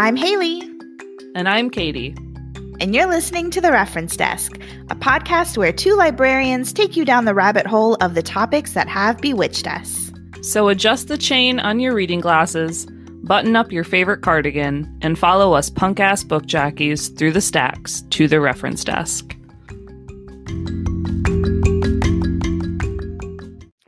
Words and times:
I'm 0.00 0.16
Hailee. 0.16 0.62
And 1.34 1.48
I'm 1.48 1.70
Katie. 1.70 2.14
And 2.80 2.94
you're 2.94 3.08
listening 3.08 3.50
to 3.50 3.60
The 3.60 3.72
Reference 3.72 4.16
Desk, 4.16 4.54
a 4.90 4.94
podcast 4.94 5.56
where 5.56 5.72
two 5.72 5.96
librarians 5.96 6.72
take 6.72 6.96
you 6.96 7.04
down 7.04 7.24
the 7.24 7.34
rabbit 7.34 7.66
hole 7.66 7.96
of 7.96 8.14
the 8.14 8.22
topics 8.22 8.74
that 8.74 8.86
have 8.86 9.20
bewitched 9.20 9.66
us. 9.66 10.12
So 10.40 10.68
adjust 10.68 11.08
the 11.08 11.18
chain 11.18 11.58
on 11.58 11.80
your 11.80 11.96
reading 11.96 12.20
glasses, 12.20 12.86
button 13.24 13.56
up 13.56 13.72
your 13.72 13.82
favorite 13.82 14.22
cardigan, 14.22 14.88
and 15.02 15.18
follow 15.18 15.52
us 15.54 15.68
punk 15.68 15.98
ass 15.98 16.22
book 16.22 16.46
jockeys 16.46 17.08
through 17.08 17.32
the 17.32 17.40
stacks 17.40 18.02
to 18.10 18.28
The 18.28 18.40
Reference 18.40 18.84
Desk. 18.84 19.34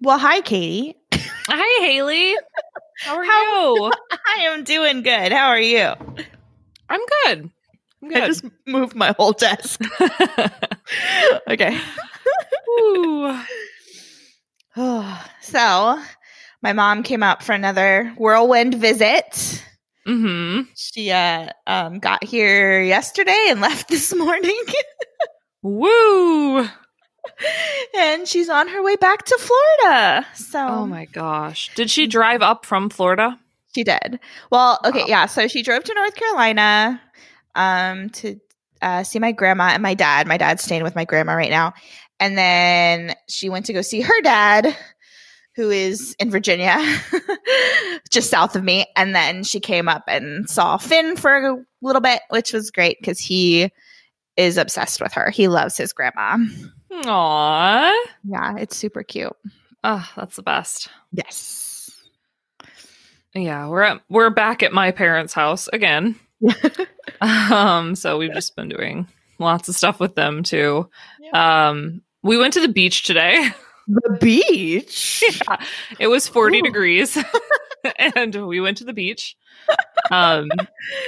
Well, 0.02 0.18
hi, 0.18 0.40
Katie. 0.40 0.96
Hi, 1.12 1.86
Hailee. 1.86 2.34
How 3.02 3.16
are 3.16 3.24
How, 3.24 3.74
you? 3.76 3.92
I 4.36 4.42
am 4.42 4.62
doing 4.62 5.02
good. 5.02 5.32
How 5.32 5.48
are 5.48 5.60
you? 5.60 5.92
I'm 6.88 7.00
good. 7.24 7.50
I'm 8.02 8.08
good. 8.08 8.22
I 8.22 8.26
just 8.28 8.44
moved 8.64 8.94
my 8.94 9.12
whole 9.18 9.32
desk. 9.32 9.80
okay. 11.48 11.76
so, 15.40 16.00
my 16.62 16.72
mom 16.72 17.02
came 17.02 17.24
up 17.24 17.42
for 17.42 17.52
another 17.52 18.14
whirlwind 18.16 18.74
visit. 18.74 19.64
Mm-hmm. 20.06 20.60
She 20.76 21.10
uh, 21.10 21.48
um, 21.66 21.98
got 21.98 22.22
here 22.22 22.80
yesterday 22.80 23.46
and 23.48 23.60
left 23.60 23.88
this 23.88 24.14
morning. 24.14 24.62
Woo! 25.62 26.60
and 27.96 28.28
she's 28.28 28.48
on 28.48 28.68
her 28.68 28.82
way 28.82 28.94
back 28.94 29.24
to 29.24 29.38
Florida. 29.38 30.24
So, 30.34 30.66
oh 30.68 30.86
my 30.86 31.06
gosh, 31.06 31.74
did 31.74 31.90
she 31.90 32.06
drive 32.06 32.42
up 32.42 32.64
from 32.64 32.90
Florida? 32.90 33.40
She 33.74 33.84
did. 33.84 34.18
Well, 34.50 34.80
okay, 34.84 35.00
wow. 35.00 35.06
yeah. 35.06 35.26
So 35.26 35.46
she 35.48 35.62
drove 35.62 35.84
to 35.84 35.94
North 35.94 36.14
Carolina 36.14 37.00
um, 37.54 38.10
to 38.10 38.40
uh, 38.82 39.02
see 39.02 39.18
my 39.18 39.32
grandma 39.32 39.70
and 39.72 39.82
my 39.82 39.94
dad. 39.94 40.26
My 40.26 40.36
dad's 40.36 40.64
staying 40.64 40.82
with 40.82 40.96
my 40.96 41.04
grandma 41.04 41.34
right 41.34 41.50
now, 41.50 41.74
and 42.18 42.36
then 42.36 43.14
she 43.28 43.48
went 43.48 43.66
to 43.66 43.72
go 43.72 43.82
see 43.82 44.00
her 44.00 44.20
dad, 44.22 44.76
who 45.54 45.70
is 45.70 46.16
in 46.18 46.30
Virginia, 46.30 46.78
just 48.10 48.30
south 48.30 48.56
of 48.56 48.64
me. 48.64 48.86
And 48.96 49.14
then 49.14 49.44
she 49.44 49.60
came 49.60 49.88
up 49.88 50.04
and 50.08 50.48
saw 50.48 50.76
Finn 50.76 51.16
for 51.16 51.36
a 51.36 51.64
little 51.82 52.00
bit, 52.00 52.22
which 52.30 52.52
was 52.52 52.70
great 52.70 52.98
because 53.00 53.18
he 53.20 53.70
is 54.36 54.56
obsessed 54.56 55.00
with 55.00 55.12
her. 55.12 55.30
He 55.30 55.48
loves 55.48 55.76
his 55.76 55.92
grandma. 55.92 56.38
Aww. 56.90 57.94
Yeah, 58.24 58.56
it's 58.56 58.76
super 58.76 59.02
cute. 59.02 59.36
Oh, 59.84 60.06
that's 60.16 60.36
the 60.36 60.42
best. 60.42 60.88
Yes. 61.12 61.59
Yeah, 63.34 63.68
we're 63.68 63.82
at, 63.82 64.00
we're 64.08 64.30
back 64.30 64.62
at 64.62 64.72
my 64.72 64.90
parents' 64.90 65.32
house 65.32 65.68
again. 65.68 66.16
um, 67.20 67.94
so 67.94 68.18
we've 68.18 68.32
just 68.32 68.56
been 68.56 68.68
doing 68.68 69.06
lots 69.38 69.68
of 69.68 69.76
stuff 69.76 70.00
with 70.00 70.14
them 70.14 70.42
too. 70.42 70.88
Yeah. 71.20 71.68
Um, 71.68 72.02
we 72.22 72.36
went 72.36 72.54
to 72.54 72.60
the 72.60 72.68
beach 72.68 73.04
today. 73.04 73.50
The 73.92 74.18
beach? 74.20 75.24
yeah. 75.48 75.56
It 75.98 76.06
was 76.06 76.28
40 76.28 76.58
Ooh. 76.58 76.62
degrees 76.62 77.18
and 78.14 78.46
we 78.46 78.60
went 78.60 78.76
to 78.76 78.84
the 78.84 78.92
beach 78.92 79.36
um, 80.10 80.48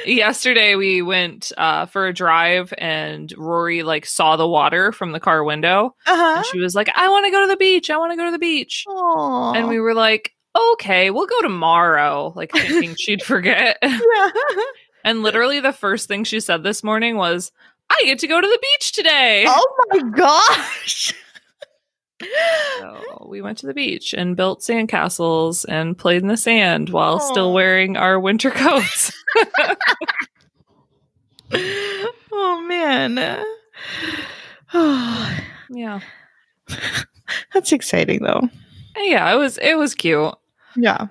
yesterday 0.06 0.74
we 0.74 1.02
went 1.02 1.52
uh, 1.56 1.86
for 1.86 2.06
a 2.06 2.12
drive 2.12 2.72
and 2.78 3.32
Rory 3.36 3.82
like 3.82 4.06
saw 4.06 4.36
the 4.36 4.48
water 4.48 4.92
from 4.92 5.12
the 5.12 5.20
car 5.20 5.42
window 5.42 5.94
uh-huh. 6.06 6.34
and 6.36 6.46
she 6.46 6.58
was 6.58 6.74
like, 6.74 6.88
"I 6.94 7.08
want 7.08 7.26
to 7.26 7.32
go 7.32 7.40
to 7.42 7.48
the 7.48 7.56
beach. 7.56 7.90
I 7.90 7.96
want 7.96 8.12
to 8.12 8.16
go 8.16 8.24
to 8.26 8.30
the 8.30 8.38
beach." 8.38 8.84
Aww. 8.88 9.56
And 9.56 9.68
we 9.68 9.80
were 9.80 9.94
like, 9.94 10.32
"Okay, 10.54 11.10
we'll 11.10 11.26
go 11.26 11.40
tomorrow." 11.42 12.32
Like 12.34 12.52
thinking 12.52 12.94
she'd 12.96 13.22
forget. 13.22 13.78
Yeah. 13.82 14.30
and 15.04 15.22
literally 15.22 15.60
the 15.60 15.72
first 15.72 16.08
thing 16.08 16.24
she 16.24 16.40
said 16.40 16.62
this 16.62 16.84
morning 16.84 17.16
was, 17.16 17.50
"I 17.90 18.02
get 18.04 18.18
to 18.20 18.26
go 18.26 18.40
to 18.40 18.46
the 18.46 18.58
beach 18.60 18.92
today." 18.92 19.44
Oh 19.48 19.86
my 19.90 20.10
gosh 20.10 21.14
so 22.78 23.26
we 23.28 23.40
went 23.40 23.58
to 23.58 23.66
the 23.66 23.74
beach 23.74 24.14
and 24.14 24.36
built 24.36 24.60
sandcastles 24.60 25.64
and 25.68 25.96
played 25.96 26.22
in 26.22 26.28
the 26.28 26.36
sand 26.36 26.90
while 26.90 27.18
Aww. 27.18 27.30
still 27.30 27.52
wearing 27.52 27.96
our 27.96 28.18
winter 28.20 28.50
coats. 28.50 29.12
oh 32.32 32.64
man. 32.66 33.44
yeah. 35.70 36.00
That's 37.52 37.72
exciting 37.72 38.22
though. 38.22 38.48
Yeah, 38.96 39.32
it 39.32 39.36
was 39.36 39.58
it 39.58 39.76
was 39.76 39.94
cute. 39.94 40.34
Yeah. 40.76 41.06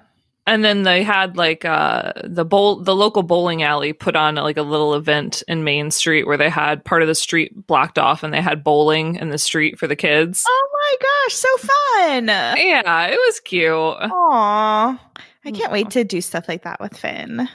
And 0.47 0.65
then 0.65 0.83
they 0.83 1.03
had 1.03 1.37
like 1.37 1.65
uh 1.65 2.13
the 2.23 2.43
bowl 2.43 2.81
the 2.81 2.95
local 2.95 3.23
bowling 3.23 3.61
alley 3.61 3.93
put 3.93 4.15
on 4.15 4.35
like 4.35 4.57
a 4.57 4.63
little 4.63 4.95
event 4.95 5.43
in 5.47 5.63
main 5.63 5.91
street 5.91 6.25
where 6.25 6.37
they 6.37 6.49
had 6.49 6.83
part 6.83 7.03
of 7.03 7.07
the 7.07 7.15
street 7.15 7.67
blocked 7.67 7.99
off 7.99 8.23
and 8.23 8.33
they 8.33 8.41
had 8.41 8.63
bowling 8.63 9.15
in 9.15 9.29
the 9.29 9.37
street 9.37 9.77
for 9.77 9.87
the 9.87 9.95
kids. 9.95 10.43
Oh 10.47 10.69
my 10.73 10.95
gosh 11.01 11.35
so 11.35 11.57
fun. 11.57 12.27
Yeah 12.27 13.07
it 13.07 13.19
was 13.27 13.39
cute. 13.41 13.71
Aww. 13.71 14.99
i 15.45 15.51
can't 15.51 15.71
wait 15.71 15.91
to 15.91 16.03
do 16.03 16.21
stuff 16.21 16.47
like 16.47 16.63
that 16.63 16.79
with 16.79 16.97
finn. 16.97 17.47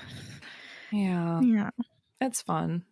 Yeah. 0.92 1.40
Yeah. 1.40 1.70
It's 2.20 2.42
fun. 2.42 2.84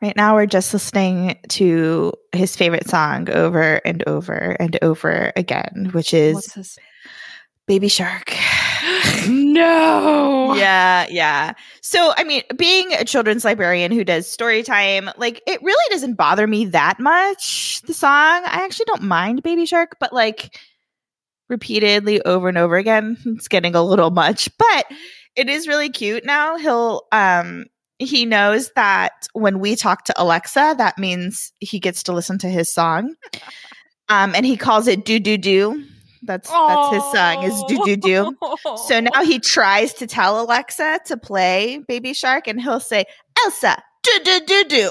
Right 0.00 0.16
now, 0.16 0.34
we're 0.36 0.46
just 0.46 0.72
listening 0.72 1.38
to 1.48 2.12
his 2.32 2.54
favorite 2.54 2.88
song 2.88 3.28
over 3.30 3.80
and 3.84 4.04
over 4.06 4.56
and 4.60 4.78
over 4.80 5.32
again, 5.34 5.90
which 5.92 6.14
is 6.14 6.78
Baby 7.68 7.88
Shark. 7.88 8.34
no. 9.28 10.54
Yeah, 10.54 11.06
yeah. 11.10 11.52
So, 11.82 12.14
I 12.16 12.24
mean, 12.24 12.42
being 12.56 12.94
a 12.94 13.04
children's 13.04 13.44
librarian 13.44 13.92
who 13.92 14.04
does 14.04 14.26
story 14.26 14.62
time, 14.62 15.10
like 15.18 15.42
it 15.46 15.62
really 15.62 15.84
doesn't 15.90 16.14
bother 16.14 16.46
me 16.46 16.64
that 16.64 16.98
much, 16.98 17.82
the 17.82 17.92
song. 17.92 18.10
I 18.10 18.64
actually 18.64 18.86
don't 18.86 19.02
mind 19.02 19.42
Baby 19.42 19.66
Shark, 19.66 19.98
but 20.00 20.14
like 20.14 20.58
repeatedly 21.50 22.22
over 22.22 22.48
and 22.48 22.56
over 22.56 22.76
again, 22.76 23.18
it's 23.26 23.48
getting 23.48 23.74
a 23.74 23.82
little 23.82 24.10
much. 24.10 24.48
But 24.56 24.86
it 25.36 25.50
is 25.50 25.68
really 25.68 25.90
cute 25.90 26.24
now. 26.24 26.56
He'll 26.56 27.02
um 27.12 27.66
he 27.98 28.24
knows 28.24 28.70
that 28.76 29.28
when 29.34 29.58
we 29.58 29.76
talk 29.76 30.04
to 30.04 30.14
Alexa, 30.16 30.76
that 30.78 30.96
means 30.96 31.52
he 31.60 31.80
gets 31.80 32.02
to 32.04 32.12
listen 32.12 32.38
to 32.38 32.48
his 32.48 32.72
song. 32.72 33.14
Um, 34.10 34.34
and 34.34 34.46
he 34.46 34.56
calls 34.56 34.86
it 34.86 35.04
do 35.04 35.20
do 35.20 35.36
do 35.36 35.84
that's 36.22 36.50
that's 36.50 36.94
his 36.94 37.02
song 37.12 37.42
is 37.44 37.64
do 37.68 37.84
do 37.84 37.96
do. 37.96 38.36
So 38.86 39.00
now 39.00 39.24
he 39.24 39.38
tries 39.38 39.94
to 39.94 40.06
tell 40.06 40.40
Alexa 40.40 41.00
to 41.06 41.16
play 41.16 41.78
Baby 41.86 42.12
Shark, 42.12 42.46
and 42.46 42.60
he'll 42.60 42.80
say 42.80 43.04
Elsa 43.44 43.82
do 44.02 44.20
do 44.24 44.40
do 44.46 44.64
do. 44.64 44.90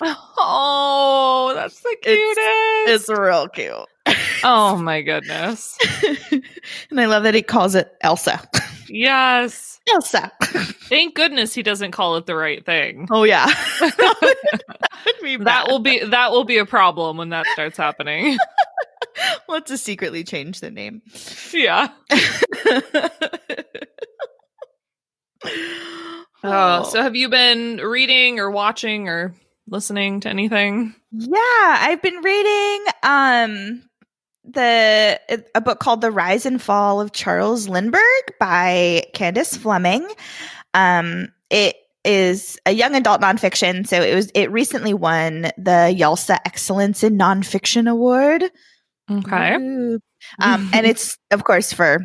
Oh, 0.00 1.52
that's 1.54 1.80
the 1.80 1.96
cutest. 2.02 2.40
It's, 2.86 3.08
it's 3.08 3.18
real 3.18 3.48
cute. 3.48 3.72
oh 4.44 4.76
my 4.82 5.00
goodness. 5.00 5.78
and 6.90 7.00
I 7.00 7.06
love 7.06 7.22
that 7.22 7.34
he 7.34 7.40
calls 7.42 7.74
it 7.74 7.90
Elsa. 8.02 8.46
Yes. 8.88 9.80
Elsa. 9.92 10.30
Thank 10.88 11.14
goodness 11.14 11.54
he 11.54 11.62
doesn't 11.62 11.92
call 11.92 12.16
it 12.16 12.26
the 12.26 12.34
right 12.36 12.64
thing. 12.64 13.08
Oh 13.10 13.24
yeah. 13.24 13.46
that, 13.46 15.38
that 15.40 15.68
will 15.68 15.78
be 15.78 16.04
that 16.04 16.30
will 16.30 16.44
be 16.44 16.58
a 16.58 16.66
problem 16.66 17.16
when 17.16 17.30
that 17.30 17.46
starts 17.48 17.76
happening. 17.76 18.36
we'll 19.48 19.58
have 19.58 19.64
to 19.66 19.78
secretly 19.78 20.24
change 20.24 20.60
the 20.60 20.70
name. 20.70 21.02
Yeah. 21.52 21.88
oh, 26.44 26.84
so 26.84 27.02
have 27.02 27.16
you 27.16 27.28
been 27.28 27.78
reading 27.78 28.40
or 28.40 28.50
watching 28.50 29.08
or 29.08 29.34
listening 29.68 30.20
to 30.20 30.28
anything? 30.28 30.94
Yeah, 31.12 31.38
I've 31.38 32.02
been 32.02 32.20
reading 32.22 32.84
um 33.02 33.82
the 34.44 35.20
a 35.54 35.60
book 35.60 35.80
called 35.80 36.00
The 36.02 36.10
Rise 36.10 36.44
and 36.44 36.60
Fall 36.60 37.00
of 37.00 37.12
Charles 37.12 37.68
Lindbergh 37.68 38.34
by 38.38 39.04
Candace 39.14 39.56
Fleming. 39.56 40.06
Um 40.74 41.28
it 41.50 41.76
is 42.04 42.58
a 42.66 42.72
young 42.72 42.94
adult 42.94 43.20
nonfiction, 43.22 43.86
so 43.86 44.02
it 44.02 44.14
was 44.14 44.30
it 44.34 44.50
recently 44.50 44.92
won 44.92 45.42
the 45.56 45.94
YALSA 45.96 46.38
Excellence 46.44 47.02
in 47.02 47.16
Nonfiction 47.16 47.90
Award. 47.90 48.44
Okay. 49.10 49.54
Um, 49.54 50.00
and 50.40 50.86
it's 50.86 51.18
of 51.30 51.44
course 51.44 51.72
for 51.72 52.00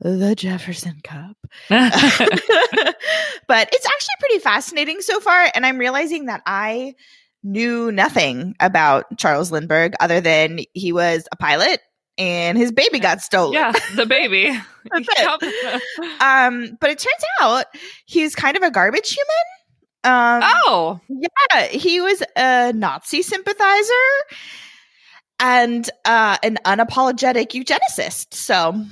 the 0.00 0.34
Jefferson 0.34 1.00
Cup. 1.02 1.36
but 1.68 3.68
it's 3.72 3.86
actually 3.86 4.14
pretty 4.18 4.38
fascinating 4.38 5.00
so 5.00 5.20
far. 5.20 5.50
And 5.54 5.66
I'm 5.66 5.78
realizing 5.78 6.26
that 6.26 6.42
I 6.46 6.94
knew 7.42 7.90
nothing 7.90 8.54
about 8.60 9.18
Charles 9.18 9.50
Lindbergh 9.50 9.94
other 10.00 10.20
than 10.20 10.60
he 10.74 10.92
was 10.92 11.26
a 11.32 11.36
pilot 11.36 11.80
and 12.18 12.58
his 12.58 12.70
baby 12.70 12.98
got 12.98 13.22
stolen. 13.22 13.54
Yeah, 13.54 13.72
the 13.94 14.06
baby. 14.06 14.48
um, 16.20 16.76
but 16.80 16.90
it 16.90 16.98
turns 16.98 17.24
out 17.40 17.66
he's 18.06 18.34
kind 18.34 18.56
of 18.56 18.62
a 18.62 18.70
garbage 18.70 19.10
human. 19.10 19.28
Um, 20.02 20.40
oh, 20.42 21.00
yeah, 21.08 21.66
he 21.66 22.00
was 22.00 22.22
a 22.36 22.72
Nazi 22.72 23.22
sympathizer 23.22 23.92
and 25.40 25.90
uh, 26.04 26.36
an 26.42 26.58
unapologetic 26.64 27.48
eugenicist. 27.48 28.34
So, 28.34 28.84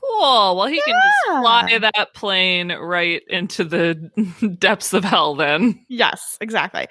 Cool. 0.00 0.56
Well, 0.56 0.66
he 0.66 0.80
can 0.82 0.94
just 0.94 1.40
fly 1.40 1.78
that 1.78 2.14
plane 2.14 2.72
right 2.72 3.22
into 3.28 3.64
the 3.64 3.94
depths 4.58 4.92
of 4.92 5.04
hell 5.04 5.34
then. 5.34 5.84
Yes, 5.88 6.36
exactly. 6.40 6.88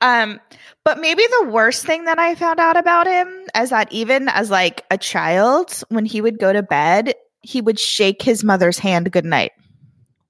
Um, 0.00 0.40
but 0.84 1.00
maybe 1.00 1.22
the 1.40 1.48
worst 1.48 1.84
thing 1.84 2.04
that 2.04 2.18
I 2.18 2.34
found 2.34 2.60
out 2.60 2.76
about 2.76 3.06
him 3.06 3.28
is 3.56 3.70
that 3.70 3.92
even 3.92 4.28
as 4.28 4.50
like 4.50 4.84
a 4.90 4.98
child, 4.98 5.82
when 5.88 6.04
he 6.04 6.20
would 6.20 6.38
go 6.38 6.52
to 6.52 6.62
bed, 6.62 7.14
he 7.42 7.60
would 7.60 7.78
shake 7.78 8.22
his 8.22 8.44
mother's 8.44 8.78
hand 8.78 9.10
goodnight. 9.10 9.52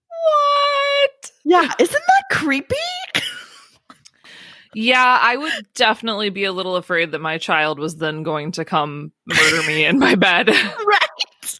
What? 0.08 1.30
Yeah, 1.44 1.72
isn't 1.78 1.92
that 1.92 2.36
creepy? 2.36 2.74
Yeah, 4.78 5.18
I 5.22 5.38
would 5.38 5.66
definitely 5.74 6.28
be 6.28 6.44
a 6.44 6.52
little 6.52 6.76
afraid 6.76 7.12
that 7.12 7.20
my 7.22 7.38
child 7.38 7.78
was 7.78 7.96
then 7.96 8.22
going 8.22 8.52
to 8.52 8.64
come 8.66 9.10
murder 9.24 9.66
me 9.66 9.86
in 9.86 9.98
my 9.98 10.16
bed. 10.16 10.48
right. 10.86 11.58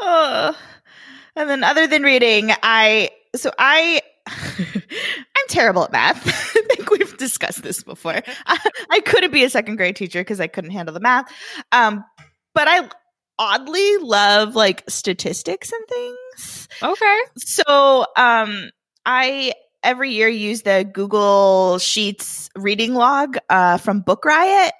Uh, 0.00 0.54
and 1.36 1.50
then 1.50 1.62
other 1.62 1.86
than 1.86 2.04
reading, 2.04 2.52
I 2.62 3.10
so 3.36 3.52
I 3.58 4.00
I'm 4.26 5.46
terrible 5.50 5.84
at 5.84 5.92
math. 5.92 6.26
I 6.56 6.74
think 6.74 6.88
we've 6.88 7.18
discussed 7.18 7.62
this 7.62 7.82
before. 7.82 8.22
I, 8.46 8.70
I 8.90 9.00
couldn't 9.00 9.32
be 9.32 9.44
a 9.44 9.50
second 9.50 9.76
grade 9.76 9.96
teacher 9.96 10.20
because 10.20 10.40
I 10.40 10.46
couldn't 10.46 10.70
handle 10.70 10.94
the 10.94 11.00
math. 11.00 11.30
Um, 11.70 12.02
but 12.54 12.66
I 12.66 12.88
oddly 13.38 13.98
love 13.98 14.56
like 14.56 14.84
statistics 14.88 15.70
and 15.70 15.86
things. 15.86 16.68
okay. 16.82 17.18
So 17.36 18.06
um 18.16 18.70
I 19.04 19.52
every 19.82 20.12
year 20.12 20.28
use 20.28 20.62
the 20.62 20.88
Google 20.90 21.78
Sheets 21.78 22.50
reading 22.56 22.94
log 22.94 23.36
uh 23.48 23.78
from 23.78 24.00
Book 24.00 24.24
Riot. 24.24 24.72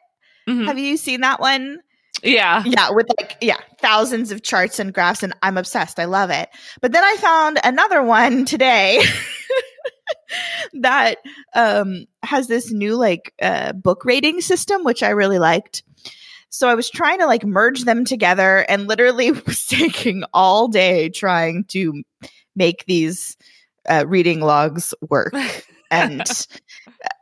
Mhm. 0.48 0.66
Have 0.66 0.78
you 0.78 0.96
seen 0.96 1.20
that 1.22 1.40
one? 1.40 1.78
Yeah. 2.22 2.62
Yeah, 2.66 2.90
with 2.90 3.06
like 3.18 3.36
yeah, 3.40 3.56
thousands 3.80 4.30
of 4.30 4.42
charts 4.42 4.78
and 4.78 4.92
graphs 4.92 5.22
and 5.22 5.32
I'm 5.42 5.56
obsessed. 5.56 5.98
I 5.98 6.04
love 6.04 6.30
it. 6.30 6.48
But 6.80 6.92
then 6.92 7.04
I 7.04 7.16
found 7.16 7.58
another 7.64 8.02
one 8.02 8.44
today 8.44 9.02
that 10.74 11.18
um 11.54 12.06
has 12.22 12.46
this 12.46 12.70
new 12.70 12.96
like 12.96 13.32
uh 13.40 13.72
book 13.72 14.04
rating 14.04 14.40
system 14.40 14.84
which 14.84 15.02
I 15.02 15.10
really 15.10 15.38
liked. 15.38 15.82
So 16.50 16.68
I 16.68 16.74
was 16.74 16.90
trying 16.90 17.20
to 17.20 17.26
like 17.26 17.44
merge 17.44 17.84
them 17.84 18.04
together 18.04 18.58
and 18.68 18.88
literally 18.88 19.30
was 19.46 19.66
taking 19.66 20.24
all 20.34 20.68
day 20.68 21.08
trying 21.08 21.64
to 21.68 22.02
make 22.56 22.84
these 22.86 23.36
uh, 23.90 24.04
reading 24.06 24.40
logs 24.40 24.94
work 25.10 25.34
and 25.90 26.22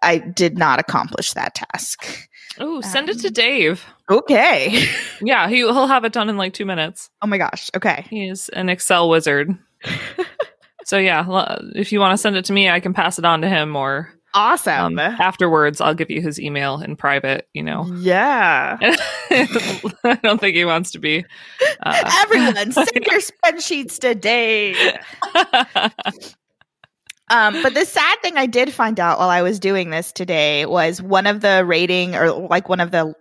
I 0.03 0.19
did 0.19 0.57
not 0.59 0.79
accomplish 0.79 1.33
that 1.33 1.55
task. 1.55 2.29
Oh, 2.61 2.81
send 2.81 3.09
it 3.09 3.19
to 3.21 3.29
Um, 3.29 3.33
Dave. 3.33 3.85
Okay. 4.11 4.85
Yeah, 5.23 5.49
he, 5.49 5.57
he'll 5.59 5.87
have 5.87 6.05
it 6.05 6.13
done 6.13 6.29
in 6.29 6.37
like 6.37 6.53
two 6.55 6.67
minutes. 6.67 7.09
Oh 7.23 7.27
my 7.27 7.39
gosh. 7.39 7.71
Okay. 7.77 8.05
He's 8.11 8.49
an 8.51 8.69
Excel 8.69 9.09
wizard. 9.09 9.57
so 10.85 10.99
yeah, 10.99 11.25
if 11.75 11.93
you 11.93 12.01
want 12.01 12.13
to 12.15 12.19
send 12.19 12.37
it 12.37 12.45
to 12.47 12.53
me, 12.53 12.69
I 12.69 12.81
can 12.81 12.95
pass 12.95 13.19
it 13.19 13.25
on 13.25 13.43
to 13.43 13.49
him, 13.49 13.77
or 13.77 14.13
Awesome. 14.35 14.75
um, 14.75 14.99
afterwards, 14.99 15.81
I'll 15.81 15.95
give 15.95 16.11
you 16.11 16.21
his 16.21 16.41
email 16.41 16.81
in 16.83 16.97
private. 16.97 17.49
You 17.55 17.63
know, 17.63 17.87
Yeah. 17.97 18.77
I 19.31 20.19
don't 20.23 20.41
think 20.41 20.57
he 20.57 20.65
wants 20.65 20.91
to 20.93 20.99
be. 20.99 21.25
Uh, 21.83 22.11
Everyone, 22.23 22.73
send 22.73 22.89
your 23.11 23.21
spreadsheets 23.21 23.99
today. 23.99 24.75
Um, 27.31 27.63
but 27.63 27.75
the 27.75 27.85
sad 27.85 28.19
thing 28.23 28.37
I 28.37 28.47
did 28.47 28.73
find 28.73 28.99
out 28.99 29.19
while 29.19 29.29
I 29.31 29.43
was 29.43 29.59
doing 29.61 29.91
this 29.91 30.13
today 30.13 30.67
was 30.67 31.03
one 31.03 31.27
of 31.27 31.41
the 31.41 31.65
rating 31.65 32.15
or 32.15 32.31
like 32.31 32.69
one 32.69 32.81
of 32.81 32.91
the 32.91 33.15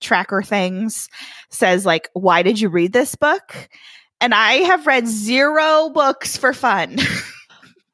tracker 0.00 0.42
things 0.42 1.08
says 1.50 1.86
like, 1.86 2.08
"Why 2.12 2.42
did 2.42 2.60
you 2.60 2.68
read 2.68 2.92
this 2.92 3.14
book?" 3.14 3.68
And 4.20 4.34
I 4.34 4.54
have 4.54 4.86
read 4.86 5.06
zero 5.08 5.90
books 5.90 6.36
for 6.36 6.52
fun. 6.52 6.98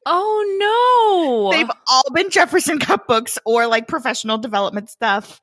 oh 0.06 1.50
no! 1.50 1.56
They've 1.56 1.70
all 1.90 2.10
been 2.12 2.30
Jefferson 2.30 2.78
Cup 2.78 3.06
books 3.06 3.38
or 3.44 3.66
like 3.66 3.88
professional 3.88 4.38
development 4.38 4.90
stuff. 4.90 5.40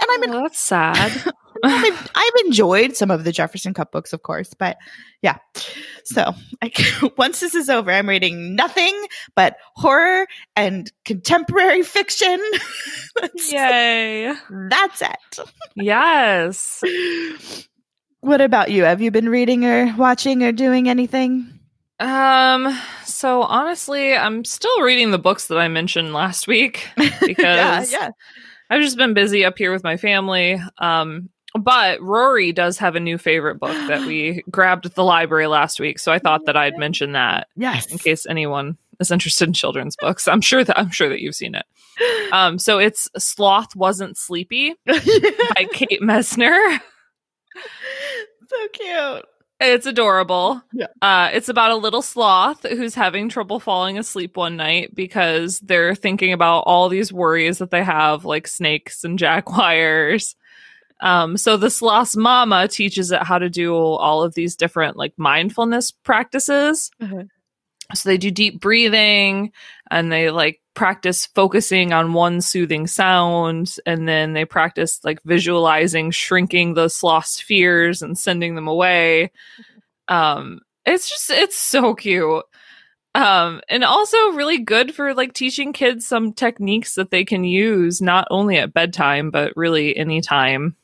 And 0.00 0.08
I'm 0.10 0.34
Oh, 0.34 0.42
that's 0.42 0.60
sad. 0.60 1.32
I've, 1.64 2.10
I've 2.14 2.44
enjoyed 2.46 2.96
some 2.96 3.10
of 3.10 3.24
the 3.24 3.32
Jefferson 3.32 3.74
Cup 3.74 3.92
books, 3.92 4.12
of 4.12 4.22
course, 4.22 4.54
but 4.54 4.76
yeah. 5.22 5.38
So 6.04 6.34
I, 6.62 6.72
once 7.16 7.40
this 7.40 7.54
is 7.54 7.68
over, 7.68 7.90
I'm 7.90 8.08
reading 8.08 8.54
nothing 8.54 8.94
but 9.34 9.56
horror 9.74 10.26
and 10.54 10.90
contemporary 11.04 11.82
fiction. 11.82 12.40
that's, 13.20 13.52
Yay! 13.52 14.34
that's 14.70 15.02
it. 15.02 15.48
Yes. 15.76 16.82
What 18.20 18.40
about 18.40 18.72
you? 18.72 18.82
Have 18.82 19.00
you 19.00 19.12
been 19.12 19.28
reading 19.28 19.64
or 19.64 19.94
watching 19.96 20.42
or 20.42 20.50
doing 20.50 20.88
anything? 20.88 21.60
Um. 22.00 22.76
So 23.04 23.42
honestly, 23.42 24.16
I'm 24.16 24.44
still 24.44 24.82
reading 24.82 25.12
the 25.12 25.18
books 25.18 25.46
that 25.46 25.58
I 25.58 25.68
mentioned 25.68 26.12
last 26.12 26.48
week 26.48 26.88
because 26.96 27.38
yeah, 27.38 27.84
yeah. 27.88 28.10
I've 28.68 28.82
just 28.82 28.96
been 28.96 29.14
busy 29.14 29.44
up 29.44 29.56
here 29.56 29.72
with 29.72 29.84
my 29.84 29.96
family. 29.96 30.60
Um, 30.78 31.30
but 31.58 32.00
Rory 32.02 32.52
does 32.52 32.78
have 32.78 32.96
a 32.96 33.00
new 33.00 33.18
favorite 33.18 33.56
book 33.60 33.76
that 33.88 34.06
we 34.06 34.42
grabbed 34.50 34.86
at 34.86 34.94
the 34.94 35.04
library 35.04 35.46
last 35.46 35.78
week, 35.80 35.98
so 35.98 36.12
I 36.12 36.18
thought 36.18 36.46
that 36.46 36.56
I'd 36.56 36.78
mention 36.78 37.12
that 37.12 37.48
Yes. 37.56 37.90
in 37.90 37.98
case 37.98 38.26
anyone 38.26 38.76
is 39.00 39.10
interested 39.10 39.46
in 39.48 39.52
children's 39.52 39.96
books. 40.00 40.26
I'm 40.28 40.40
sure 40.40 40.64
that 40.64 40.78
I'm 40.78 40.90
sure 40.90 41.08
that 41.08 41.20
you've 41.20 41.34
seen 41.34 41.54
it. 41.54 41.64
Um, 42.32 42.58
so 42.58 42.78
it's 42.78 43.08
Sloth 43.16 43.74
Wasn't 43.76 44.18
Sleepy 44.18 44.74
by 44.86 45.66
Kate 45.72 46.02
Messner. 46.02 46.80
so 48.48 48.56
cute. 48.72 49.24
It's 49.58 49.86
adorable. 49.86 50.60
Yeah. 50.74 50.88
Uh, 51.00 51.30
it's 51.32 51.48
about 51.48 51.70
a 51.70 51.76
little 51.76 52.02
sloth 52.02 52.62
who's 52.64 52.94
having 52.94 53.28
trouble 53.30 53.58
falling 53.60 53.96
asleep 53.96 54.36
one 54.36 54.56
night 54.56 54.94
because 54.94 55.60
they're 55.60 55.94
thinking 55.94 56.32
about 56.34 56.64
all 56.66 56.88
these 56.90 57.12
worries 57.12 57.58
that 57.58 57.70
they 57.70 57.82
have, 57.82 58.24
like 58.26 58.46
snakes 58.48 59.02
and 59.04 59.18
jaguars. 59.20 60.36
Um, 61.00 61.36
so 61.36 61.56
the 61.56 61.70
sloth's 61.70 62.16
mama 62.16 62.68
teaches 62.68 63.12
it 63.12 63.22
how 63.22 63.38
to 63.38 63.50
do 63.50 63.74
all 63.74 64.22
of 64.22 64.34
these 64.34 64.56
different 64.56 64.96
like 64.96 65.12
mindfulness 65.16 65.90
practices. 65.90 66.90
Mhm. 67.02 67.28
So 67.94 68.08
they 68.08 68.16
do 68.18 68.30
deep 68.30 68.60
breathing 68.60 69.52
and 69.90 70.10
they 70.10 70.30
like 70.30 70.60
practice 70.74 71.26
focusing 71.26 71.92
on 71.92 72.12
one 72.14 72.40
soothing 72.40 72.86
sound 72.86 73.76
and 73.86 74.08
then 74.08 74.32
they 74.32 74.44
practice 74.44 75.00
like 75.04 75.22
visualizing 75.22 76.10
shrinking 76.10 76.74
the 76.74 76.88
sloth's 76.88 77.40
fears 77.40 78.02
and 78.02 78.18
sending 78.18 78.54
them 78.54 78.66
away. 78.66 79.30
Um 80.08 80.60
it's 80.84 81.08
just 81.08 81.30
it's 81.30 81.56
so 81.56 81.94
cute. 81.94 82.44
Um 83.14 83.60
and 83.68 83.84
also 83.84 84.16
really 84.32 84.58
good 84.58 84.94
for 84.94 85.14
like 85.14 85.32
teaching 85.32 85.72
kids 85.72 86.06
some 86.06 86.32
techniques 86.32 86.94
that 86.96 87.10
they 87.10 87.24
can 87.24 87.44
use 87.44 88.00
not 88.02 88.26
only 88.30 88.56
at 88.58 88.74
bedtime 88.74 89.30
but 89.30 89.52
really 89.56 89.96
anytime 89.96 90.74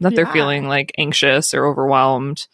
that 0.00 0.14
they're 0.14 0.26
feeling 0.26 0.68
like 0.68 0.92
anxious 0.98 1.52
or 1.54 1.66
overwhelmed. 1.66 2.46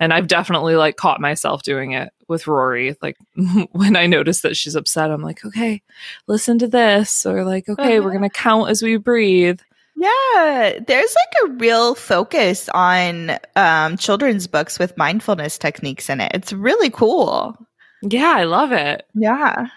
And 0.00 0.12
I've 0.12 0.26
definitely 0.26 0.76
like 0.76 0.96
caught 0.96 1.20
myself 1.20 1.62
doing 1.62 1.92
it 1.92 2.12
with 2.28 2.46
Rory. 2.46 2.96
Like 3.00 3.16
when 3.72 3.96
I 3.96 4.06
notice 4.06 4.42
that 4.42 4.56
she's 4.56 4.74
upset, 4.74 5.10
I'm 5.10 5.22
like, 5.22 5.44
okay, 5.44 5.82
listen 6.26 6.58
to 6.58 6.68
this. 6.68 7.24
Or 7.24 7.44
like, 7.44 7.68
okay, 7.68 8.00
we're 8.00 8.08
Uh-huh. 8.08 8.18
going 8.18 8.30
to 8.30 8.36
count 8.36 8.70
as 8.70 8.82
we 8.82 8.96
breathe. 8.96 9.60
Yeah, 9.96 10.80
there's 10.86 11.14
like 11.14 11.50
a 11.50 11.52
real 11.54 11.94
focus 11.94 12.68
on 12.74 13.38
um, 13.54 13.96
children's 13.96 14.48
books 14.48 14.78
with 14.78 14.96
mindfulness 14.98 15.56
techniques 15.56 16.10
in 16.10 16.20
it. 16.20 16.32
It's 16.34 16.52
really 16.52 16.90
cool. 16.90 17.56
Yeah, 18.02 18.34
I 18.36 18.42
love 18.44 18.72
it. 18.72 19.06
Yeah. 19.14 19.68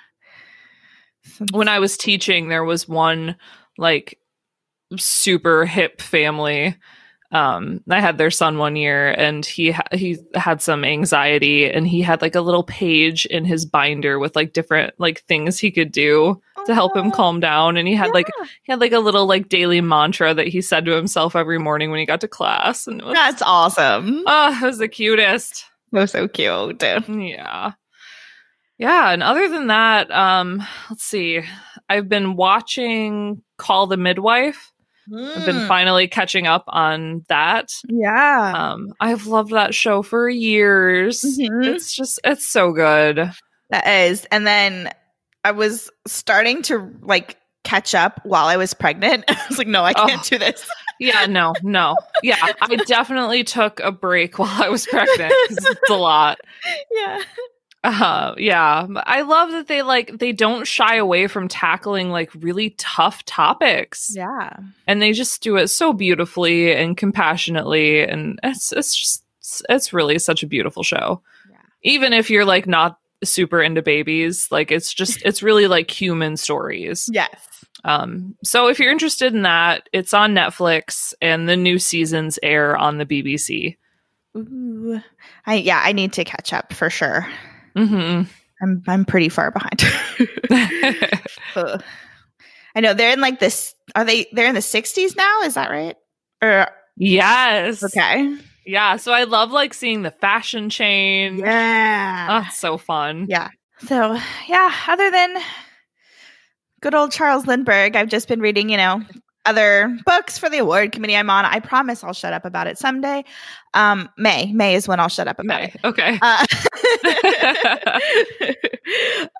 When 1.51 1.67
I 1.67 1.79
was 1.79 1.97
teaching, 1.97 2.49
there 2.49 2.63
was 2.63 2.87
one 2.87 3.35
like 3.77 4.19
super 4.97 5.65
hip 5.65 6.01
family. 6.01 6.75
Um, 7.29 7.81
I 7.89 7.99
had 7.99 8.17
their 8.17 8.31
son 8.31 8.57
one 8.57 8.77
year 8.77 9.09
and 9.11 9.45
he 9.45 9.71
ha- 9.71 9.87
he 9.91 10.17
had 10.33 10.61
some 10.61 10.85
anxiety 10.85 11.69
and 11.69 11.85
he 11.85 12.01
had 12.01 12.21
like 12.21 12.35
a 12.35 12.41
little 12.41 12.63
page 12.63 13.25
in 13.25 13.43
his 13.43 13.65
binder 13.65 14.17
with 14.17 14.33
like 14.35 14.53
different 14.53 14.93
like 14.97 15.23
things 15.23 15.59
he 15.59 15.69
could 15.69 15.91
do 15.91 16.41
to 16.67 16.73
help 16.73 16.95
him 16.95 17.11
calm 17.11 17.41
down. 17.41 17.75
And 17.75 17.85
he 17.85 17.95
had 17.95 18.11
like 18.13 18.27
he 18.63 18.71
had 18.71 18.79
like 18.79 18.93
a 18.93 18.99
little 18.99 19.25
like 19.25 19.49
daily 19.49 19.81
mantra 19.81 20.33
that 20.33 20.47
he 20.47 20.61
said 20.61 20.85
to 20.85 20.95
himself 20.95 21.35
every 21.35 21.59
morning 21.59 21.91
when 21.91 21.99
he 21.99 22.05
got 22.05 22.21
to 22.21 22.29
class 22.29 22.87
and 22.87 23.01
it 23.01 23.05
was 23.05 23.13
That's 23.15 23.41
awesome. 23.41 24.23
oh 24.25 24.59
it 24.61 24.65
was 24.65 24.77
the 24.77 24.87
cutest. 24.87 25.65
So 25.93 26.05
so 26.05 26.27
cute. 26.29 26.81
yeah. 26.81 27.73
Yeah 28.77 29.11
and 29.11 29.21
other 29.21 29.49
than 29.49 29.67
that 29.67 30.09
um 30.11 30.63
let's 30.89 31.03
see. 31.03 31.41
I've 31.89 32.07
been 32.07 32.37
watching 32.37 33.41
call 33.57 33.87
the 33.87 33.97
midwife 33.97 34.71
i've 35.15 35.45
been 35.45 35.55
Mm, 35.55 35.67
finally 35.67 36.07
catching 36.07 36.47
up 36.47 36.63
on 36.67 37.23
that 37.29 37.69
yeah. 37.89 38.53
um 38.73 38.93
i've 38.99 39.25
loved 39.27 39.51
that 39.51 39.73
show 39.75 40.01
for 40.01 40.27
years 40.29 41.21
Mhm. 41.23 41.65
it's 41.65 41.95
just 41.95 42.19
it's 42.23 42.47
so 42.47 42.71
good 42.71 43.31
That 43.69 43.87
is. 43.87 44.25
And 44.31 44.47
then 44.47 44.89
I 45.43 45.51
was 45.51 45.89
starting 46.07 46.61
to 46.63 46.89
like 47.01 47.37
catch 47.65 47.93
up 47.93 48.21
while 48.23 48.47
I 48.47 48.55
was 48.55 48.73
pregnant. 48.73 49.25
I 49.29 49.37
was 49.49 49.57
like, 49.57 49.67
no, 49.67 49.83
I 49.83 49.91
can't 49.93 50.21
Oh. 50.21 50.27
do 50.29 50.37
this. 50.37 50.65
yeah, 51.01 51.25
no, 51.25 51.53
no. 51.63 51.95
Yeah, 52.23 52.37
I 52.61 52.75
definitely 52.87 53.43
took 53.43 53.81
a 53.81 53.91
break 53.91 54.39
while 54.39 54.63
I 54.63 54.69
was 54.69 54.85
pregnant. 54.87 55.33
It's 55.49 55.89
a 55.89 55.95
lot. 55.95 56.39
yeah. 56.91 57.21
Uh, 57.83 58.33
yeah, 58.37 58.85
I 59.05 59.21
love 59.21 59.51
that 59.51 59.67
they 59.67 59.81
like 59.81 60.17
they 60.17 60.31
don't 60.33 60.67
shy 60.67 60.95
away 60.95 61.27
from 61.27 61.47
tackling 61.47 62.09
like 62.09 62.31
really 62.35 62.71
tough 62.77 63.23
topics, 63.25 64.11
Yeah. 64.13 64.57
and 64.87 65.01
they 65.01 65.13
just 65.13 65.41
do 65.41 65.55
it 65.57 65.67
so 65.69 65.93
beautifully 65.93 66.73
and 66.73 66.97
compassionately, 66.97 68.01
and 68.01 68.39
it's 68.43 68.71
it's 68.73 68.95
just 68.95 69.23
it's 69.69 69.93
really 69.93 70.19
such 70.19 70.43
a 70.43 70.47
beautiful 70.47 70.83
show. 70.83 71.21
Yeah. 71.49 71.57
Even 71.83 72.13
if 72.13 72.29
you're 72.29 72.45
like 72.45 72.67
not 72.67 72.99
super 73.23 73.61
into 73.61 73.81
babies, 73.81 74.47
like 74.51 74.71
it's 74.71 74.93
just 74.93 75.21
it's 75.25 75.41
really 75.43 75.67
like 75.67 75.89
human 75.89 76.35
stories. 76.35 77.07
Yes. 77.11 77.35
Um, 77.85 78.35
so 78.43 78.67
if 78.67 78.79
you're 78.79 78.91
interested 78.91 79.33
in 79.33 79.43
that, 79.43 79.87
it's 79.93 80.13
on 80.13 80.33
Netflix, 80.33 81.13
and 81.21 81.47
the 81.47 81.55
new 81.55 81.77
seasons 81.79 82.37
air 82.43 82.75
on 82.75 82.97
the 82.97 83.05
BBC. 83.05 83.77
Ooh. 84.35 84.99
I 85.45 85.55
yeah, 85.55 85.81
I 85.81 85.93
need 85.93 86.13
to 86.13 86.25
catch 86.25 86.51
up 86.51 86.73
for 86.73 86.89
sure. 86.89 87.25
Hmm 87.77 88.23
I'm 88.61 88.83
I'm 88.87 89.05
pretty 89.05 89.29
far 89.29 89.51
behind. 89.51 89.83
I 92.75 92.81
know 92.81 92.93
they're 92.93 93.13
in 93.13 93.21
like 93.21 93.39
this. 93.39 93.75
Are 93.95 94.03
they? 94.03 94.27
They're 94.31 94.47
in 94.47 94.55
the 94.55 94.61
60s 94.61 95.15
now. 95.15 95.41
Is 95.43 95.53
that 95.55 95.69
right? 95.69 95.95
Or 96.41 96.67
yes. 96.95 97.83
okay. 97.83 98.35
Yeah. 98.65 98.97
So 98.97 99.13
I 99.13 99.23
love 99.23 99.51
like 99.51 99.73
seeing 99.73 100.01
the 100.01 100.11
fashion 100.11 100.69
change. 100.69 101.39
Yeah. 101.39 102.43
Oh, 102.43 102.49
so 102.51 102.77
fun. 102.77 103.27
Yeah. 103.29 103.49
So 103.85 104.17
yeah. 104.47 104.73
Other 104.87 105.11
than 105.11 105.37
good 106.81 106.95
old 106.95 107.11
Charles 107.11 107.45
Lindbergh, 107.45 107.95
I've 107.95 108.09
just 108.09 108.27
been 108.27 108.39
reading. 108.39 108.69
You 108.69 108.77
know. 108.77 109.01
Other 109.47 109.97
books 110.05 110.37
for 110.37 110.49
the 110.49 110.57
award 110.57 110.91
committee 110.91 111.15
I'm 111.15 111.29
on. 111.29 111.45
I 111.45 111.61
promise 111.61 112.03
I'll 112.03 112.11
shut 112.11 112.33
up 112.33 112.43
about 112.43 112.67
it 112.67 112.77
someday. 112.77 113.23
Um, 113.73 114.09
May. 114.17 114.51
May 114.51 114.75
is 114.75 114.89
when 114.89 114.99
I'll 114.99 115.07
shut 115.07 115.29
up 115.29 115.39
about 115.39 115.61
May. 115.61 115.73
it. 115.73 115.79
Okay. 115.85 116.19
Uh, 116.21 116.45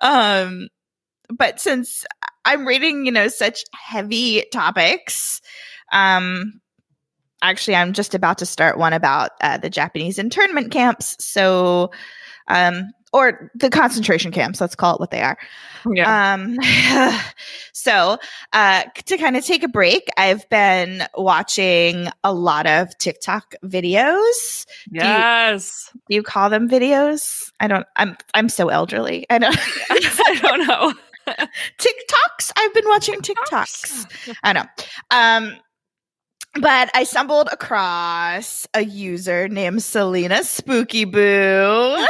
um, 0.02 0.68
but 1.28 1.60
since 1.60 2.06
I'm 2.46 2.66
reading, 2.66 3.04
you 3.04 3.12
know, 3.12 3.28
such 3.28 3.64
heavy 3.74 4.44
topics, 4.50 5.42
um, 5.92 6.58
actually, 7.42 7.76
I'm 7.76 7.92
just 7.92 8.14
about 8.14 8.38
to 8.38 8.46
start 8.46 8.78
one 8.78 8.94
about 8.94 9.32
uh, 9.42 9.58
the 9.58 9.68
Japanese 9.68 10.18
internment 10.18 10.72
camps. 10.72 11.16
So, 11.22 11.90
um, 12.48 12.92
or 13.12 13.50
the 13.54 13.70
concentration 13.70 14.32
camps, 14.32 14.60
let's 14.60 14.74
call 14.74 14.94
it 14.94 15.00
what 15.00 15.10
they 15.10 15.22
are. 15.22 15.38
yeah. 15.92 16.34
Um, 16.34 16.56
so, 17.72 18.18
uh, 18.52 18.84
to 19.06 19.16
kind 19.16 19.36
of 19.36 19.44
take 19.44 19.62
a 19.62 19.68
break, 19.68 20.08
I've 20.16 20.48
been 20.48 21.04
watching 21.16 22.08
a 22.24 22.32
lot 22.32 22.66
of 22.66 22.96
TikTok 22.98 23.54
videos. 23.64 24.66
yes. 24.90 25.90
Do 26.08 26.14
you 26.14 26.22
call 26.22 26.50
them 26.50 26.68
videos? 26.68 27.50
I 27.60 27.66
don't. 27.66 27.86
I'm 27.96 28.16
I'm 28.34 28.48
so 28.48 28.68
elderly. 28.68 29.26
I 29.30 29.38
don't. 29.38 29.56
I 29.90 30.38
don't 30.40 30.66
know. 30.66 30.94
TikToks. 31.78 32.52
I've 32.56 32.74
been 32.74 32.86
watching 32.86 33.20
TikToks. 33.20 34.34
I 34.42 34.52
know. 34.52 34.64
Um, 35.10 35.56
but 36.60 36.90
I 36.94 37.04
stumbled 37.04 37.48
across 37.52 38.66
a 38.74 38.84
user 38.84 39.48
named 39.48 39.82
Celina 39.82 40.44
Spooky 40.44 41.04
Boo. 41.04 41.18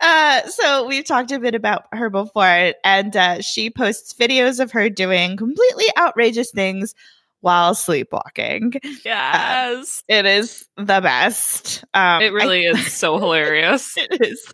uh, 0.00 0.46
so 0.48 0.86
we've 0.86 1.04
talked 1.04 1.30
a 1.32 1.38
bit 1.38 1.54
about 1.54 1.86
her 1.92 2.10
before, 2.10 2.74
and 2.84 3.16
uh, 3.16 3.40
she 3.40 3.70
posts 3.70 4.14
videos 4.14 4.60
of 4.60 4.72
her 4.72 4.90
doing 4.90 5.36
completely 5.36 5.86
outrageous 5.98 6.50
things 6.50 6.94
while 7.42 7.74
sleepwalking. 7.74 8.72
yes. 9.04 10.02
It 10.08 10.24
is 10.26 10.64
the 10.76 11.00
best. 11.00 11.84
Um, 11.92 12.22
it 12.22 12.32
really 12.32 12.62
is 12.62 12.92
so 12.92 13.18
hilarious. 13.18 13.94
it 13.96 14.24
is. 14.26 14.44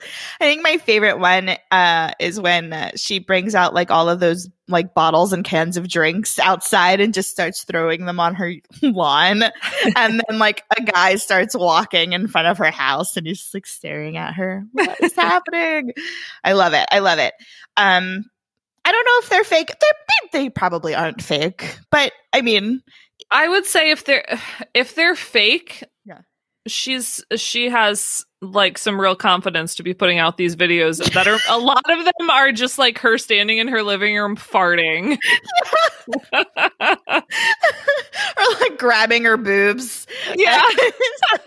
I 0.41 0.45
think 0.45 0.63
my 0.63 0.79
favorite 0.79 1.19
one 1.19 1.51
uh, 1.71 2.13
is 2.19 2.41
when 2.41 2.73
uh, 2.73 2.93
she 2.97 3.19
brings 3.21 3.55
out 3.55 3.75
like 3.75 3.91
all 3.91 4.09
of 4.09 4.21
those 4.21 4.49
like 4.69 4.95
bottles 4.95 5.33
and 5.33 5.45
cans 5.45 5.77
of 5.77 5.89
drinks 5.89 6.39
outside 6.39 7.01
and 7.01 7.15
just 7.15 7.31
starts 7.31 7.65
throwing 7.65 8.07
them 8.07 8.19
on 8.21 8.35
her 8.35 8.55
lawn. 8.83 9.43
and 9.97 10.23
then 10.27 10.39
like 10.39 10.65
a 10.77 10.83
guy 10.83 11.17
starts 11.17 11.55
walking 11.55 12.15
in 12.15 12.27
front 12.27 12.49
of 12.49 12.59
her 12.59 12.71
house 12.71 13.17
and 13.17 13.27
he's 13.27 13.51
like 13.53 13.67
staring 13.67 14.17
at 14.17 14.35
her. 14.35 14.65
What 14.73 14.97
is 15.03 15.15
happening? 15.15 15.93
I 16.43 16.53
love 16.53 16.73
it. 16.73 16.87
I 16.91 17.01
love 17.01 17.19
it. 17.19 17.35
Um, 17.77 18.25
I 18.89 18.93
don't 18.93 19.05
know 19.05 19.19
if 19.23 19.29
they're 19.29 19.45
fake. 19.45 19.69
They're, 19.69 19.93
they 20.33 20.39
they 20.45 20.51
probably 20.51 20.95
aren't 20.95 21.21
fake, 21.23 21.77
but 21.91 22.13
I 22.33 22.41
mean, 22.41 22.81
I 23.31 23.47
would 23.49 23.67
say 23.67 23.91
if 23.91 24.05
they're 24.07 24.25
if 24.73 24.95
they're 24.95 25.15
fake, 25.15 25.85
Yeah. 26.07 26.21
she's 26.67 27.23
she 27.37 27.69
has 27.69 28.25
like 28.41 28.79
some 28.79 28.99
real 29.01 29.17
confidence 29.17 29.75
to 29.75 29.83
be 29.83 29.93
putting 29.93 30.19
out 30.19 30.37
these 30.39 30.57
videos 30.57 31.05
that 31.13 31.27
are 31.27 31.39
a 31.51 31.59
lot 31.59 31.83
of 31.91 32.05
them 32.05 32.31
are 32.31 32.51
just 32.53 32.79
like 32.79 32.99
her 33.01 33.19
standing 33.19 33.59
in 33.59 33.69
her 33.69 33.83
living 33.83 34.17
room 34.17 34.37
farting. 34.37 35.19
or 36.81 38.45
like 38.61 38.79
grabbing 38.79 39.25
her 39.25 39.37
boobs. 39.37 40.07
yeah. 40.37 40.63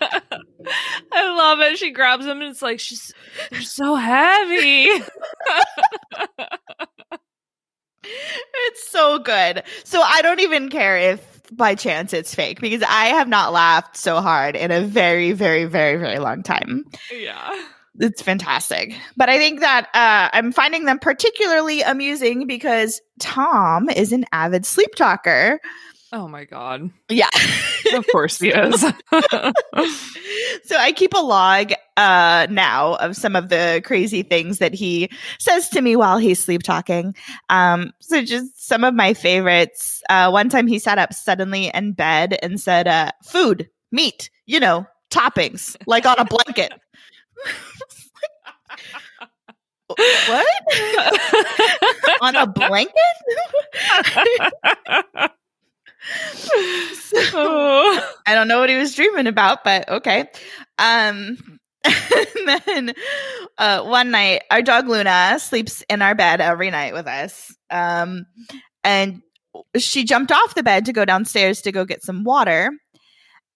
I 1.12 1.34
love 1.36 1.60
it. 1.60 1.78
She 1.78 1.90
grabs 1.90 2.24
them 2.24 2.40
and 2.40 2.50
it's 2.50 2.62
like 2.62 2.78
she's 2.78 3.12
they're 3.50 3.62
so 3.62 3.94
heavy. 3.96 5.02
It's 8.54 8.88
so 8.88 9.18
good. 9.18 9.62
So 9.84 10.00
I 10.00 10.22
don't 10.22 10.40
even 10.40 10.68
care 10.68 10.96
if 10.96 11.42
by 11.50 11.74
chance 11.74 12.12
it's 12.12 12.34
fake 12.34 12.60
because 12.60 12.82
I 12.82 13.06
have 13.06 13.28
not 13.28 13.52
laughed 13.52 13.96
so 13.96 14.20
hard 14.20 14.56
in 14.56 14.70
a 14.70 14.82
very, 14.82 15.32
very, 15.32 15.64
very, 15.64 15.96
very 15.96 16.18
long 16.18 16.42
time. 16.42 16.84
yeah. 17.12 17.62
It's 17.98 18.22
fantastic. 18.22 18.94
But 19.18 19.28
I 19.28 19.36
think 19.36 19.60
that 19.60 19.86
uh, 19.92 20.34
I'm 20.34 20.50
finding 20.52 20.86
them 20.86 20.98
particularly 20.98 21.82
amusing 21.82 22.46
because 22.46 23.02
Tom 23.18 23.90
is 23.90 24.12
an 24.12 24.24
avid 24.32 24.64
sleep 24.64 24.94
talker. 24.94 25.60
Oh 26.12 26.28
my 26.28 26.44
god. 26.44 26.90
Yeah. 27.08 27.28
Of 27.94 28.06
course 28.10 28.38
he 28.38 28.48
is. 28.48 28.80
so 28.80 30.76
I 30.76 30.92
keep 30.96 31.12
a 31.12 31.20
log 31.20 31.72
uh, 31.98 32.46
now 32.48 32.94
of 32.94 33.16
some 33.16 33.36
of 33.36 33.50
the 33.50 33.82
crazy 33.84 34.22
things 34.22 34.60
that 34.60 34.72
he 34.72 35.10
says 35.38 35.68
to 35.70 35.82
me 35.82 35.94
while 35.96 36.16
he's 36.16 36.38
sleep 36.38 36.62
talking. 36.62 37.14
Um, 37.50 37.92
so 38.00 38.22
just 38.22 38.66
some 38.66 38.82
of 38.82 38.94
my 38.94 39.12
favorites. 39.12 40.02
Uh, 40.08 40.30
one 40.30 40.48
time 40.48 40.66
he 40.66 40.78
sat 40.78 40.96
up 40.96 41.12
suddenly 41.12 41.70
in 41.74 41.92
bed 41.92 42.38
and 42.42 42.58
said, 42.58 42.88
uh, 42.88 43.10
"Food, 43.24 43.68
meat, 43.90 44.30
you 44.46 44.58
know, 44.58 44.86
toppings, 45.10 45.76
like 45.86 46.06
on 46.06 46.18
a 46.18 46.24
blanket." 46.24 46.72
what? 50.28 50.46
on 52.22 52.36
a 52.36 52.46
blanket? 52.46 52.94
So-. 57.12 58.00
I 58.26 58.34
don't 58.34 58.48
know 58.48 58.60
what 58.60 58.70
he 58.70 58.76
was 58.76 58.94
dreaming 58.94 59.26
about, 59.26 59.64
but 59.64 59.88
okay. 59.88 60.28
Um, 60.78 61.36
and 61.84 62.60
then 62.64 62.94
uh, 63.58 63.82
one 63.84 64.10
night, 64.10 64.42
our 64.50 64.62
dog 64.62 64.88
Luna 64.88 65.38
sleeps 65.38 65.82
in 65.88 66.00
our 66.00 66.14
bed 66.14 66.40
every 66.40 66.70
night 66.70 66.94
with 66.94 67.06
us. 67.06 67.54
Um, 67.70 68.26
and 68.84 69.22
she 69.76 70.04
jumped 70.04 70.32
off 70.32 70.54
the 70.54 70.62
bed 70.62 70.86
to 70.86 70.92
go 70.92 71.04
downstairs 71.04 71.60
to 71.62 71.72
go 71.72 71.84
get 71.84 72.02
some 72.02 72.24
water. 72.24 72.70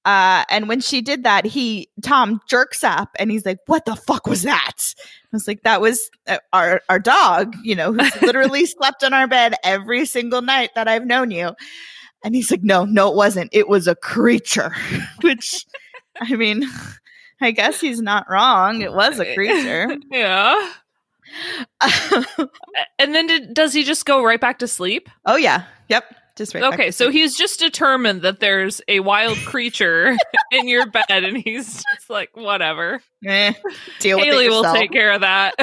Uh, 0.05 0.45
and 0.50 0.69
when 0.69 0.81
she 0.81 1.03
did 1.03 1.25
that, 1.25 1.45
he 1.45 1.88
Tom 2.03 2.41
jerks 2.49 2.85
up 2.85 3.09
and 3.19 3.29
he's 3.29 3.45
like, 3.45 3.59
"What 3.67 3.87
the 3.87 3.97
fuck 3.97 4.29
was 4.29 4.43
that?" 4.43 4.95
I 4.99 5.03
was 5.33 5.49
like, 5.49 5.62
"That 5.62 5.81
was 5.81 6.09
uh, 6.29 6.38
our 6.53 6.81
our 6.88 7.00
dog, 7.00 7.57
you 7.65 7.75
know, 7.75 7.93
who's 7.93 8.23
literally 8.23 8.67
slept 8.67 9.03
on 9.03 9.12
our 9.12 9.26
bed 9.26 9.57
every 9.65 10.07
single 10.07 10.43
night 10.43 10.71
that 10.76 10.87
I've 10.87 11.07
known 11.07 11.33
you." 11.33 11.57
And 12.25 12.35
he's 12.35 12.51
like, 12.51 12.63
"No, 12.63 12.85
no, 12.85 13.09
it 13.09 13.15
wasn't. 13.15 13.51
It 13.53 13.69
was 13.69 13.87
a 13.87 13.95
creature." 13.95 14.75
Which, 15.23 15.65
I 16.21 16.35
mean, 16.35 16.65
I 17.41 17.51
guess 17.51 17.81
he's 17.81 18.01
not 18.01 18.27
wrong. 18.29 18.81
It 18.83 18.93
was 18.93 19.21
a 19.21 19.35
creature. 19.35 19.97
yeah. 20.11 20.73
And 22.99 23.15
then 23.15 23.27
did, 23.27 23.53
does 23.53 23.73
he 23.75 23.83
just 23.83 24.07
go 24.07 24.25
right 24.25 24.41
back 24.41 24.59
to 24.61 24.69
sleep? 24.69 25.09
oh 25.27 25.37
yeah, 25.37 25.65
yep. 25.89 26.05
Just 26.37 26.55
right. 26.55 26.65
Okay, 26.65 26.91
so 26.91 27.11
he's 27.11 27.37
just 27.37 27.59
determined 27.59 28.23
that 28.23 28.41
there's 28.41 28.81
a 28.89 29.01
wild 29.01 29.39
creature 29.39 30.17
in 30.53 30.69
your 30.69 30.87
bed, 30.87 31.05
and 31.09 31.37
he's 31.37 31.83
just 31.83 32.11
like, 32.11 32.31
whatever. 32.35 33.01
Eh, 33.25 33.55
deal 34.01 34.19
with 34.19 34.27
Hailee 34.27 34.47
it 34.47 34.51
will 34.51 34.73
take 34.75 34.93
care 34.93 35.13
of 35.13 35.23
that. 35.23 35.55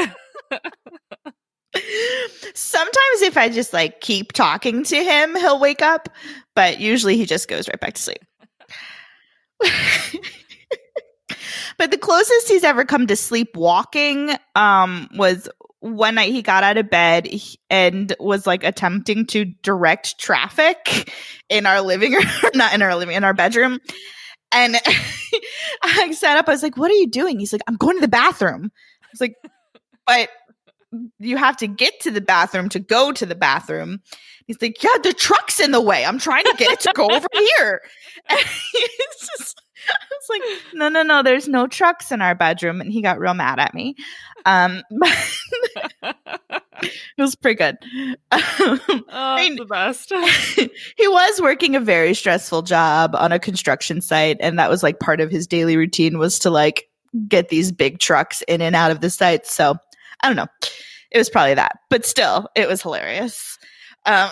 Sometimes 2.54 3.22
if 3.22 3.38
I 3.38 3.50
just 3.50 3.74
like 3.74 4.02
keep 4.02 4.34
talking 4.34 4.84
to 4.86 5.04
him, 5.04 5.36
he'll 5.36 5.60
wake 5.60 5.82
up, 5.82 6.10
but 6.56 6.80
usually 6.80 7.18
he 7.18 7.26
just 7.26 7.48
goes 7.48 7.68
right 7.68 7.80
back 7.80 7.94
to 7.96 8.02
sleep. 8.02 8.24
but 11.78 11.92
the 11.92 11.98
closest 11.98 12.48
he's 12.48 12.64
ever 12.64 12.86
come 12.86 13.08
to 13.08 13.16
sleepwalking 13.16 14.36
um 14.56 15.08
was 15.16 15.48
one 15.84 16.16
night 16.16 16.32
he 16.32 16.42
got 16.42 16.64
out 16.64 16.78
of 16.78 16.90
bed 16.90 17.28
and 17.70 18.16
was 18.18 18.48
like 18.48 18.64
attempting 18.64 19.26
to 19.26 19.44
direct 19.64 20.18
traffic 20.18 21.12
in 21.50 21.66
our 21.66 21.82
living 21.82 22.14
room, 22.14 22.26
not 22.54 22.74
in 22.74 22.82
our 22.82 22.96
living, 22.96 23.16
in 23.16 23.26
our 23.26 23.34
bedroom. 23.34 23.80
And 24.54 24.78
I 25.84 26.12
sat 26.12 26.38
up. 26.38 26.48
I 26.48 26.52
was 26.52 26.64
like, 26.64 26.78
"What 26.78 26.90
are 26.90 26.96
you 26.96 27.10
doing?" 27.10 27.38
He's 27.40 27.52
like, 27.52 27.64
"I'm 27.68 27.76
going 27.76 27.98
to 27.98 28.02
the 28.02 28.08
bathroom." 28.08 28.72
I 29.04 29.08
was 29.12 29.20
like, 29.20 29.36
"But 30.08 30.30
you 31.20 31.38
have 31.38 31.58
to 31.58 31.68
get 31.68 32.00
to 32.02 32.12
the 32.12 32.22
bathroom 32.22 32.70
to 32.70 32.80
go 32.80 33.12
to 33.12 33.26
the 33.26 33.36
bathroom." 33.36 34.02
He's 34.48 34.62
like, 34.62 34.82
"Yeah, 34.84 34.98
the 35.04 35.14
truck's 35.14 35.60
in 35.60 35.72
the 35.72 35.82
way. 35.82 36.06
I'm 36.06 36.20
trying 36.20 36.44
to 36.46 36.56
get 36.58 36.72
it 36.72 36.80
to 36.82 36.92
go 36.94 37.08
over 37.10 37.28
here." 37.58 37.82
And 38.30 38.40
it's 38.40 39.30
just, 39.38 39.62
I 39.90 39.94
was 40.12 40.28
like, 40.30 40.42
"No, 40.74 40.88
no, 40.90 41.04
no. 41.04 41.24
There's 41.24 41.48
no 41.48 41.68
trucks 41.68 42.12
in 42.12 42.22
our 42.22 42.36
bedroom." 42.36 42.80
And 42.82 42.92
he 42.92 43.02
got 43.02 43.20
real 43.20 43.34
mad 43.34 43.60
at 43.60 43.74
me. 43.74 43.96
Um, 44.46 44.82
but 45.00 46.16
it 46.82 46.92
was 47.18 47.36
pretty 47.36 47.58
good. 47.58 47.78
oh, 48.32 49.36
mean- 49.38 49.56
the 49.56 49.66
best. 49.66 50.12
he 50.98 51.08
was 51.08 51.42
working 51.42 51.76
a 51.76 51.80
very 51.80 52.14
stressful 52.14 52.62
job 52.64 53.16
on 53.16 53.32
a 53.32 53.40
construction 53.40 54.02
site 54.02 54.38
and 54.40 54.60
that 54.60 54.70
was 54.70 54.84
like 54.84 55.00
part 55.00 55.22
of 55.22 55.32
his 55.32 55.48
daily 55.48 55.78
routine 55.78 56.18
was 56.18 56.40
to 56.40 56.50
like 56.50 56.90
get 57.28 57.50
these 57.50 57.72
big 57.72 58.00
trucks 58.00 58.42
in 58.48 58.62
and 58.62 58.76
out 58.76 58.92
of 58.92 59.00
the 59.02 59.10
site 59.10 59.46
so 59.46 59.76
i 60.22 60.28
don't 60.28 60.36
know 60.36 60.48
it 61.14 61.18
was 61.18 61.30
probably 61.30 61.54
that 61.54 61.80
but 61.90 62.06
still 62.06 62.48
it 62.56 62.68
was 62.68 62.82
hilarious 62.82 63.58
um, 64.06 64.30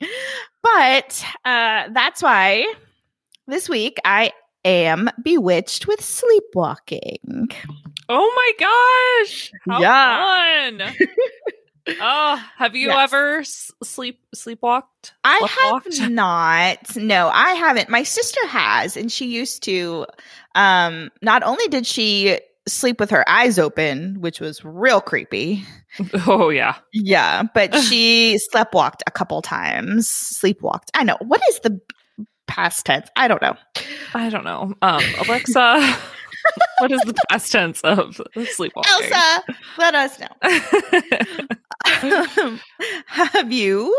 but 0.62 1.24
uh, 1.44 1.88
that's 1.92 2.22
why 2.22 2.66
this 3.46 3.68
week 3.68 3.98
i 4.04 4.32
am 4.64 5.10
bewitched 5.22 5.86
with 5.86 6.00
sleepwalking 6.02 7.48
Oh 8.06 8.30
my 8.36 9.22
gosh! 9.24 9.50
How 9.66 9.80
Yeah. 9.80 10.74
fun! 10.78 10.94
oh, 12.02 12.44
have 12.58 12.76
you 12.76 12.88
Yes. 12.88 12.98
ever 12.98 13.44
sleep 13.44 14.20
sleepwalked? 14.36 15.12
I 15.24 15.80
have 15.82 16.10
not. 16.10 16.96
No, 16.96 17.28
I 17.32 17.52
haven't. 17.52 17.88
My 17.88 18.02
sister 18.02 18.46
has, 18.46 18.98
and 18.98 19.10
she 19.10 19.24
used 19.24 19.62
to. 19.62 20.04
Um, 20.54 21.10
not 21.22 21.42
only 21.44 21.66
did 21.68 21.86
she 21.86 22.38
sleep 22.66 23.00
with 23.00 23.10
her 23.10 23.28
eyes 23.28 23.58
open, 23.58 24.20
which 24.20 24.40
was 24.40 24.64
real 24.64 25.00
creepy. 25.00 25.64
Oh 26.26 26.48
yeah. 26.48 26.74
Yeah, 26.92 27.44
but 27.54 27.72
she 27.88 28.36
sleptwalked 28.52 29.02
a 29.06 29.12
couple 29.12 29.40
times. 29.42 30.08
Sleepwalked. 30.08 30.88
I 30.92 31.04
know. 31.04 31.16
What 31.20 31.40
is 31.48 31.60
the 31.60 31.80
past 32.48 32.84
tense? 32.84 33.08
I 33.14 33.28
don't 33.28 33.40
know. 33.40 33.54
I 34.12 34.28
don't 34.28 34.42
know. 34.42 34.74
Um, 34.82 35.02
Alexa, 35.20 35.96
what 36.78 36.90
is 36.90 37.00
the 37.02 37.14
past 37.30 37.52
tense 37.52 37.80
of 37.82 38.20
sleepwalking? 38.44 38.90
Elsa, 38.92 39.44
let 39.78 39.94
us 39.94 40.18
know. 40.18 40.26
have 43.06 43.52
you? 43.52 43.96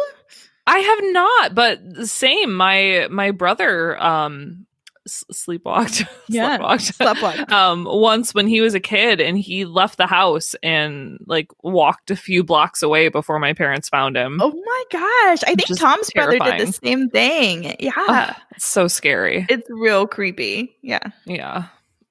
I 0.67 0.79
have 0.79 0.99
not, 1.13 1.55
but 1.55 2.07
same. 2.07 2.53
My 2.53 3.07
my 3.09 3.31
brother 3.31 4.01
um 4.03 4.65
sleepwalked. 5.07 6.07
Yeah. 6.27 6.57
Sleptwalked. 6.57 6.97
Sleptwalked. 6.97 7.51
um 7.51 7.85
once 7.87 8.33
when 8.33 8.47
he 8.47 8.59
was 8.61 8.73
a 8.73 8.79
kid 8.79 9.21
and 9.21 9.37
he 9.37 9.63
left 9.65 9.97
the 9.97 10.07
house 10.07 10.55
and 10.63 11.19
like 11.27 11.49
walked 11.61 12.09
a 12.09 12.15
few 12.15 12.43
blocks 12.43 12.81
away 12.81 13.09
before 13.09 13.37
my 13.37 13.53
parents 13.53 13.89
found 13.89 14.17
him. 14.17 14.39
Oh 14.41 14.51
my 14.51 14.83
gosh. 14.91 15.43
I 15.43 15.53
think 15.55 15.67
Just 15.67 15.79
Tom's 15.81 16.09
brother 16.11 16.39
did 16.39 16.67
the 16.67 16.71
same 16.73 17.09
thing. 17.09 17.75
Yeah. 17.79 17.91
Ugh, 17.95 18.35
it's 18.55 18.65
so 18.65 18.87
scary. 18.87 19.45
It's 19.49 19.69
real 19.69 20.07
creepy. 20.07 20.75
Yeah. 20.81 20.99
Yeah. 21.25 21.65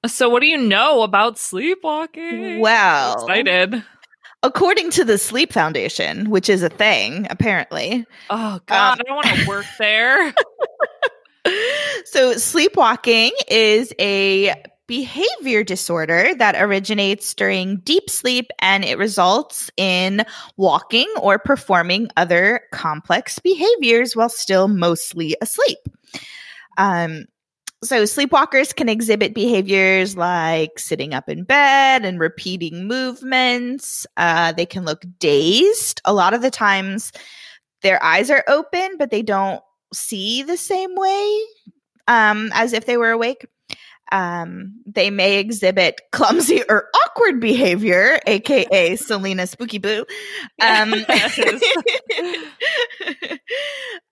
So 0.07 0.29
what 0.29 0.39
do 0.41 0.47
you 0.47 0.57
know 0.57 1.01
about 1.01 1.37
sleepwalking? 1.37 2.59
Well, 2.59 3.25
I 3.27 3.39
excited. 3.39 3.83
according 4.43 4.91
to 4.91 5.03
the 5.03 5.17
Sleep 5.17 5.51
Foundation, 5.51 6.29
which 6.29 6.47
is 6.47 6.61
a 6.63 6.69
thing 6.69 7.27
apparently. 7.29 8.05
Oh 8.29 8.59
god, 8.67 8.99
I 9.01 9.03
don't 9.03 9.15
want 9.15 9.27
to 9.27 9.47
work 9.47 9.65
there. 9.79 10.33
So, 12.05 12.33
sleepwalking 12.33 13.31
is 13.47 13.91
a 13.99 14.53
behavior 14.85 15.63
disorder 15.63 16.35
that 16.37 16.55
originates 16.55 17.33
during 17.33 17.77
deep 17.77 18.11
sleep 18.11 18.51
and 18.59 18.85
it 18.85 18.99
results 18.99 19.71
in 19.75 20.23
walking 20.55 21.11
or 21.19 21.39
performing 21.39 22.09
other 22.15 22.61
complex 22.71 23.39
behaviors 23.39 24.15
while 24.15 24.29
still 24.29 24.67
mostly 24.67 25.35
asleep. 25.41 25.79
Um, 26.77 27.25
so, 27.83 28.03
sleepwalkers 28.03 28.75
can 28.75 28.87
exhibit 28.87 29.33
behaviors 29.33 30.15
like 30.15 30.77
sitting 30.77 31.15
up 31.15 31.27
in 31.27 31.43
bed 31.43 32.05
and 32.05 32.19
repeating 32.19 32.87
movements. 32.87 34.05
Uh, 34.15 34.51
they 34.51 34.67
can 34.67 34.85
look 34.85 35.03
dazed. 35.17 36.01
A 36.05 36.13
lot 36.13 36.35
of 36.35 36.43
the 36.43 36.51
times, 36.51 37.11
their 37.81 38.01
eyes 38.03 38.29
are 38.29 38.43
open, 38.47 38.97
but 38.99 39.09
they 39.09 39.23
don't 39.23 39.63
see 39.91 40.43
the 40.43 40.57
same 40.57 40.93
way 40.95 41.39
um, 42.07 42.51
as 42.53 42.73
if 42.73 42.85
they 42.85 42.97
were 42.97 43.11
awake. 43.11 43.45
Um, 44.11 44.81
they 44.85 45.09
may 45.09 45.39
exhibit 45.39 45.99
clumsy 46.11 46.61
or 46.69 46.89
awkward 47.05 47.39
behavior, 47.39 48.19
aka 48.27 48.95
Celina 48.97 49.47
Spooky 49.47 49.79
Boo. 49.79 50.05
Um, 50.61 50.93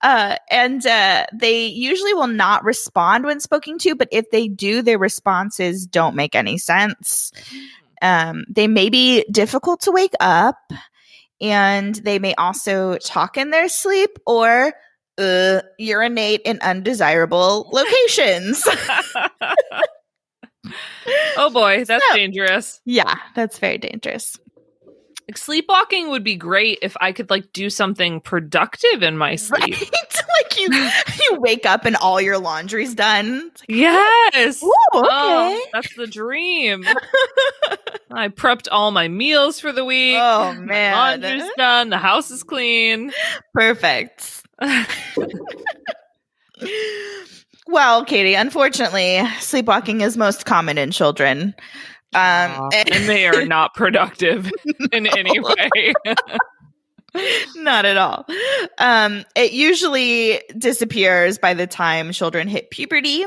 uh, 0.01 0.35
and 0.49 0.85
uh, 0.85 1.25
they 1.31 1.67
usually 1.67 2.13
will 2.15 2.27
not 2.27 2.63
respond 2.63 3.25
when 3.25 3.39
spoken 3.39 3.77
to, 3.79 3.95
but 3.95 4.07
if 4.11 4.31
they 4.31 4.47
do, 4.47 4.81
their 4.81 4.97
responses 4.97 5.85
don't 5.85 6.15
make 6.15 6.33
any 6.33 6.57
sense. 6.57 7.31
Um, 8.01 8.45
they 8.49 8.67
may 8.67 8.89
be 8.89 9.23
difficult 9.31 9.81
to 9.81 9.91
wake 9.91 10.15
up, 10.19 10.57
and 11.39 11.93
they 11.95 12.17
may 12.17 12.33
also 12.33 12.97
talk 12.97 13.37
in 13.37 13.51
their 13.51 13.69
sleep 13.69 14.17
or 14.25 14.73
uh, 15.17 15.61
urinate 15.77 16.41
in 16.45 16.59
undesirable 16.61 17.69
locations. 17.71 18.63
oh 21.37 21.49
boy, 21.51 21.83
that's 21.85 22.03
So- 22.09 22.15
dangerous. 22.15 22.81
yeah, 22.85 23.15
that's 23.35 23.59
very 23.59 23.77
dangerous. 23.77 24.37
Like, 25.29 25.37
sleepwalking 25.37 26.09
would 26.09 26.25
be 26.25 26.35
great 26.35 26.79
if 26.81 26.97
I 26.99 27.13
could 27.13 27.29
like 27.29 27.53
do 27.53 27.69
something 27.69 28.19
productive 28.19 29.03
in 29.03 29.17
my 29.17 29.35
sleep. 29.37 29.61
Right? 29.61 29.71
like 30.41 30.59
you, 30.59 30.67
you 30.73 31.39
wake 31.39 31.65
up 31.65 31.85
and 31.85 31.95
all 31.95 32.19
your 32.19 32.37
laundry's 32.37 32.93
done. 32.93 33.43
Like, 33.45 33.53
Yes. 33.69 34.61
Ooh, 34.61 34.67
okay. 34.95 35.07
Oh, 35.09 35.65
that's 35.71 35.95
the 35.95 36.07
dream. 36.07 36.83
I 38.11 38.27
prepped 38.27 38.67
all 38.69 38.91
my 38.91 39.07
meals 39.07 39.61
for 39.61 39.71
the 39.71 39.85
week. 39.85 40.17
Oh, 40.19 40.53
My 40.55 40.59
man. 40.59 40.93
laundry's 41.21 41.49
done. 41.57 41.89
The 41.89 41.97
house 41.99 42.29
is 42.29 42.43
clean. 42.43 43.13
Perfect. 43.53 44.42
Well, 47.67 48.03
Katie, 48.03 48.33
unfortunately, 48.33 49.21
sleepwalking 49.39 50.01
is 50.01 50.17
most 50.17 50.45
common 50.45 50.77
in 50.77 50.91
children. 50.91 51.55
Um, 52.13 52.69
and 52.71 53.09
they 53.09 53.25
are 53.25 53.45
not 53.47 53.73
productive 53.73 54.51
in 54.91 55.07
any 55.07 55.39
way. 55.39 55.93
Not 57.55 57.85
at 57.85 57.95
all. 57.95 58.25
Um, 58.79 59.23
it 59.35 59.53
usually 59.53 60.41
disappears 60.57 61.37
by 61.37 61.53
the 61.53 61.65
time 61.65 62.11
children 62.11 62.47
hit 62.47 62.69
puberty, 62.69 63.25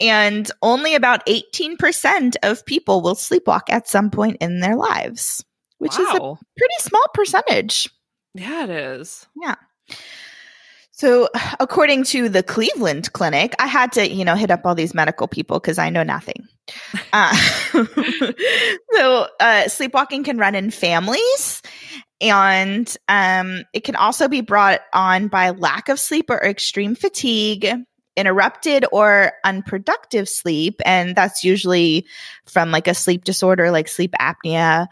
and 0.00 0.50
only 0.62 0.94
about 0.94 1.24
18% 1.26 2.36
of 2.42 2.66
people 2.66 3.00
will 3.02 3.14
sleepwalk 3.14 3.62
at 3.70 3.88
some 3.88 4.10
point 4.10 4.36
in 4.40 4.60
their 4.60 4.76
lives, 4.76 5.44
which 5.78 5.98
is 5.98 6.08
a 6.08 6.18
pretty 6.18 6.74
small 6.80 7.06
percentage. 7.14 7.88
yeah, 8.34 8.64
it 8.64 8.70
is. 8.70 9.26
So, 11.00 11.30
according 11.60 12.04
to 12.04 12.28
the 12.28 12.42
Cleveland 12.42 13.12
Clinic, 13.14 13.54
I 13.58 13.66
had 13.66 13.92
to, 13.92 14.08
you 14.08 14.24
know, 14.24 14.34
hit 14.34 14.50
up 14.50 14.66
all 14.66 14.74
these 14.74 14.94
medical 14.94 15.26
people 15.26 15.58
because 15.58 15.78
I 15.78 15.90
know 15.90 16.02
nothing. 16.02 16.46
Uh, 17.12 17.34
so, 18.92 19.26
uh, 19.40 19.66
sleepwalking 19.66 20.22
can 20.22 20.38
run 20.38 20.54
in 20.54 20.70
families, 20.70 21.60
and 22.20 22.96
um, 23.08 23.64
it 23.74 23.82
can 23.82 23.96
also 23.96 24.28
be 24.28 24.40
brought 24.40 24.80
on 24.92 25.26
by 25.26 25.50
lack 25.50 25.88
of 25.88 25.98
sleep 25.98 26.30
or 26.30 26.38
extreme 26.38 26.94
fatigue, 26.94 27.68
interrupted 28.16 28.84
or 28.92 29.32
unproductive 29.44 30.28
sleep, 30.28 30.80
and 30.86 31.16
that's 31.16 31.42
usually 31.42 32.06
from 32.46 32.70
like 32.70 32.86
a 32.86 32.94
sleep 32.94 33.24
disorder 33.24 33.72
like 33.72 33.88
sleep 33.88 34.14
apnea, 34.20 34.86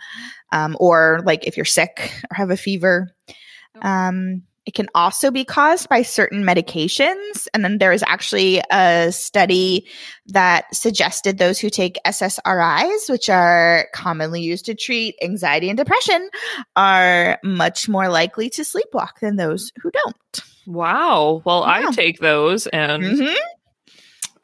um, 0.51 0.77
or 0.81 1.21
like 1.25 1.47
if 1.47 1.57
you're 1.57 1.64
sick 1.64 2.12
or 2.33 2.35
have 2.35 2.51
a 2.51 2.57
fever. 2.57 3.14
Um, 3.83 4.42
it 4.69 4.75
can 4.75 4.87
also 4.95 5.31
be 5.31 5.47
caused 5.47 5.89
by 5.89 6.03
certain 6.03 6.45
medications. 6.45 7.49
And 7.55 7.65
then 7.65 7.79
there 7.79 7.89
was 7.93 8.03
actually 8.07 8.61
a 8.71 9.11
study 9.11 9.87
that 10.27 10.67
suggested 10.75 11.39
those 11.39 11.59
who 11.59 11.71
take 11.71 11.97
SSRIs, 12.07 13.09
which 13.09 13.31
are 13.31 13.89
commonly 13.95 14.43
used 14.43 14.67
to 14.67 14.75
treat 14.75 15.15
anxiety 15.23 15.71
and 15.71 15.79
depression, 15.79 16.29
are 16.77 17.39
much 17.43 17.89
more 17.89 18.11
likely 18.11 18.51
to 18.51 18.61
sleepwalk 18.61 19.21
than 19.23 19.37
those 19.37 19.73
who 19.81 19.91
don't. 19.91 20.41
Wow. 20.67 21.41
Well, 21.47 21.65
I 21.65 21.91
take 21.93 22.19
those 22.19 22.67
and 22.67 23.03
Mhm. 23.03 23.35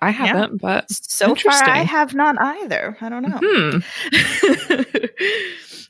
I 0.01 0.09
haven't, 0.09 0.53
yeah. 0.53 0.59
but 0.63 0.91
so 0.91 1.35
far 1.35 1.53
I 1.69 1.83
have 1.83 2.15
not 2.15 2.37
either. 2.41 2.97
I 2.99 3.11
don't 3.11 3.29
know. 3.29 3.41
Hmm. 3.43 3.79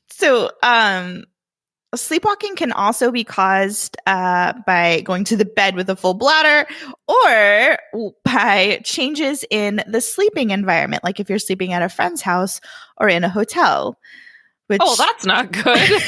so, 0.11 0.51
um, 0.61 1.23
sleepwalking 1.97 2.57
can 2.57 2.73
also 2.73 3.11
be 3.11 3.25
caused 3.25 3.97
uh, 4.07 4.55
by 4.67 5.03
going 5.03 5.25
to 5.25 5.37
the 5.37 5.45
bed 5.45 5.77
with 5.77 5.91
a 5.91 5.97
full 5.97 6.15
bladder 6.15 6.67
or 7.09 7.79
by 8.25 8.81
changes 8.85 9.45
in 9.51 9.83
the 9.87 10.01
sleeping 10.01 10.51
environment, 10.51 11.05
like 11.05 11.21
if 11.21 11.29
you're 11.29 11.39
sleeping 11.39 11.73
at 11.73 11.83
a 11.83 11.89
friend's 11.89 12.23
house 12.23 12.61
or 12.97 13.09
in 13.09 13.25
a 13.25 13.29
hotel. 13.29 13.99
Which... 14.67 14.81
Oh, 14.83 14.97
that's 14.97 15.27
not 15.27 15.53
good. 15.53 15.69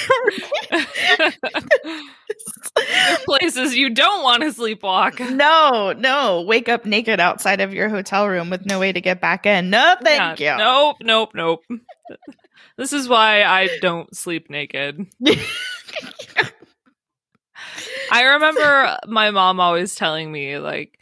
places 3.26 3.76
you 3.76 3.90
don't 3.90 4.22
want 4.22 4.42
to 4.42 4.48
sleepwalk. 4.48 5.20
No, 5.36 5.92
no. 5.92 6.42
Wake 6.42 6.70
up 6.70 6.86
naked 6.86 7.20
outside 7.20 7.60
of 7.60 7.74
your 7.74 7.90
hotel 7.90 8.28
room 8.28 8.48
with 8.48 8.64
no 8.64 8.78
way 8.78 8.92
to 8.92 9.00
get 9.00 9.20
back 9.20 9.44
in. 9.44 9.68
No, 9.68 9.96
thank 10.02 10.40
yeah, 10.40 10.56
you. 10.56 10.64
Nope, 10.64 10.96
nope, 11.02 11.30
nope. 11.34 11.64
this 12.78 12.94
is 12.94 13.08
why 13.08 13.42
I 13.42 13.68
don't 13.82 14.16
sleep 14.16 14.48
naked. 14.48 15.06
I 18.10 18.22
remember 18.22 18.98
my 19.06 19.30
mom 19.30 19.60
always 19.60 19.94
telling 19.94 20.30
me, 20.30 20.58
like, 20.58 20.98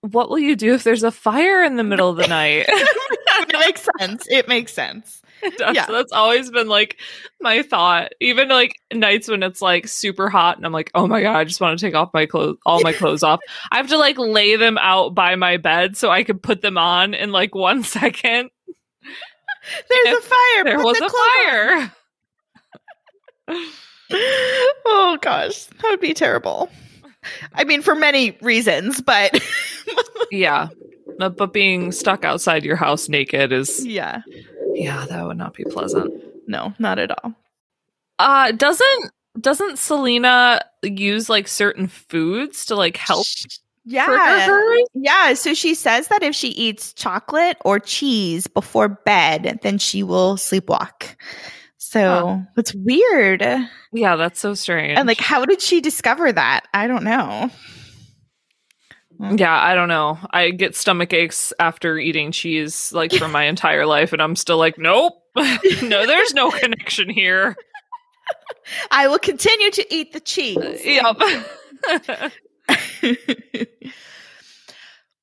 what 0.00 0.30
will 0.30 0.38
you 0.38 0.56
do 0.56 0.74
if 0.74 0.84
there's 0.84 1.02
a 1.02 1.10
fire 1.10 1.62
in 1.62 1.76
the 1.76 1.84
middle 1.84 2.08
of 2.10 2.16
the 2.16 2.26
night? 2.26 2.66
it 2.68 3.52
makes 3.52 3.86
sense. 3.98 4.26
It 4.28 4.48
makes 4.48 4.72
sense. 4.72 5.22
Yeah. 5.58 5.86
That's 5.86 6.12
always 6.12 6.50
been 6.50 6.68
like 6.68 6.98
my 7.40 7.62
thought. 7.62 8.12
Even 8.20 8.48
like 8.48 8.74
nights 8.92 9.28
when 9.28 9.42
it's 9.42 9.62
like 9.62 9.86
super 9.86 10.28
hot 10.28 10.56
and 10.56 10.66
I'm 10.66 10.72
like, 10.72 10.90
oh 10.94 11.06
my 11.06 11.22
god, 11.22 11.36
I 11.36 11.44
just 11.44 11.60
want 11.60 11.78
to 11.78 11.84
take 11.84 11.94
off 11.94 12.10
my 12.12 12.26
clothes, 12.26 12.58
all 12.66 12.80
my 12.82 12.92
clothes 12.92 13.22
off. 13.22 13.40
I 13.70 13.76
have 13.76 13.88
to 13.88 13.98
like 13.98 14.18
lay 14.18 14.56
them 14.56 14.78
out 14.78 15.14
by 15.14 15.36
my 15.36 15.56
bed 15.56 15.96
so 15.96 16.10
I 16.10 16.24
could 16.24 16.42
put 16.42 16.60
them 16.62 16.78
on 16.78 17.14
in 17.14 17.30
like 17.32 17.54
one 17.54 17.82
second. 17.84 18.50
There's 19.88 20.06
if 20.06 20.18
a 20.18 20.28
fire. 20.28 20.64
There 20.64 20.78
was 20.78 20.98
the 20.98 21.06
a 21.06 21.10
fire. 23.48 23.64
oh 24.10 25.18
gosh, 25.20 25.64
that 25.64 25.84
would 25.84 26.00
be 26.00 26.14
terrible. 26.14 26.70
I 27.54 27.64
mean, 27.64 27.82
for 27.82 27.94
many 27.94 28.36
reasons, 28.40 29.00
but 29.00 29.42
yeah, 30.30 30.68
but 31.18 31.52
being 31.52 31.92
stuck 31.92 32.24
outside 32.24 32.64
your 32.64 32.76
house 32.76 33.08
naked 33.08 33.52
is 33.52 33.84
yeah, 33.84 34.22
yeah, 34.74 35.06
that 35.06 35.26
would 35.26 35.36
not 35.36 35.54
be 35.54 35.64
pleasant. 35.64 36.12
No, 36.46 36.74
not 36.78 36.98
at 36.98 37.10
all. 37.22 37.34
Uh, 38.18 38.52
doesn't 38.52 39.12
doesn't 39.40 39.78
Celina 39.78 40.60
use 40.82 41.28
like 41.28 41.48
certain 41.48 41.86
foods 41.86 42.64
to 42.66 42.76
like 42.76 42.96
help? 42.96 43.26
Yeah. 43.84 44.76
Yeah. 44.94 45.34
So 45.34 45.54
she 45.54 45.74
says 45.74 46.08
that 46.08 46.22
if 46.22 46.34
she 46.34 46.48
eats 46.48 46.92
chocolate 46.92 47.56
or 47.64 47.80
cheese 47.80 48.46
before 48.46 48.88
bed, 48.88 49.60
then 49.62 49.78
she 49.78 50.02
will 50.02 50.36
sleepwalk. 50.36 51.16
So 51.88 52.00
huh. 52.00 52.38
it's 52.58 52.74
weird. 52.74 53.40
Yeah, 53.94 54.16
that's 54.16 54.38
so 54.38 54.52
strange. 54.52 54.98
And 54.98 55.08
like, 55.08 55.22
how 55.22 55.46
did 55.46 55.62
she 55.62 55.80
discover 55.80 56.30
that? 56.30 56.66
I 56.74 56.86
don't 56.86 57.02
know. 57.02 57.50
Yeah, 59.18 59.58
I 59.58 59.74
don't 59.74 59.88
know. 59.88 60.18
I 60.30 60.50
get 60.50 60.76
stomach 60.76 61.14
aches 61.14 61.54
after 61.58 61.96
eating 61.96 62.30
cheese 62.30 62.92
like 62.92 63.14
for 63.14 63.26
my 63.26 63.44
entire 63.48 63.86
life, 63.86 64.12
and 64.12 64.20
I'm 64.20 64.36
still 64.36 64.58
like, 64.58 64.76
nope, 64.76 65.14
no, 65.34 66.06
there's 66.06 66.34
no 66.34 66.50
connection 66.50 67.08
here. 67.08 67.56
I 68.90 69.08
will 69.08 69.18
continue 69.18 69.70
to 69.70 69.94
eat 69.94 70.12
the 70.12 70.20
cheese. 70.20 70.84
Yep. 70.84 71.16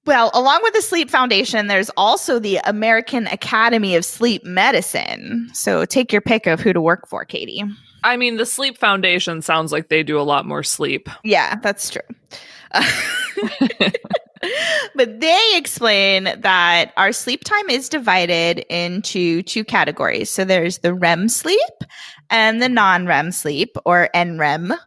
Well, 0.05 0.29
along 0.33 0.61
with 0.61 0.73
the 0.73 0.81
Sleep 0.81 1.09
Foundation, 1.09 1.67
there's 1.67 1.89
also 1.97 2.37
the 2.37 2.59
American 2.65 3.27
Academy 3.27 3.95
of 3.95 4.05
Sleep 4.05 4.43
Medicine. 4.43 5.49
So 5.53 5.83
take 5.85 6.11
your 6.11 6.21
pick 6.21 6.45
of 6.45 6.59
who 6.59 6.73
to 6.73 6.81
work 6.81 7.07
for, 7.07 7.25
Katie. 7.25 7.63
I 8.03 8.17
mean, 8.17 8.37
the 8.37 8.45
Sleep 8.45 8.77
Foundation 8.77 9.41
sounds 9.41 9.71
like 9.71 9.89
they 9.89 10.03
do 10.03 10.19
a 10.19 10.21
lot 10.21 10.45
more 10.45 10.61
sleep. 10.61 11.09
Yeah, 11.23 11.55
that's 11.55 11.89
true. 11.89 12.01
but 14.95 15.19
they 15.19 15.51
explain 15.55 16.25
that 16.37 16.93
our 16.97 17.11
sleep 17.11 17.43
time 17.43 17.67
is 17.69 17.89
divided 17.89 18.59
into 18.69 19.41
two 19.43 19.63
categories. 19.63 20.29
So 20.29 20.45
there's 20.45 20.79
the 20.79 20.93
REM 20.93 21.29
sleep 21.29 21.59
and 22.29 22.61
the 22.61 22.69
non 22.69 23.07
REM 23.07 23.31
sleep 23.31 23.75
or 23.85 24.09
NREM. 24.13 24.77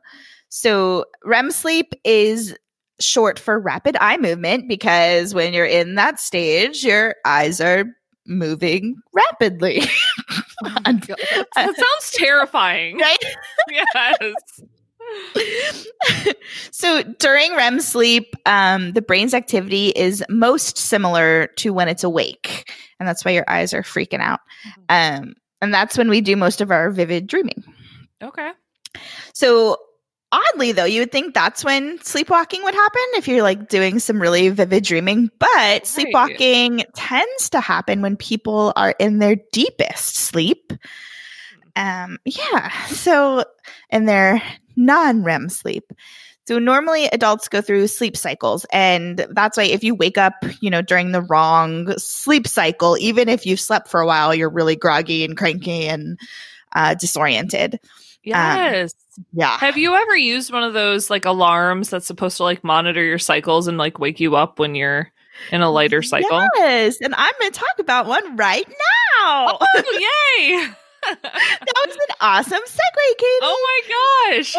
So 0.48 1.07
REM 1.24 1.50
sleep 1.50 1.92
is 2.04 2.57
short 3.00 3.38
for 3.38 3.58
rapid 3.58 3.96
eye 4.00 4.16
movement 4.16 4.68
because 4.68 5.34
when 5.34 5.52
you're 5.52 5.66
in 5.66 5.94
that 5.94 6.20
stage, 6.20 6.84
your 6.84 7.14
eyes 7.24 7.61
are 7.61 7.84
moving 8.26 8.96
rapidly. 9.12 9.82
oh 10.64 10.74
that, 10.84 11.46
sounds 11.54 12.12
terrifying. 12.12 12.98
Right? 12.98 13.24
yes. 13.70 14.61
so 16.70 17.02
during 17.18 17.54
REM 17.54 17.80
sleep, 17.80 18.34
um, 18.46 18.92
the 18.92 19.02
brain's 19.02 19.34
activity 19.34 19.88
is 19.90 20.22
most 20.28 20.76
similar 20.76 21.48
to 21.56 21.72
when 21.72 21.88
it's 21.88 22.04
awake. 22.04 22.72
And 23.00 23.08
that's 23.08 23.24
why 23.24 23.30
your 23.30 23.48
eyes 23.48 23.72
are 23.72 23.82
freaking 23.82 24.20
out. 24.20 24.40
Mm-hmm. 24.88 25.24
Um, 25.24 25.34
and 25.61 25.72
that's 25.72 25.96
when 25.96 26.08
we 26.08 26.20
do 26.20 26.37
most 26.37 26.61
of 26.61 26.70
our 26.70 26.90
vivid 26.90 27.26
dreaming. 27.26 27.64
Okay. 28.22 28.52
So 29.32 29.76
oddly 30.33 30.73
though 30.73 30.85
you 30.85 31.01
would 31.01 31.12
think 31.12 31.35
that's 31.35 31.64
when 31.64 31.99
sleepwalking 32.03 32.62
would 32.62 32.75
happen 32.75 33.03
if 33.14 33.27
you're 33.27 33.43
like 33.43 33.69
doing 33.69 33.99
some 33.99 34.21
really 34.21 34.49
vivid 34.51 34.85
dreaming 34.85 35.31
but 35.38 35.49
right. 35.49 35.87
sleepwalking 35.87 36.85
tends 36.95 37.51
to 37.51 37.61
happen 37.61 38.03
when 38.03 38.17
people 38.17 38.73
are 38.77 38.95
in 38.99 39.19
their 39.19 39.37
deepest 39.53 40.17
sleep. 40.17 40.73
Um 41.77 42.19
yeah 42.25 42.71
so 42.87 43.45
in 43.91 44.07
their 44.07 44.43
non-rem 44.77 45.49
sleep. 45.49 45.93
So 46.47 46.59
normally 46.59 47.07
adults 47.07 47.47
go 47.49 47.61
through 47.61 47.88
sleep 47.88 48.17
cycles 48.17 48.64
and 48.73 49.27
that's 49.31 49.59
why 49.59 49.64
if 49.64 49.85
you 49.85 49.95
wake 49.95 50.17
up 50.17 50.35
you 50.61 50.71
know 50.71 50.83
during 50.83 51.12
the 51.12 51.23
wrong 51.23 51.93
sleep 51.99 52.47
cycle 52.47 52.97
even 52.99 53.29
if 53.29 53.45
you've 53.45 53.61
slept 53.61 53.88
for 53.88 54.01
a 54.01 54.07
while 54.07 54.35
you're 54.35 54.49
really 54.49 54.77
groggy 54.77 55.25
and 55.25 55.37
cranky 55.37 55.87
and 55.87 56.19
uh, 56.75 56.95
disoriented. 56.95 57.75
Um, 57.75 57.81
yes. 58.25 58.93
um, 58.93 58.99
yeah. 59.33 59.57
Have 59.59 59.76
you 59.76 59.94
ever 59.94 60.16
used 60.16 60.52
one 60.52 60.62
of 60.62 60.72
those 60.72 61.11
like 61.11 61.24
alarms 61.24 61.90
that's 61.90 62.07
supposed 62.07 62.37
to 62.38 62.44
like 62.44 62.64
monitor 62.64 63.02
your 63.02 63.18
cycles 63.18 63.68
and 63.68 63.78
like 63.78 63.98
wake 63.98 64.20
you 64.20 64.37
up 64.37 64.59
when 64.59 64.74
you're 64.74 65.11
in 65.52 65.61
a 65.61 65.70
lighter 65.70 66.02
cycle? 66.02 66.46
Yes. 66.57 66.98
And 67.00 67.14
I'm 67.14 67.33
going 67.40 67.52
to 67.52 67.59
talk 67.59 67.78
about 67.78 68.07
one 68.07 68.37
right 68.37 68.68
now. 68.68 69.59
Oh, 69.61 69.66
yay. 69.76 70.68
that 71.07 71.87
was 71.87 71.96
an 71.96 72.16
awesome 72.20 72.61
segue, 72.61 73.18
Katie. 73.18 73.38
Oh 73.42 73.83
my 73.88 74.37
gosh. 74.37 74.57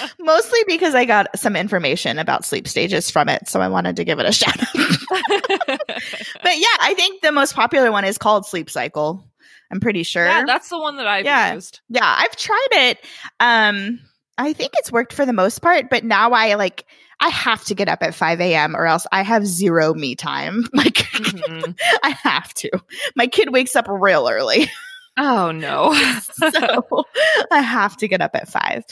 Mostly 0.20 0.60
because 0.66 0.94
I 0.94 1.04
got 1.04 1.38
some 1.38 1.56
information 1.56 2.18
about 2.18 2.44
sleep 2.44 2.68
stages 2.68 3.10
from 3.10 3.28
it. 3.28 3.48
So 3.48 3.60
I 3.60 3.68
wanted 3.68 3.96
to 3.96 4.04
give 4.04 4.18
it 4.18 4.26
a 4.26 4.32
shout 4.32 4.58
out. 4.58 4.68
but 4.76 6.58
yeah, 6.58 6.76
I 6.80 6.94
think 6.96 7.22
the 7.22 7.32
most 7.32 7.54
popular 7.54 7.90
one 7.90 8.04
is 8.04 8.18
called 8.18 8.46
Sleep 8.46 8.70
Cycle. 8.70 9.24
I'm 9.70 9.80
pretty 9.80 10.02
sure. 10.02 10.26
Yeah, 10.26 10.44
that's 10.46 10.68
the 10.68 10.78
one 10.78 10.96
that 10.96 11.06
I've 11.06 11.24
yeah. 11.24 11.54
used. 11.54 11.80
Yeah, 11.88 12.16
I've 12.18 12.36
tried 12.36 12.68
it. 12.72 12.98
Um, 13.40 14.00
I 14.38 14.52
think 14.52 14.72
it's 14.76 14.92
worked 14.92 15.12
for 15.12 15.26
the 15.26 15.32
most 15.32 15.60
part, 15.60 15.90
but 15.90 16.04
now 16.04 16.30
I 16.30 16.54
like 16.54 16.86
I 17.20 17.28
have 17.28 17.64
to 17.64 17.74
get 17.74 17.88
up 17.88 18.02
at 18.02 18.14
5 18.14 18.40
a.m. 18.40 18.76
or 18.76 18.86
else 18.86 19.06
I 19.10 19.22
have 19.22 19.46
zero 19.46 19.92
me 19.94 20.14
time. 20.14 20.64
Like 20.72 20.94
mm-hmm. 20.94 21.72
I 22.04 22.10
have 22.10 22.54
to. 22.54 22.70
My 23.16 23.26
kid 23.26 23.52
wakes 23.52 23.74
up 23.74 23.86
real 23.88 24.28
early. 24.28 24.70
Oh 25.18 25.50
no. 25.50 25.92
so 26.20 27.04
I 27.50 27.60
have 27.60 27.96
to 27.98 28.08
get 28.08 28.20
up 28.20 28.30
at 28.34 28.48
five. 28.48 28.84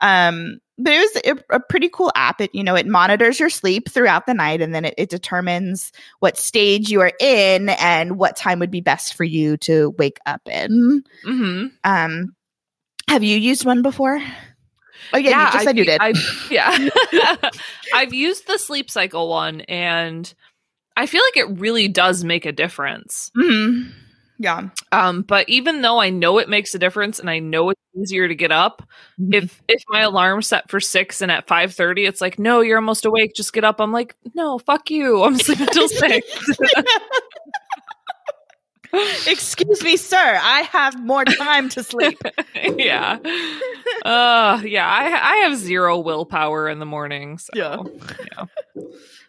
Um, 0.00 0.60
but 0.78 0.92
it 0.92 0.98
was 0.98 1.22
a, 1.50 1.56
a, 1.56 1.60
pretty 1.60 1.88
cool 1.88 2.10
app. 2.14 2.40
It, 2.40 2.50
you 2.54 2.64
know, 2.64 2.74
it 2.74 2.86
monitors 2.86 3.38
your 3.38 3.50
sleep 3.50 3.90
throughout 3.90 4.26
the 4.26 4.34
night 4.34 4.62
and 4.62 4.74
then 4.74 4.84
it, 4.86 4.94
it 4.96 5.10
determines 5.10 5.92
what 6.20 6.38
stage 6.38 6.88
you 6.88 7.00
are 7.00 7.12
in 7.20 7.68
and 7.68 8.16
what 8.16 8.36
time 8.36 8.58
would 8.60 8.70
be 8.70 8.80
best 8.80 9.14
for 9.14 9.24
you 9.24 9.56
to 9.58 9.90
wake 9.98 10.18
up 10.24 10.40
in. 10.46 11.04
Mm-hmm. 11.26 11.66
Um, 11.84 12.34
have 13.08 13.22
you 13.22 13.36
used 13.36 13.66
one 13.66 13.82
before? 13.82 14.20
Oh 15.12 15.18
yeah, 15.18 15.30
yeah 15.30 15.46
you 15.46 15.52
just 15.52 15.56
I, 15.56 15.64
said 15.64 15.78
you 15.78 15.84
did. 15.84 16.00
I, 16.00 16.14
yeah, 16.50 17.38
I've 17.94 18.14
used 18.14 18.46
the 18.46 18.58
sleep 18.58 18.90
cycle 18.90 19.28
one, 19.28 19.62
and 19.62 20.32
I 20.96 21.06
feel 21.06 21.22
like 21.22 21.36
it 21.36 21.58
really 21.58 21.88
does 21.88 22.24
make 22.24 22.46
a 22.46 22.52
difference. 22.52 23.30
Mm-hmm. 23.36 23.90
Yeah. 24.38 24.68
Um, 24.90 25.22
but 25.22 25.48
even 25.48 25.82
though 25.82 26.00
I 26.00 26.10
know 26.10 26.38
it 26.38 26.48
makes 26.48 26.74
a 26.74 26.78
difference 26.78 27.18
and 27.18 27.30
I 27.30 27.38
know 27.38 27.70
it's 27.70 27.80
easier 27.96 28.26
to 28.26 28.34
get 28.34 28.50
up, 28.50 28.82
mm-hmm. 29.20 29.34
if 29.34 29.62
if 29.68 29.82
my 29.88 30.00
alarm's 30.00 30.48
set 30.48 30.68
for 30.70 30.80
six 30.80 31.20
and 31.20 31.30
at 31.30 31.46
five 31.46 31.72
thirty 31.74 32.04
it's 32.06 32.20
like, 32.20 32.38
no, 32.38 32.60
you're 32.60 32.78
almost 32.78 33.04
awake, 33.04 33.34
just 33.34 33.52
get 33.52 33.64
up. 33.64 33.80
I'm 33.80 33.92
like, 33.92 34.16
no, 34.34 34.58
fuck 34.58 34.90
you. 34.90 35.22
I'm 35.24 35.38
sleeping 35.38 35.68
till 35.68 35.88
six. 35.88 36.26
Excuse 39.26 39.82
me, 39.82 39.96
sir. 39.96 40.18
I 40.42 40.68
have 40.70 41.02
more 41.02 41.24
time 41.24 41.70
to 41.70 41.82
sleep. 41.82 42.20
yeah. 42.76 43.18
Uh 44.04 44.60
yeah, 44.64 44.86
I 44.86 45.04
I 45.04 45.36
have 45.44 45.56
zero 45.56 45.98
willpower 45.98 46.68
in 46.68 46.78
the 46.78 46.84
morning. 46.84 47.38
So, 47.38 47.52
yeah. 47.54 47.78
Yeah. 48.36 48.44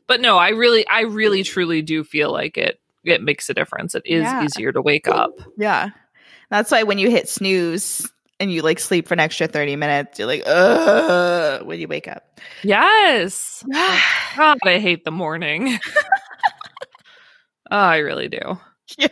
But 0.07 0.21
no, 0.21 0.37
I 0.37 0.49
really, 0.49 0.85
I 0.87 1.01
really, 1.01 1.43
truly 1.43 1.81
do 1.81 2.03
feel 2.03 2.31
like 2.31 2.57
it. 2.57 2.79
It 3.03 3.21
makes 3.21 3.49
a 3.49 3.53
difference. 3.53 3.95
It 3.95 4.03
is 4.05 4.23
Yeah. 4.23 4.43
easier 4.45 4.71
to 4.71 4.81
wake 4.81 5.07
up. 5.07 5.31
Yeah. 5.57 5.89
That's 6.49 6.71
why 6.71 6.83
when 6.83 6.97
you 6.99 7.09
hit 7.09 7.27
snooze 7.29 8.09
and 8.39 8.51
you 8.51 8.61
like 8.61 8.79
sleep 8.79 9.07
for 9.07 9.13
an 9.13 9.19
extra 9.19 9.47
30 9.47 9.75
minutes, 9.75 10.19
you're 10.19 10.27
like, 10.27 10.43
ugh, 10.45 11.65
when 11.65 11.79
you 11.79 11.87
wake 11.87 12.07
up. 12.07 12.39
Yes. 12.63 13.63
God, 14.37 14.57
I 14.65 14.79
hate 14.79 15.03
the 15.05 15.11
morning. 15.11 15.77
oh, 17.71 17.77
I 17.77 17.97
really 17.97 18.27
do. 18.29 18.59
Yeah. 18.97 19.07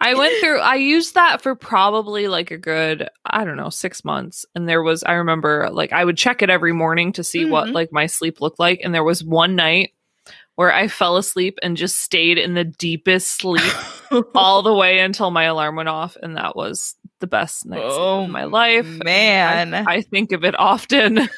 I 0.00 0.14
went 0.14 0.32
through, 0.40 0.60
I 0.60 0.76
used 0.76 1.14
that 1.16 1.42
for 1.42 1.56
probably 1.56 2.28
like 2.28 2.52
a 2.52 2.56
good, 2.56 3.08
I 3.24 3.44
don't 3.44 3.56
know, 3.56 3.68
six 3.68 4.04
months. 4.04 4.46
And 4.54 4.68
there 4.68 4.80
was, 4.82 5.02
I 5.02 5.14
remember 5.14 5.68
like 5.72 5.92
I 5.92 6.04
would 6.04 6.16
check 6.16 6.40
it 6.40 6.50
every 6.50 6.72
morning 6.72 7.12
to 7.14 7.24
see 7.24 7.44
what 7.44 7.68
Mhm. 7.68 7.72
like 7.74 7.92
my 7.92 8.06
sleep 8.06 8.40
looked 8.40 8.60
like. 8.60 8.80
And 8.84 8.94
there 8.94 9.02
was 9.02 9.24
one 9.24 9.56
night 9.56 9.90
where 10.58 10.72
I 10.74 10.88
fell 10.88 11.16
asleep 11.18 11.60
and 11.62 11.76
just 11.76 12.00
stayed 12.00 12.36
in 12.36 12.54
the 12.54 12.64
deepest 12.64 13.28
sleep 13.28 13.62
all 14.34 14.62
the 14.64 14.74
way 14.74 14.98
until 14.98 15.30
my 15.30 15.44
alarm 15.44 15.76
went 15.76 15.88
off. 15.88 16.16
And 16.20 16.36
that 16.36 16.56
was 16.56 16.96
the 17.20 17.28
best 17.28 17.64
night 17.64 17.80
Oh, 17.84 18.24
of 18.24 18.28
my 18.30 18.42
life. 18.42 18.84
man. 19.04 19.72
I, 19.72 19.84
I 19.86 20.00
think 20.02 20.32
of 20.32 20.42
it 20.42 20.58
often. 20.58 21.28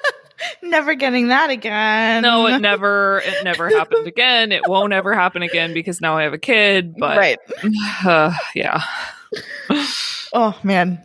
Never 0.62 0.94
getting 0.94 1.28
that 1.28 1.50
again. 1.50 2.22
no, 2.22 2.46
it 2.46 2.60
never, 2.60 3.20
it 3.26 3.44
never 3.44 3.68
happened 3.68 4.06
again. 4.06 4.50
It 4.50 4.62
won't 4.66 4.94
ever 4.94 5.12
happen 5.12 5.42
again 5.42 5.74
because 5.74 6.00
now 6.00 6.16
I 6.16 6.22
have 6.22 6.32
a 6.32 6.38
kid. 6.38 6.94
But 6.98 7.18
right. 7.18 7.38
uh, 8.06 8.32
yeah. 8.54 8.82
Oh 10.32 10.58
man. 10.62 11.02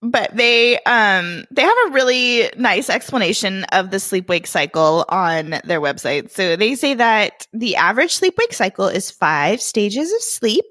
But 0.00 0.36
they 0.36 0.78
um 0.80 1.44
they 1.50 1.62
have 1.62 1.76
a 1.88 1.90
really 1.90 2.50
nice 2.56 2.88
explanation 2.88 3.64
of 3.72 3.90
the 3.90 3.98
sleep 3.98 4.28
wake 4.28 4.46
cycle 4.46 5.04
on 5.08 5.60
their 5.64 5.80
website. 5.80 6.30
So 6.30 6.54
they 6.54 6.76
say 6.76 6.94
that 6.94 7.48
the 7.52 7.74
average 7.74 8.14
sleep 8.14 8.34
wake 8.38 8.52
cycle 8.52 8.86
is 8.86 9.10
5 9.10 9.60
stages 9.60 10.12
of 10.12 10.22
sleep. 10.22 10.64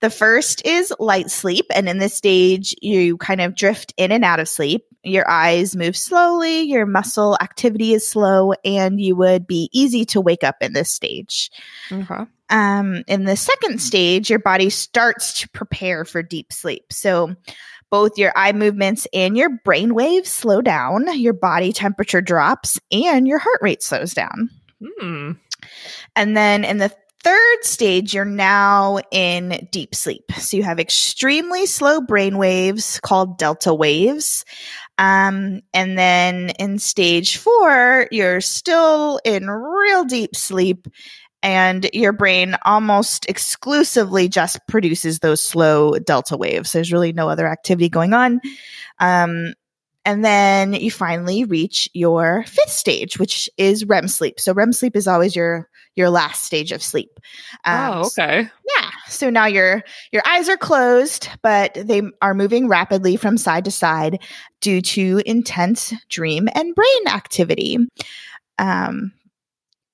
The 0.00 0.10
first 0.10 0.64
is 0.64 0.94
light 1.00 1.30
sleep 1.30 1.66
and 1.74 1.88
in 1.88 1.98
this 1.98 2.14
stage 2.14 2.76
you 2.80 3.16
kind 3.16 3.40
of 3.40 3.56
drift 3.56 3.92
in 3.96 4.12
and 4.12 4.24
out 4.24 4.38
of 4.38 4.48
sleep. 4.48 4.86
Your 5.02 5.28
eyes 5.28 5.74
move 5.74 5.96
slowly, 5.96 6.60
your 6.62 6.86
muscle 6.86 7.36
activity 7.40 7.92
is 7.92 8.06
slow 8.06 8.52
and 8.64 9.00
you 9.00 9.16
would 9.16 9.48
be 9.48 9.68
easy 9.72 10.04
to 10.06 10.20
wake 10.20 10.44
up 10.44 10.56
in 10.60 10.74
this 10.74 10.92
stage. 10.92 11.50
Okay. 11.90 12.24
Um, 12.50 13.04
in 13.06 13.24
the 13.24 13.36
second 13.36 13.80
stage, 13.80 14.28
your 14.28 14.40
body 14.40 14.70
starts 14.70 15.40
to 15.40 15.48
prepare 15.48 16.04
for 16.04 16.22
deep 16.22 16.52
sleep. 16.52 16.92
So, 16.92 17.36
both 17.90 18.16
your 18.16 18.32
eye 18.36 18.52
movements 18.52 19.06
and 19.12 19.36
your 19.36 19.50
brain 19.64 19.94
waves 19.94 20.30
slow 20.30 20.62
down, 20.62 21.06
your 21.18 21.32
body 21.32 21.72
temperature 21.72 22.20
drops, 22.20 22.78
and 22.92 23.26
your 23.26 23.38
heart 23.38 23.58
rate 23.60 23.82
slows 23.82 24.14
down. 24.14 24.50
Hmm. 24.82 25.32
And 26.16 26.36
then 26.36 26.64
in 26.64 26.78
the 26.78 26.92
third 27.22 27.64
stage, 27.64 28.14
you're 28.14 28.24
now 28.24 28.98
in 29.10 29.68
deep 29.70 29.94
sleep. 29.94 30.32
So 30.38 30.56
you 30.56 30.62
have 30.62 30.80
extremely 30.80 31.66
slow 31.66 32.00
brain 32.00 32.38
waves 32.38 32.98
called 33.00 33.38
delta 33.38 33.74
waves. 33.74 34.44
Um, 34.98 35.60
and 35.72 35.98
then 35.98 36.50
in 36.58 36.78
stage 36.78 37.38
four, 37.38 38.06
you're 38.10 38.40
still 38.40 39.20
in 39.24 39.48
real 39.48 40.04
deep 40.04 40.36
sleep. 40.36 40.86
And 41.42 41.88
your 41.92 42.12
brain 42.12 42.56
almost 42.66 43.26
exclusively 43.28 44.28
just 44.28 44.58
produces 44.66 45.20
those 45.20 45.42
slow 45.42 45.98
delta 45.98 46.36
waves. 46.36 46.72
There's 46.72 46.92
really 46.92 47.12
no 47.12 47.28
other 47.28 47.46
activity 47.46 47.88
going 47.88 48.12
on. 48.12 48.40
Um, 48.98 49.54
and 50.04 50.24
then 50.24 50.72
you 50.72 50.90
finally 50.90 51.44
reach 51.44 51.88
your 51.92 52.44
fifth 52.44 52.70
stage, 52.70 53.18
which 53.18 53.50
is 53.58 53.84
REM 53.84 54.08
sleep. 54.08 54.40
So 54.40 54.52
REM 54.52 54.72
sleep 54.72 54.96
is 54.96 55.06
always 55.06 55.36
your 55.36 55.68
your 55.96 56.08
last 56.08 56.44
stage 56.44 56.72
of 56.72 56.82
sleep. 56.82 57.10
Um, 57.64 57.92
oh, 57.94 58.06
okay. 58.06 58.48
yeah. 58.76 58.90
So 59.08 59.28
now 59.28 59.46
your 59.46 59.82
your 60.12 60.22
eyes 60.26 60.48
are 60.48 60.56
closed, 60.56 61.28
but 61.42 61.74
they 61.74 62.02
are 62.22 62.34
moving 62.34 62.68
rapidly 62.68 63.16
from 63.16 63.36
side 63.36 63.64
to 63.66 63.70
side 63.70 64.22
due 64.60 64.80
to 64.80 65.22
intense 65.26 65.92
dream 66.08 66.48
and 66.54 66.74
brain 66.74 67.06
activity. 67.08 67.78
Um 68.58 69.12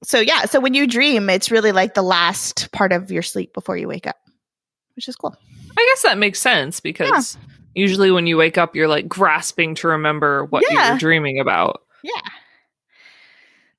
so 0.07 0.21
yeah, 0.21 0.45
so 0.45 0.61
when 0.61 0.73
you 0.75 0.87
dream, 0.87 1.29
it's 1.29 1.51
really 1.51 1.73
like 1.73 1.95
the 1.95 2.03
last 2.03 2.71
part 2.73 2.93
of 2.93 3.11
your 3.11 3.23
sleep 3.23 3.53
before 3.53 3.77
you 3.77 3.89
wake 3.89 4.07
up, 4.07 4.17
which 4.95 5.09
is 5.09 5.17
cool. 5.17 5.37
I 5.77 5.87
guess 5.91 6.03
that 6.03 6.17
makes 6.17 6.39
sense 6.39 6.79
because 6.81 7.37
usually 7.75 8.11
when 8.11 8.27
you 8.27 8.37
wake 8.37 8.57
up, 8.57 8.77
you're 8.77 8.89
like 8.89 9.09
grasping 9.09 9.75
to 9.77 9.89
remember 9.89 10.45
what 10.47 10.63
you 10.63 10.69
Yeah. 10.77 10.93
were 10.93 10.99
dreaming 10.99 11.41
about. 11.41 11.83
Yeah. 12.03 12.21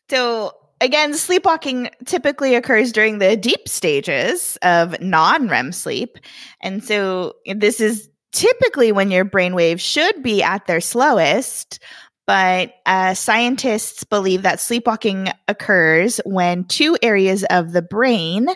So 0.09 0.53
again, 0.81 1.13
sleepwalking 1.13 1.89
typically 2.05 2.55
occurs 2.55 2.91
during 2.91 3.19
the 3.19 3.35
deep 3.35 3.67
stages 3.67 4.57
of 4.61 4.99
non 5.01 5.47
REM 5.47 5.71
sleep. 5.71 6.17
And 6.61 6.83
so 6.83 7.33
this 7.55 7.79
is 7.79 8.09
typically 8.31 8.91
when 8.91 9.11
your 9.11 9.25
brainwaves 9.25 9.79
should 9.79 10.21
be 10.21 10.43
at 10.43 10.65
their 10.67 10.81
slowest. 10.81 11.79
But 12.27 12.73
uh, 12.85 13.13
scientists 13.13 14.03
believe 14.03 14.41
that 14.41 14.59
sleepwalking 14.59 15.29
occurs 15.47 16.19
when 16.25 16.65
two 16.65 16.97
areas 17.01 17.45
of 17.49 17.71
the 17.71 17.81
brain, 17.81 18.47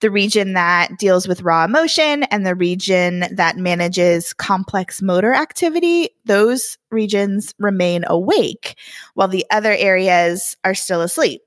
the 0.00 0.10
region 0.10 0.54
that 0.54 0.98
deals 0.98 1.28
with 1.28 1.42
raw 1.42 1.64
emotion 1.64 2.24
and 2.24 2.44
the 2.44 2.56
region 2.56 3.24
that 3.30 3.56
manages 3.56 4.34
complex 4.34 5.00
motor 5.00 5.32
activity, 5.32 6.10
those 6.24 6.76
regions 6.90 7.54
remain 7.60 8.04
awake 8.08 8.76
while 9.14 9.28
the 9.28 9.46
other 9.52 9.72
areas 9.72 10.56
are 10.64 10.74
still 10.74 11.00
asleep. 11.00 11.42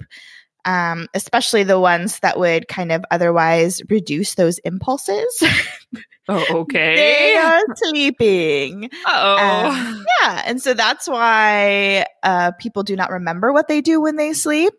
Um, 0.66 1.10
especially 1.14 1.64
the 1.64 1.78
ones 1.78 2.20
that 2.20 2.40
would 2.40 2.70
kind 2.70 2.94
of 2.94 3.04
otherwise 3.12 3.82
reduce 3.90 4.36
those 4.36 4.60
impulses. 4.60 5.44
Oh, 6.30 6.46
okay. 6.62 6.96
they 6.96 7.36
are 7.36 7.62
sleeping. 7.76 8.90
oh. 9.06 9.68
Um, 9.68 10.06
yeah. 10.22 10.44
And 10.46 10.62
so 10.62 10.74
that's 10.74 11.08
why 11.08 12.06
uh, 12.24 12.52
people 12.60 12.84
do 12.84 12.96
not 12.96 13.12
remember 13.12 13.52
what 13.52 13.68
they 13.68 13.82
do 13.82 14.00
when 14.02 14.16
they 14.16 14.34
sleep. 14.34 14.74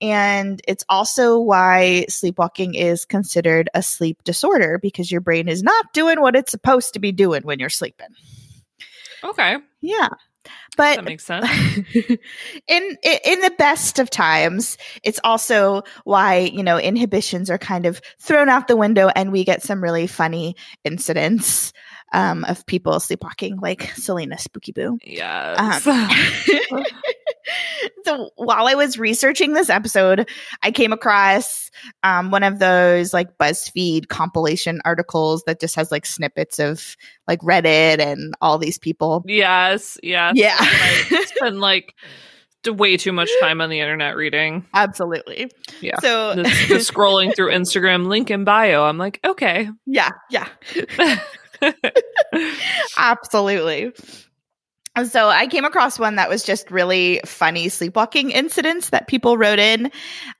And 0.00 0.60
it's 0.68 0.84
also 0.88 1.38
why 1.38 2.04
sleepwalking 2.08 2.74
is 2.74 3.04
considered 3.04 3.70
a 3.74 3.82
sleep 3.82 4.22
disorder 4.24 4.78
because 4.78 5.10
your 5.10 5.20
brain 5.22 5.48
is 5.48 5.62
not 5.62 5.92
doing 5.94 6.20
what 6.20 6.36
it's 6.36 6.50
supposed 6.50 6.92
to 6.94 6.98
be 6.98 7.12
doing 7.12 7.42
when 7.42 7.58
you're 7.58 7.70
sleeping. 7.70 8.08
okay. 9.22 9.56
Yeah. 9.80 10.08
But 10.76 10.96
That 10.96 11.04
makes 11.04 11.24
sense. 11.24 11.46
in 12.68 12.96
in 13.02 13.40
the 13.40 13.54
best 13.58 13.98
of 13.98 14.10
times 14.10 14.76
it's 15.02 15.20
also 15.24 15.82
why 16.04 16.38
you 16.38 16.62
know 16.62 16.78
inhibitions 16.78 17.50
are 17.50 17.58
kind 17.58 17.86
of 17.86 18.00
thrown 18.18 18.48
out 18.48 18.68
the 18.68 18.76
window 18.76 19.08
and 19.14 19.32
we 19.32 19.44
get 19.44 19.62
some 19.62 19.82
really 19.82 20.06
funny 20.06 20.56
incidents 20.84 21.72
um, 22.14 22.44
of 22.44 22.64
people 22.64 22.98
sleepwalking 23.00 23.58
like 23.60 23.90
celina 23.96 24.38
spooky 24.38 24.72
boo 24.72 24.98
Yes. 25.04 25.86
um, 25.86 26.10
so 28.04 28.30
while 28.36 28.66
I 28.66 28.74
was 28.74 28.98
researching 28.98 29.52
this 29.52 29.68
episode, 29.70 30.28
I 30.62 30.70
came 30.70 30.92
across 30.92 31.70
um, 32.02 32.30
one 32.30 32.42
of 32.42 32.58
those 32.58 33.12
like 33.12 33.36
BuzzFeed 33.38 34.08
compilation 34.08 34.80
articles 34.84 35.42
that 35.46 35.60
just 35.60 35.74
has 35.76 35.90
like 35.90 36.06
snippets 36.06 36.58
of 36.58 36.96
like 37.28 37.40
Reddit 37.40 37.98
and 38.00 38.34
all 38.40 38.58
these 38.58 38.78
people. 38.78 39.24
yes. 39.26 39.98
Yes. 40.02 40.34
Yeah. 40.36 40.56
I 40.58 41.24
spend 41.36 41.60
like 41.60 41.94
way 42.66 42.96
too 42.96 43.12
much 43.12 43.28
time 43.40 43.60
on 43.60 43.68
the 43.68 43.80
internet 43.80 44.16
reading. 44.16 44.64
Absolutely. 44.72 45.50
Yeah. 45.82 45.98
So 46.00 46.34
The, 46.34 46.42
the 46.42 46.48
scrolling 46.76 47.36
through 47.36 47.50
Instagram 47.50 48.06
link 48.06 48.30
in 48.30 48.44
bio. 48.44 48.84
I'm 48.84 48.96
like, 48.96 49.20
okay. 49.24 49.68
yeah, 49.86 50.10
yeah. 50.30 50.48
Absolutely. 52.98 53.92
So 55.10 55.28
I 55.28 55.48
came 55.48 55.64
across 55.64 55.98
one 55.98 56.16
that 56.16 56.28
was 56.28 56.44
just 56.44 56.70
really 56.70 57.20
funny 57.24 57.68
sleepwalking 57.68 58.30
incidents 58.30 58.90
that 58.90 59.08
people 59.08 59.36
wrote 59.36 59.58
in. 59.58 59.90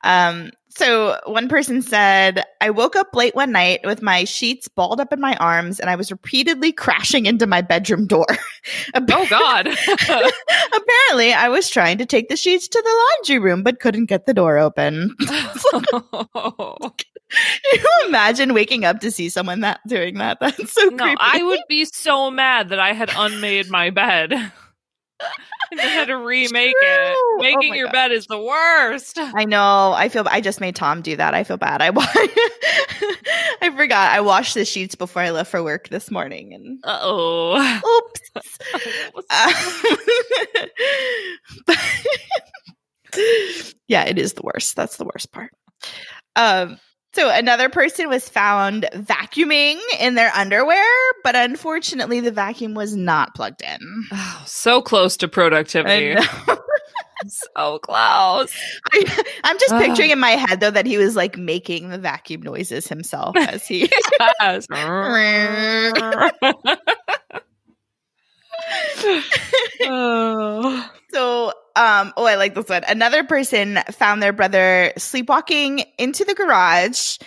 Um, 0.05 0.53
so 0.77 1.19
one 1.27 1.49
person 1.49 1.83
said, 1.83 2.43
I 2.61 2.71
woke 2.71 2.97
up 2.97 3.15
late 3.15 3.35
one 3.37 3.53
night 3.53 3.81
with 3.85 4.03
my 4.03 4.25
sheets 4.25 4.67
balled 4.69 5.01
up 5.01 5.13
in 5.13 5.21
my 5.21 5.37
arms 5.37 5.79
and 5.79 5.89
I 5.89 5.95
was 5.95 6.11
repeatedly 6.11 6.73
crashing 6.73 7.27
into 7.27 7.47
my 7.47 7.63
bedroom 7.63 8.07
door. 8.07 8.27
oh 8.95 9.27
God. 9.29 9.69
Apparently, 10.03 11.33
I 11.33 11.49
was 11.49 11.69
trying 11.69 11.99
to 11.99 12.07
take 12.07 12.29
the 12.29 12.37
sheets 12.37 12.67
to 12.67 12.83
the 12.83 13.05
laundry 13.19 13.39
room 13.39 13.63
but 13.63 13.81
couldn't 13.81 14.07
get 14.07 14.27
the 14.27 14.35
door 14.35 14.59
open. 14.59 15.15
Can 15.21 17.14
you 17.73 17.85
imagine 18.07 18.55
waking 18.55 18.85
up 18.85 19.01
to 19.01 19.11
see 19.11 19.29
someone 19.29 19.61
that 19.61 19.81
doing 19.87 20.15
that? 20.19 20.39
That's 20.41 20.73
so 20.73 20.85
no, 20.87 21.05
creepy. 21.05 21.17
I 21.21 21.43
would 21.43 21.61
be 21.69 21.85
so 21.85 22.31
mad 22.31 22.69
that 22.71 22.79
I 22.81 22.93
had 22.93 23.11
unmade 23.17 23.71
my 23.71 23.91
bed. 23.91 24.33
I 25.79 25.81
had 25.83 26.09
to 26.09 26.17
remake 26.17 26.75
True. 26.81 26.89
it. 26.91 27.15
Oh 27.17 27.39
Making 27.41 27.71
my 27.71 27.77
your 27.77 27.87
God. 27.87 27.93
bed 27.93 28.13
is 28.13 28.27
the 28.27 28.39
worst. 28.39 29.17
I 29.19 29.45
know. 29.45 29.93
I 29.97 30.09
feel. 30.09 30.25
I 30.31 30.41
just 30.41 30.61
made 30.61 30.77
Tom 30.77 31.01
do 31.03 31.17
that. 31.17 31.35
I 31.35 31.43
feel 31.45 31.57
bad. 31.57 31.81
I 31.83 31.91
I 33.63 33.71
forgot. 33.75 34.13
I 34.13 34.21
washed 34.21 34.55
the 34.55 34.65
sheets 34.65 34.95
before 34.95 35.23
I 35.23 35.31
left 35.31 35.51
for 35.51 35.63
work 35.63 35.89
this 35.89 36.11
morning, 36.11 36.53
and 36.53 36.79
Uh 36.85 36.99
oh. 37.03 37.81
oops. 37.99 38.59
Um, 39.31 39.55
but- 41.67 41.79
yeah, 43.89 44.05
it 44.05 44.19
is 44.19 44.35
the 44.35 44.43
worst. 44.43 44.77
That's 44.77 44.97
the 44.97 45.05
worst 45.05 45.33
part. 45.33 45.53
Um, 46.37 46.79
so 47.15 47.31
another 47.31 47.69
person 47.69 48.09
was 48.09 48.29
found 48.29 48.87
vacuuming 48.93 49.79
in 50.01 50.15
their 50.15 50.31
underwear, 50.35 50.85
but 51.23 51.37
unfortunately 51.37 52.21
the 52.21 52.33
vacuum 52.33 52.75
was 52.75 52.97
not 52.97 53.35
plugged 53.35 53.63
in. 53.63 54.05
Oh, 54.13 54.43
so 54.47 54.83
close 54.83 55.17
to 55.19 55.29
productivity. 55.29 56.17
so 57.27 57.79
close. 57.79 58.53
I, 58.93 59.25
am 59.45 59.59
just 59.59 59.73
picturing 59.77 60.11
ah. 60.11 60.15
in 60.15 60.21
my 60.21 60.31
head 60.31 60.61
though 60.61 60.71
that 60.71 60.87
he 60.87 60.99
was 60.99 61.17
like 61.17 61.39
making 61.39 61.89
the 61.89 61.99
vacuum 61.99 62.43
noises 62.43 62.89
himself 62.89 63.37
as 63.37 63.67
he 63.67 63.91
yes. 64.41 64.67
oh. 69.83 70.91
So, 71.15 71.53
um, 71.77 72.13
oh, 72.17 72.25
I 72.25 72.37
like 72.37 72.55
this 72.55 72.69
one. 72.69 72.85
Another 72.87 73.25
person 73.25 73.81
found 73.91 74.23
their 74.23 74.33
brother 74.33 74.93
sleepwalking 74.97 75.85
into 75.99 76.25
the 76.25 76.35
garage, 76.35 77.19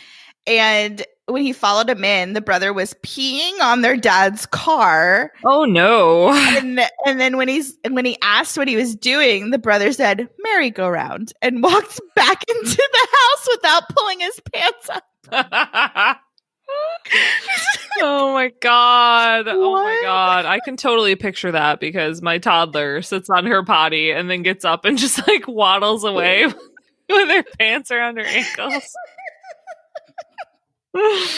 and 0.45 1.05
when 1.25 1.43
he 1.43 1.51
followed 1.51 1.89
him 1.89 2.05
in, 2.05 2.33
the 2.33 2.41
brother 2.41 2.71
was 2.71 2.93
peeing 3.03 3.59
on 3.61 3.81
their 3.81 3.97
dad's 3.97 4.45
car. 4.45 5.31
Oh 5.45 5.65
no! 5.65 6.29
And 6.29 6.79
and 7.05 7.19
then 7.19 7.37
when 7.37 7.49
he's 7.49 7.77
and 7.83 7.95
when 7.95 8.05
he 8.05 8.17
asked 8.21 8.57
what 8.57 8.67
he 8.67 8.77
was 8.77 8.95
doing, 8.95 9.49
the 9.49 9.59
brother 9.59 9.91
said 9.91 10.29
"merry-go-round" 10.39 11.33
and 11.41 11.61
walked 11.61 11.99
back 12.15 12.43
into 12.47 12.89
the 12.91 13.07
house 13.11 13.47
without 13.51 13.89
pulling 13.89 14.19
his 14.21 14.39
pants 14.53 14.89
up. 14.89 16.17
oh 17.99 18.33
my 18.33 18.51
god. 18.61 19.45
What? 19.45 19.55
Oh 19.55 19.73
my 19.73 19.99
god. 20.03 20.45
I 20.45 20.59
can 20.59 20.77
totally 20.77 21.15
picture 21.15 21.51
that 21.51 21.79
because 21.79 22.21
my 22.21 22.37
toddler 22.37 23.01
sits 23.01 23.29
on 23.29 23.45
her 23.45 23.63
potty 23.63 24.11
and 24.11 24.29
then 24.29 24.43
gets 24.43 24.65
up 24.65 24.85
and 24.85 24.97
just 24.99 25.25
like 25.27 25.47
waddles 25.47 26.03
away 26.03 26.45
with 27.09 27.29
her 27.29 27.43
pants 27.59 27.91
around 27.91 28.17
her 28.17 28.25
ankles. 28.25 28.95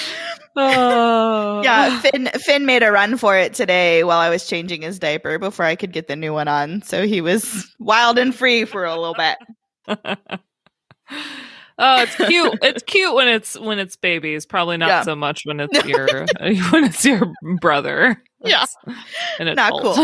oh. 0.56 1.62
Yeah, 1.64 2.00
Finn 2.00 2.30
Finn 2.36 2.66
made 2.66 2.84
a 2.84 2.92
run 2.92 3.18
for 3.18 3.38
it 3.38 3.54
today 3.54 4.04
while 4.04 4.20
I 4.20 4.30
was 4.30 4.48
changing 4.48 4.82
his 4.82 5.00
diaper 5.00 5.38
before 5.38 5.66
I 5.66 5.76
could 5.76 5.92
get 5.92 6.08
the 6.08 6.16
new 6.16 6.34
one 6.34 6.48
on. 6.48 6.82
So 6.82 7.06
he 7.06 7.22
was 7.22 7.68
wild 7.80 8.18
and 8.18 8.34
free 8.34 8.66
for 8.66 8.86
a 8.86 8.96
little 8.96 9.16
bit. 9.16 9.38
Oh, 11.80 12.02
it's 12.02 12.16
cute. 12.28 12.60
it's 12.62 12.84
cute 12.84 13.16
when 13.16 13.28
it's 13.30 13.58
when 13.58 13.80
it's 13.80 13.96
babies. 13.96 14.46
Probably 14.46 14.78
not 14.78 14.90
yeah. 14.90 15.02
so 15.04 15.16
much 15.16 15.44
when 15.46 15.62
it's 15.62 15.86
your 15.86 16.08
when 16.72 16.84
it's 16.84 17.06
your 17.06 17.34
brother. 17.60 18.22
Yeah, 18.44 18.66
and 19.40 19.56
not 19.56 19.72
cool. 19.72 19.96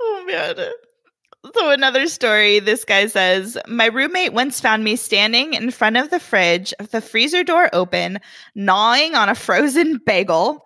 oh 0.00 0.24
man. 0.26 0.56
So 1.54 1.70
another 1.70 2.06
story. 2.06 2.58
This 2.58 2.84
guy 2.84 3.06
says, 3.06 3.56
"My 3.66 3.86
roommate 3.86 4.32
once 4.32 4.60
found 4.60 4.84
me 4.84 4.96
standing 4.96 5.54
in 5.54 5.70
front 5.70 5.96
of 5.96 6.10
the 6.10 6.20
fridge, 6.20 6.74
the 6.90 7.00
freezer 7.00 7.42
door 7.42 7.70
open, 7.72 8.18
gnawing 8.54 9.14
on 9.14 9.28
a 9.28 9.34
frozen 9.34 9.98
bagel. 10.04 10.62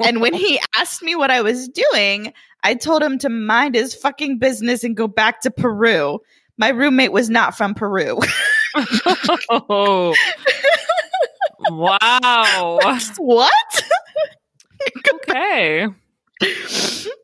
and 0.00 0.20
when 0.20 0.34
he 0.34 0.60
asked 0.78 1.02
me 1.02 1.14
what 1.14 1.30
I 1.30 1.42
was 1.42 1.68
doing, 1.68 2.32
I 2.64 2.74
told 2.74 3.02
him 3.02 3.18
to 3.18 3.28
mind 3.28 3.74
his 3.76 3.94
fucking 3.94 4.38
business 4.38 4.82
and 4.82 4.96
go 4.96 5.06
back 5.06 5.42
to 5.42 5.50
Peru." 5.50 6.20
My 6.58 6.68
roommate 6.70 7.12
was 7.12 7.28
not 7.28 7.56
from 7.56 7.74
Peru. 7.74 8.18
oh. 9.50 10.14
wow. 11.70 12.78
What? 13.18 13.84
okay. 15.14 15.86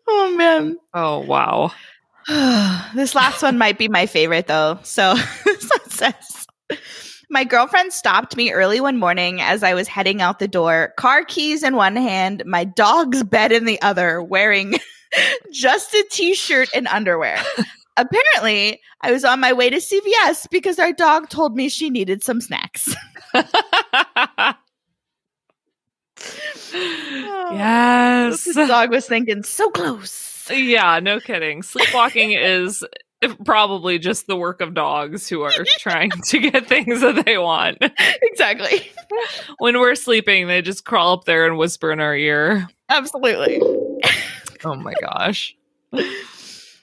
Oh 0.08 0.34
man. 0.36 0.78
Oh 0.94 1.20
wow. 1.20 1.72
this 2.94 3.14
last 3.14 3.42
one 3.42 3.58
might 3.58 3.78
be 3.78 3.88
my 3.88 4.06
favorite 4.06 4.46
though. 4.46 4.78
So 4.82 5.14
says 5.88 6.46
my 7.30 7.44
girlfriend 7.44 7.92
stopped 7.92 8.36
me 8.36 8.52
early 8.52 8.80
one 8.80 8.98
morning 8.98 9.40
as 9.40 9.62
I 9.62 9.74
was 9.74 9.88
heading 9.88 10.20
out 10.20 10.38
the 10.38 10.48
door, 10.48 10.92
car 10.98 11.24
keys 11.24 11.62
in 11.62 11.76
one 11.76 11.96
hand, 11.96 12.42
my 12.44 12.64
dog's 12.64 13.22
bed 13.22 13.52
in 13.52 13.64
the 13.64 13.80
other, 13.80 14.22
wearing 14.22 14.74
just 15.50 15.94
a 15.94 16.06
t 16.10 16.34
shirt 16.34 16.68
and 16.74 16.86
underwear 16.88 17.42
apparently 17.96 18.80
I 19.00 19.12
was 19.12 19.24
on 19.24 19.40
my 19.40 19.52
way 19.52 19.70
to 19.70 19.76
CVS 19.76 20.48
because 20.50 20.78
our 20.78 20.92
dog 20.92 21.28
told 21.28 21.56
me 21.56 21.68
she 21.68 21.90
needed 21.90 22.22
some 22.22 22.40
snacks. 22.40 22.94
oh, 26.74 27.50
yes. 27.52 28.44
The 28.44 28.66
dog 28.66 28.90
was 28.90 29.06
thinking 29.06 29.42
so 29.42 29.70
close. 29.70 30.50
Yeah, 30.50 31.00
no 31.00 31.20
kidding. 31.20 31.62
Sleepwalking 31.62 32.32
is 32.38 32.84
probably 33.44 33.98
just 33.98 34.26
the 34.26 34.36
work 34.36 34.60
of 34.60 34.74
dogs 34.74 35.28
who 35.28 35.42
are 35.42 35.52
trying 35.78 36.10
to 36.10 36.38
get 36.38 36.66
things 36.66 37.00
that 37.00 37.24
they 37.24 37.38
want. 37.38 37.78
Exactly. 38.22 38.90
when 39.58 39.78
we're 39.78 39.94
sleeping, 39.94 40.48
they 40.48 40.62
just 40.62 40.84
crawl 40.84 41.12
up 41.12 41.24
there 41.24 41.46
and 41.46 41.56
whisper 41.56 41.92
in 41.92 42.00
our 42.00 42.16
ear. 42.16 42.66
Absolutely. 42.88 43.60
oh 44.64 44.74
my 44.74 44.94
gosh. 45.00 45.56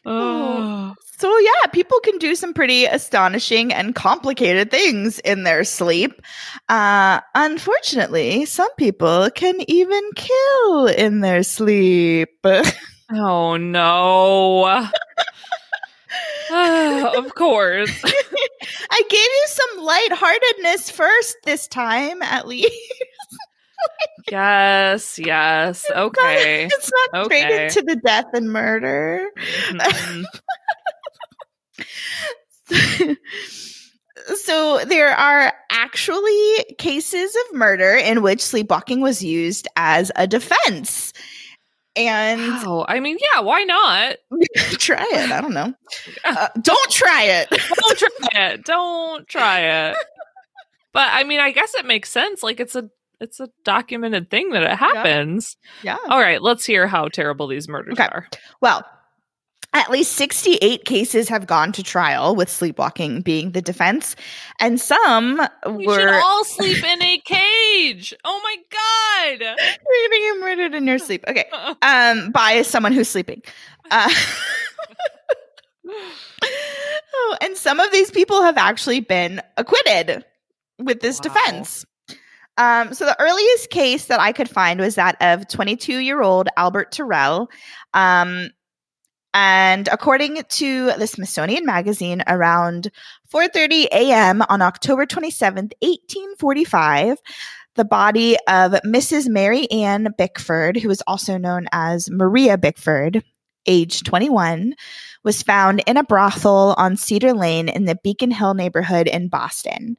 Oh. 0.05 0.95
So, 1.17 1.37
yeah, 1.37 1.67
people 1.73 1.99
can 1.99 2.17
do 2.17 2.35
some 2.35 2.53
pretty 2.53 2.85
astonishing 2.85 3.73
and 3.73 3.93
complicated 3.93 4.71
things 4.71 5.19
in 5.19 5.43
their 5.43 5.63
sleep. 5.65 6.21
Uh, 6.69 7.19
unfortunately, 7.35 8.45
some 8.45 8.73
people 8.77 9.29
can 9.31 9.55
even 9.67 10.01
kill 10.15 10.87
in 10.87 11.19
their 11.19 11.43
sleep. 11.43 12.29
oh, 13.11 13.57
no. 13.57 14.63
uh, 14.63 14.87
of 17.17 17.35
course. 17.35 18.01
I 18.91 19.03
gave 19.09 19.19
you 19.19 19.45
some 19.47 19.83
lightheartedness 19.83 20.89
first 20.91 21.35
this 21.43 21.67
time, 21.67 22.21
at 22.21 22.47
least. 22.47 22.73
Yes, 24.31 25.19
yes. 25.19 25.85
Okay. 25.95 26.65
It's 26.65 26.73
not, 26.73 26.79
it's 26.79 26.91
not 27.13 27.25
okay. 27.25 27.41
straight 27.41 27.63
into 27.63 27.81
the 27.81 27.95
death 27.95 28.25
and 28.33 28.51
murder. 28.51 29.27
Mm-hmm. 29.69 30.23
so 34.35 34.83
there 34.85 35.09
are 35.09 35.53
actually 35.71 36.65
cases 36.77 37.35
of 37.35 37.57
murder 37.57 37.95
in 37.95 38.21
which 38.21 38.41
sleepwalking 38.41 39.01
was 39.01 39.23
used 39.23 39.67
as 39.75 40.11
a 40.15 40.27
defense. 40.27 41.13
And 41.95 42.41
oh, 42.65 42.85
I 42.87 42.99
mean, 42.99 43.17
yeah, 43.33 43.41
why 43.41 43.63
not? 43.63 44.17
try 44.77 45.05
it. 45.11 45.31
I 45.31 45.41
don't 45.41 45.53
know. 45.53 45.73
Uh, 46.23 46.47
don't 46.61 46.91
try 46.91 47.23
it. 47.23 47.49
don't 47.49 47.97
try 47.97 48.41
it. 48.41 48.65
Don't 48.65 49.27
try 49.27 49.59
it. 49.59 49.97
But 50.93 51.09
I 51.11 51.23
mean, 51.23 51.39
I 51.39 51.51
guess 51.51 51.75
it 51.75 51.85
makes 51.85 52.09
sense. 52.09 52.41
Like 52.41 52.59
it's 52.59 52.75
a 52.75 52.89
it's 53.19 53.39
a 53.39 53.49
documented 53.63 54.29
thing 54.29 54.51
that 54.51 54.63
it 54.63 54.77
happens. 54.77 55.57
Yeah. 55.83 55.97
yeah. 56.03 56.13
All 56.13 56.19
right, 56.19 56.41
let's 56.41 56.65
hear 56.65 56.87
how 56.87 57.07
terrible 57.07 57.47
these 57.47 57.67
murders 57.67 57.93
okay. 57.93 58.07
are. 58.11 58.27
Well, 58.61 58.85
at 59.73 59.91
least 59.91 60.13
68 60.13 60.85
cases 60.85 61.29
have 61.29 61.45
gone 61.45 61.71
to 61.73 61.83
trial 61.83 62.35
with 62.35 62.49
sleepwalking 62.49 63.21
being 63.21 63.51
the 63.51 63.61
defense, 63.61 64.15
and 64.59 64.81
some 64.81 65.39
we 65.67 65.85
were 65.85 65.99
should 65.99 66.09
all 66.09 66.43
sleep 66.45 66.83
in 66.83 67.01
a 67.01 67.19
cage. 67.19 68.13
Oh 68.23 68.41
my 68.43 68.55
god! 68.71 69.39
You're 69.41 70.09
gonna 70.09 70.19
get 70.19 70.39
murdered 70.39 70.75
in 70.75 70.87
your 70.87 70.97
sleep. 70.97 71.23
Okay, 71.27 71.45
um, 71.83 72.31
by 72.31 72.63
someone 72.63 72.93
who's 72.93 73.09
sleeping. 73.09 73.43
Uh, 73.91 74.07
oh, 77.13 77.37
and 77.41 77.57
some 77.57 77.79
of 77.79 77.91
these 77.91 78.11
people 78.11 78.43
have 78.43 78.55
actually 78.55 78.99
been 78.99 79.41
acquitted 79.57 80.23
with 80.77 80.99
this 80.99 81.17
wow. 81.17 81.23
defense. 81.23 81.85
Um, 82.59 82.93
so 82.93 83.05
the 83.05 83.19
earliest 83.19 83.69
case 83.69 84.05
that 84.05 84.19
I 84.19 84.33
could 84.33 84.49
find 84.49 84.81
was 84.81 84.95
that 84.95 85.15
of 85.21 85.47
22 85.47 85.97
year 85.97 86.21
old 86.21 86.49
Albert 86.57 86.91
Tirrell. 86.91 87.47
Um, 87.93 88.49
and 89.33 89.87
according 89.87 90.43
to 90.43 90.91
the 90.97 91.07
Smithsonian 91.07 91.65
Magazine, 91.65 92.21
around 92.27 92.91
4:30 93.33 93.85
a.m. 93.91 94.43
on 94.49 94.61
October 94.61 95.05
27th, 95.05 95.71
1845, 95.81 97.17
the 97.75 97.85
body 97.85 98.35
of 98.47 98.73
Mrs. 98.85 99.29
Mary 99.29 99.71
Ann 99.71 100.13
Bickford, 100.17 100.77
who 100.77 100.89
was 100.89 101.01
also 101.07 101.37
known 101.37 101.67
as 101.71 102.09
Maria 102.09 102.57
Bickford, 102.57 103.23
age 103.69 104.03
21, 104.03 104.73
was 105.23 105.43
found 105.43 105.83
in 105.85 105.97
a 105.97 106.03
brothel 106.03 106.73
on 106.77 106.97
Cedar 106.97 107.33
Lane 107.33 107.69
in 107.69 107.85
the 107.85 107.99
Beacon 108.03 108.31
Hill 108.31 108.53
neighborhood 108.53 109.07
in 109.07 109.27
Boston. 109.27 109.97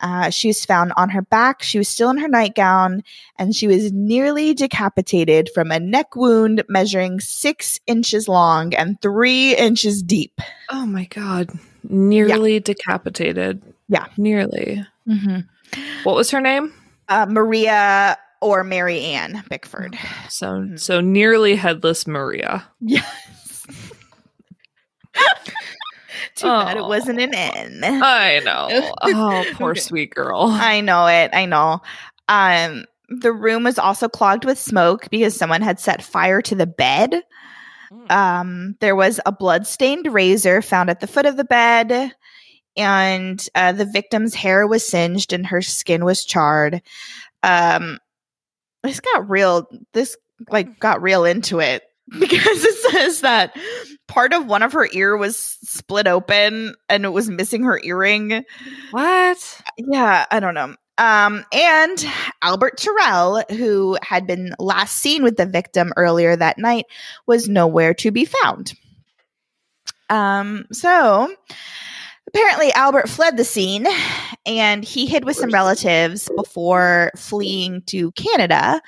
Uh, 0.00 0.30
she 0.30 0.48
was 0.48 0.64
found 0.64 0.92
on 0.96 1.10
her 1.10 1.22
back. 1.22 1.62
She 1.62 1.78
was 1.78 1.88
still 1.88 2.10
in 2.10 2.18
her 2.18 2.28
nightgown, 2.28 3.02
and 3.38 3.54
she 3.54 3.66
was 3.66 3.92
nearly 3.92 4.54
decapitated 4.54 5.50
from 5.54 5.70
a 5.70 5.78
neck 5.78 6.16
wound 6.16 6.64
measuring 6.68 7.20
six 7.20 7.78
inches 7.86 8.28
long 8.28 8.74
and 8.74 9.00
three 9.00 9.54
inches 9.56 10.02
deep. 10.02 10.40
Oh 10.70 10.86
my 10.86 11.04
God. 11.04 11.50
Nearly 11.88 12.54
yeah. 12.54 12.60
decapitated. 12.60 13.62
Yeah. 13.88 14.06
Nearly. 14.16 14.84
Mm-hmm. 15.08 15.40
What 16.04 16.16
was 16.16 16.30
her 16.30 16.40
name? 16.40 16.72
Uh, 17.08 17.26
Maria 17.28 18.16
or 18.42 18.64
Mary 18.64 19.00
Ann 19.00 19.42
Bickford. 19.48 19.98
So, 20.28 20.46
mm-hmm. 20.52 20.76
so 20.76 21.00
nearly 21.00 21.56
headless 21.56 22.06
Maria. 22.06 22.66
Yes. 22.80 23.66
Too 26.34 26.46
bad 26.46 26.76
it 26.78 26.82
Oh. 26.82 26.88
wasn't 26.88 27.20
an 27.20 27.34
N. 27.34 27.80
I 27.84 28.40
know. 28.44 28.92
Oh, 29.02 29.44
poor 29.54 29.70
Okay. 29.72 29.80
sweet 29.80 30.14
girl. 30.14 30.46
I 30.48 30.80
know 30.80 31.06
it. 31.06 31.30
I 31.34 31.44
know. 31.46 31.80
Um, 32.28 32.84
the 33.08 33.32
room 33.32 33.64
was 33.64 33.78
also 33.78 34.08
clogged 34.08 34.44
with 34.46 34.58
smoke 34.58 35.08
because 35.10 35.36
someone 35.36 35.60
had 35.60 35.78
set 35.78 36.02
fire 36.02 36.40
to 36.42 36.54
the 36.54 36.66
bed. 36.66 37.22
Um, 38.08 38.74
there 38.80 38.96
was 38.96 39.20
a 39.26 39.32
blood-stained 39.32 40.06
razor 40.12 40.62
found 40.62 40.88
at 40.88 41.00
the 41.00 41.06
foot 41.06 41.26
of 41.26 41.36
the 41.36 41.44
bed, 41.44 42.12
and 42.74 43.46
uh, 43.54 43.72
the 43.72 43.84
victim's 43.84 44.34
hair 44.34 44.66
was 44.66 44.86
singed 44.88 45.34
and 45.34 45.46
her 45.46 45.60
skin 45.60 46.02
was 46.06 46.24
charred. 46.24 46.80
Um, 47.42 47.98
this 48.82 49.00
got 49.00 49.28
real. 49.28 49.68
This 49.92 50.16
like 50.50 50.78
got 50.80 51.02
real 51.02 51.24
into 51.24 51.60
it 51.60 51.82
because 52.18 52.64
it 52.64 52.92
says 52.92 53.20
that 53.22 53.56
part 54.08 54.32
of 54.32 54.46
one 54.46 54.62
of 54.62 54.72
her 54.72 54.88
ear 54.92 55.16
was 55.16 55.36
split 55.36 56.06
open 56.06 56.74
and 56.88 57.04
it 57.04 57.10
was 57.10 57.28
missing 57.28 57.64
her 57.64 57.80
earring. 57.82 58.44
what? 58.90 59.62
Yeah, 59.78 60.26
I 60.30 60.40
don't 60.40 60.54
know. 60.54 60.74
Um, 60.98 61.44
and 61.52 62.04
Albert 62.42 62.78
Tirrell, 62.78 63.50
who 63.50 63.96
had 64.02 64.26
been 64.26 64.54
last 64.58 64.98
seen 64.98 65.22
with 65.22 65.36
the 65.36 65.46
victim 65.46 65.92
earlier 65.96 66.36
that 66.36 66.58
night, 66.58 66.84
was 67.26 67.48
nowhere 67.48 67.94
to 67.94 68.10
be 68.10 68.26
found. 68.26 68.74
Um, 70.10 70.66
so 70.70 71.34
apparently 72.28 72.72
Albert 72.72 73.08
fled 73.08 73.36
the 73.36 73.44
scene 73.44 73.86
and 74.46 74.84
he 74.84 75.06
hid 75.06 75.24
with 75.24 75.36
some 75.36 75.50
relatives 75.50 76.28
before 76.36 77.10
fleeing 77.16 77.82
to 77.82 78.10
Canada. 78.12 78.80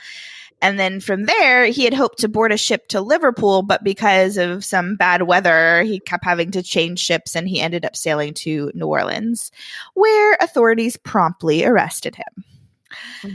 And 0.62 0.78
then 0.78 1.00
from 1.00 1.24
there, 1.24 1.66
he 1.66 1.84
had 1.84 1.92
hoped 1.92 2.18
to 2.20 2.28
board 2.28 2.50
a 2.50 2.56
ship 2.56 2.88
to 2.88 3.02
Liverpool, 3.02 3.60
but 3.62 3.84
because 3.84 4.38
of 4.38 4.64
some 4.64 4.96
bad 4.96 5.22
weather, 5.22 5.82
he 5.82 6.00
kept 6.00 6.24
having 6.24 6.50
to 6.52 6.62
change 6.62 7.00
ships 7.00 7.36
and 7.36 7.46
he 7.46 7.60
ended 7.60 7.84
up 7.84 7.94
sailing 7.94 8.32
to 8.34 8.72
New 8.74 8.86
Orleans, 8.86 9.50
where 9.92 10.38
authorities 10.40 10.96
promptly 10.96 11.66
arrested 11.66 12.16
him. 12.16 12.44
Hmm. 13.20 13.30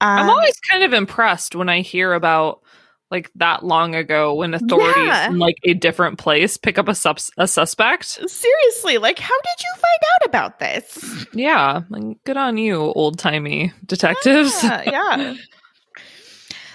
I'm 0.00 0.22
Um, 0.22 0.30
always 0.30 0.58
kind 0.60 0.82
of 0.82 0.94
impressed 0.94 1.54
when 1.54 1.68
I 1.68 1.82
hear 1.82 2.14
about 2.14 2.62
like 3.10 3.30
that 3.34 3.64
long 3.64 3.94
ago 3.94 4.34
when 4.34 4.54
authorities 4.54 4.94
Yeah. 5.04 5.28
in 5.28 5.38
like 5.38 5.56
a 5.64 5.74
different 5.74 6.18
place 6.18 6.56
pick 6.56 6.78
up 6.78 6.88
a 6.88 6.94
subs- 6.94 7.30
a 7.38 7.48
suspect. 7.48 8.04
seriously, 8.30 8.98
like, 8.98 9.18
how 9.18 9.34
did 9.42 9.62
you 9.64 9.72
find 9.74 10.00
out 10.14 10.28
about 10.28 10.58
this? 10.60 11.26
Yeah, 11.34 11.80
like, 11.90 12.22
good 12.24 12.36
on 12.36 12.56
you, 12.56 12.76
old 12.80 13.18
timey 13.18 13.72
detectives. 13.86 14.62
Yeah, 14.62 14.82
yeah. 14.86 15.34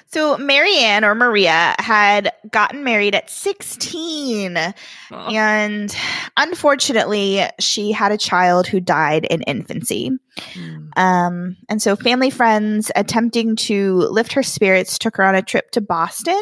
So 0.07 0.37
Marianne 0.37 1.03
or 1.03 1.13
Maria 1.13 1.75
had 1.77 2.31
gotten 2.51 2.85
married 2.85 3.15
at 3.15 3.29
16 3.29 4.55
Oh, 4.57 4.73
and 5.11 5.93
unfortunately 6.37 7.43
she 7.59 7.91
had 7.91 8.13
a 8.13 8.17
child 8.17 8.65
who 8.65 8.79
died 8.79 9.25
in 9.25 9.41
infancy. 9.41 10.11
mm. 10.53 10.74
Um, 10.95 11.57
and 11.67 11.81
so 11.81 11.95
family 11.95 12.29
friends 12.29 12.91
attempting 12.95 13.55
to 13.57 13.95
lift 13.95 14.33
her 14.33 14.43
spirits 14.43 14.97
took 14.97 15.17
her 15.17 15.23
on 15.23 15.35
a 15.35 15.41
trip 15.41 15.71
to 15.71 15.81
Boston 15.81 16.41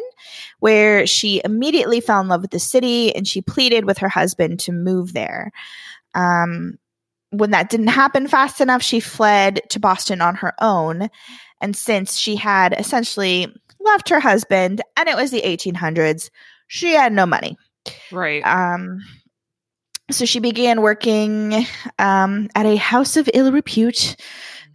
where 0.59 1.07
she 1.07 1.41
immediately 1.43 2.01
fell 2.01 2.21
in 2.21 2.27
love 2.27 2.41
with 2.41 2.51
the 2.51 2.59
city 2.59 3.15
and 3.15 3.27
she 3.27 3.41
pleaded 3.41 3.85
with 3.85 3.97
her 3.97 4.09
husband 4.09 4.59
to 4.61 4.71
move 4.71 5.13
there. 5.13 5.51
Um, 6.13 6.77
when 7.31 7.51
that 7.51 7.69
didn't 7.69 7.87
happen 7.87 8.27
fast 8.27 8.61
enough, 8.61 8.83
she 8.83 8.99
fled 8.99 9.61
to 9.69 9.79
Boston 9.79 10.21
on 10.21 10.35
her 10.35 10.53
own. 10.61 11.09
And 11.61 11.75
since 11.75 12.17
she 12.17 12.35
had 12.35 12.75
essentially 12.77 13.47
left 13.79 14.09
her 14.09 14.19
husband 14.19 14.81
and 14.97 15.09
it 15.09 15.15
was 15.15 15.31
the 15.31 15.41
1800s, 15.41 16.29
she 16.67 16.91
had 16.91 17.11
no 17.11 17.25
money. 17.25 17.57
Right. 18.11 18.41
Um, 18.43 19.01
so 20.13 20.25
she 20.25 20.39
began 20.39 20.81
working 20.81 21.65
um, 21.99 22.49
at 22.55 22.65
a 22.65 22.75
house 22.75 23.17
of 23.17 23.29
ill 23.33 23.51
repute 23.51 24.15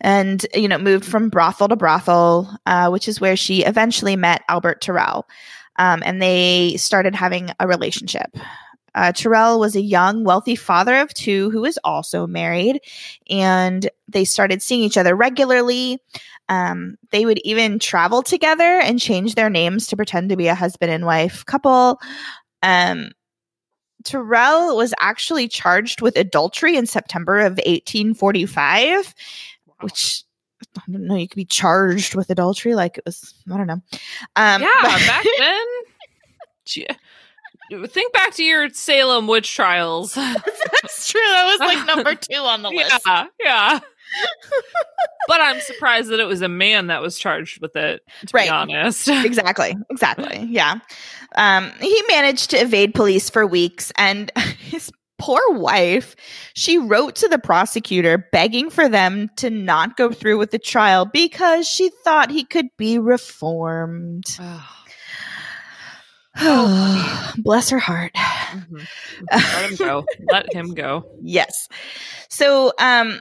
and, 0.00 0.46
you 0.54 0.68
know, 0.68 0.78
moved 0.78 1.04
from 1.04 1.28
brothel 1.28 1.68
to 1.68 1.76
brothel, 1.76 2.48
uh, 2.66 2.88
which 2.88 3.08
is 3.08 3.20
where 3.20 3.36
she 3.36 3.64
eventually 3.64 4.16
met 4.16 4.42
Albert 4.48 4.80
Tirrell. 4.82 5.24
Um, 5.76 6.02
and 6.04 6.20
they 6.20 6.76
started 6.76 7.14
having 7.14 7.50
a 7.60 7.68
relationship. 7.68 8.36
Uh, 8.94 9.12
Tirrell 9.12 9.60
was 9.60 9.76
a 9.76 9.80
young, 9.80 10.24
wealthy 10.24 10.56
father 10.56 10.96
of 10.96 11.14
two 11.14 11.50
who 11.50 11.60
was 11.60 11.78
also 11.84 12.26
married, 12.26 12.80
and 13.30 13.88
they 14.08 14.24
started 14.24 14.60
seeing 14.60 14.82
each 14.82 14.96
other 14.96 15.14
regularly. 15.14 15.98
Um, 16.48 16.96
they 17.10 17.24
would 17.24 17.38
even 17.44 17.78
travel 17.78 18.22
together 18.22 18.80
and 18.80 18.98
change 18.98 19.34
their 19.34 19.50
names 19.50 19.86
to 19.88 19.96
pretend 19.96 20.30
to 20.30 20.36
be 20.36 20.48
a 20.48 20.54
husband 20.54 20.90
and 20.90 21.04
wife 21.04 21.44
couple. 21.44 22.00
Um, 22.62 23.10
Tirrell 24.08 24.76
was 24.76 24.94
actually 25.00 25.48
charged 25.48 26.00
with 26.00 26.16
adultery 26.16 26.76
in 26.76 26.86
September 26.86 27.38
of 27.40 27.52
1845, 27.66 29.14
which 29.80 30.24
I 30.62 30.80
don't 30.90 31.06
know. 31.06 31.14
You 31.16 31.28
could 31.28 31.36
be 31.36 31.44
charged 31.44 32.14
with 32.14 32.30
adultery, 32.30 32.74
like 32.74 32.98
it 32.98 33.04
was. 33.04 33.34
I 33.52 33.56
don't 33.56 33.66
know. 33.66 33.82
Um, 34.36 34.62
yeah, 34.62 34.68
but- 34.82 35.00
back 35.06 35.24
then. 35.38 35.66
Gee, 36.64 36.86
Think 37.86 38.12
back 38.14 38.32
to 38.34 38.44
your 38.44 38.70
Salem 38.70 39.26
witch 39.26 39.54
trials. 39.54 40.14
that's 40.14 41.10
true. 41.10 41.20
That 41.20 41.44
was 41.46 41.60
like 41.60 41.86
number 41.86 42.14
two 42.20 42.38
on 42.38 42.62
the 42.62 42.70
list. 42.70 43.00
yeah, 43.06 43.26
yeah. 43.42 43.80
But 45.28 45.40
I'm 45.40 45.60
surprised 45.60 46.08
that 46.10 46.20
it 46.20 46.24
was 46.26 46.42
a 46.42 46.48
man 46.48 46.86
that 46.88 47.02
was 47.02 47.18
charged 47.18 47.60
with 47.60 47.76
it. 47.76 48.02
To 48.26 48.28
Right. 48.32 48.44
be 48.46 48.50
honest, 48.50 49.08
exactly 49.08 49.76
exactly 49.90 50.46
yeah 50.50 50.76
um 51.36 51.70
he 51.80 52.02
managed 52.08 52.50
to 52.50 52.56
evade 52.56 52.94
police 52.94 53.28
for 53.30 53.46
weeks 53.46 53.92
and 53.98 54.30
his 54.58 54.90
poor 55.18 55.40
wife 55.50 56.14
she 56.54 56.78
wrote 56.78 57.16
to 57.16 57.28
the 57.28 57.38
prosecutor 57.38 58.26
begging 58.32 58.70
for 58.70 58.88
them 58.88 59.28
to 59.36 59.50
not 59.50 59.96
go 59.96 60.10
through 60.12 60.38
with 60.38 60.50
the 60.52 60.58
trial 60.58 61.04
because 61.06 61.66
she 61.68 61.90
thought 62.04 62.30
he 62.30 62.44
could 62.44 62.68
be 62.76 62.98
reformed 62.98 64.24
Oh, 66.40 67.32
bless 67.38 67.70
her 67.70 67.78
heart 67.80 68.12
Mhm. 68.14 68.86
Let 69.30 69.64
him 69.70 69.76
go. 69.76 70.06
Let 70.30 70.54
him 70.54 70.72
go. 70.74 71.04
yes 71.22 71.68
so 72.28 72.72
um 72.78 73.20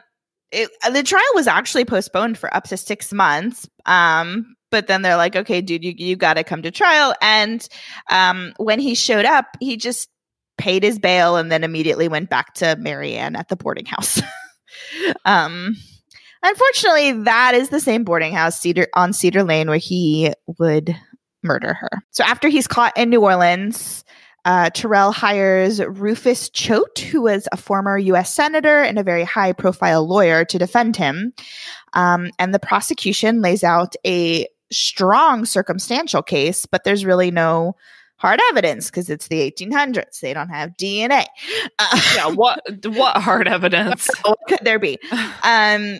it, 0.51 0.69
the 0.91 1.03
trial 1.03 1.23
was 1.35 1.47
actually 1.47 1.85
postponed 1.85 2.37
for 2.37 2.53
up 2.55 2.65
to 2.65 2.77
six 2.77 3.11
months 3.11 3.67
um 3.85 4.55
but 4.71 4.87
then 4.87 5.01
they're 5.01 5.17
like 5.17 5.35
okay 5.35 5.61
dude 5.61 5.83
you, 5.83 5.93
you 5.97 6.15
got 6.15 6.35
to 6.35 6.43
come 6.43 6.61
to 6.61 6.71
trial. 6.71 7.13
And 7.21 7.67
um 8.09 8.53
when 8.57 8.79
he 8.79 8.95
showed 8.95 9.25
up 9.25 9.45
he 9.59 9.77
just 9.77 10.09
paid 10.57 10.83
his 10.83 10.97
bail 10.99 11.35
and 11.37 11.51
then 11.51 11.63
immediately 11.63 12.07
went 12.07 12.29
back 12.29 12.55
to 12.55 12.75
marianne 12.77 13.35
at 13.35 13.49
the 13.49 13.55
boarding 13.55 13.85
house. 13.85 14.21
Um 15.25 15.75
unfortunately 16.43 17.23
that 17.23 17.55
is 17.55 17.69
the 17.69 17.79
same 17.79 18.03
boarding 18.03 18.33
house 18.33 18.59
cedar 18.59 18.87
on 18.93 19.11
cedar 19.13 19.43
lane 19.43 19.69
where 19.69 19.77
he 19.77 20.33
would 20.59 20.95
murder 21.43 21.73
her. 21.73 21.89
So 22.11 22.23
after 22.23 22.47
he's 22.47 22.67
caught 22.67 22.95
in 22.97 23.09
new 23.09 23.21
orleans 23.21 24.03
uh, 24.47 24.69
Tirrell 24.69 25.13
hires 25.13 25.81
Rufus 25.81 26.49
Choate, 26.49 26.99
who 26.99 27.21
was 27.23 27.49
a 27.51 27.57
former 27.57 27.97
U.S. 27.97 28.33
senator 28.33 28.81
and 28.81 28.97
a 28.97 29.03
very 29.03 29.25
high 29.25 29.51
profile 29.51 30.07
lawyer, 30.07 30.45
to 30.45 30.57
defend 30.57 30.95
him. 30.95 31.33
Um, 31.91 32.31
and 32.39 32.53
the 32.53 32.59
prosecution 32.59 33.41
lays 33.41 33.61
out 33.61 33.95
a 34.05 34.47
strong 34.71 35.43
circumstantial 35.43 36.23
case, 36.23 36.65
but 36.65 36.85
there's 36.85 37.03
really 37.03 37.29
no 37.29 37.75
hard 38.15 38.39
evidence 38.49 38.89
because 38.89 39.09
it's 39.09 39.27
the 39.27 39.51
1800s. 39.51 40.21
They 40.21 40.33
don't 40.33 40.49
have 40.49 40.77
DNA. 40.77 41.25
Uh, 41.77 42.01
Yeah. 42.15 42.29
What? 42.29 42.61
What 42.85 43.17
hard 43.17 43.49
evidence? 43.49 44.07
what 44.23 44.39
could 44.47 44.59
there 44.61 44.79
be? 44.79 44.97
Um, 45.43 45.99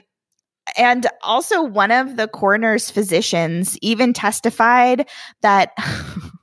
and 0.77 1.05
also, 1.21 1.63
one 1.63 1.91
of 1.91 2.15
the 2.15 2.29
coroner's 2.29 2.89
physicians 2.89 3.77
even 3.81 4.13
testified 4.13 5.05
that 5.41 5.73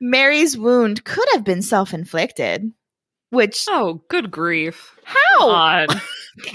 Mary's 0.00 0.56
wound 0.56 1.04
could 1.04 1.26
have 1.32 1.44
been 1.44 1.62
self 1.62 1.92
inflicted. 1.94 2.72
Which, 3.30 3.66
Oh, 3.68 4.02
good 4.08 4.30
grief! 4.30 4.96
how? 5.04 5.48
On. 5.50 5.86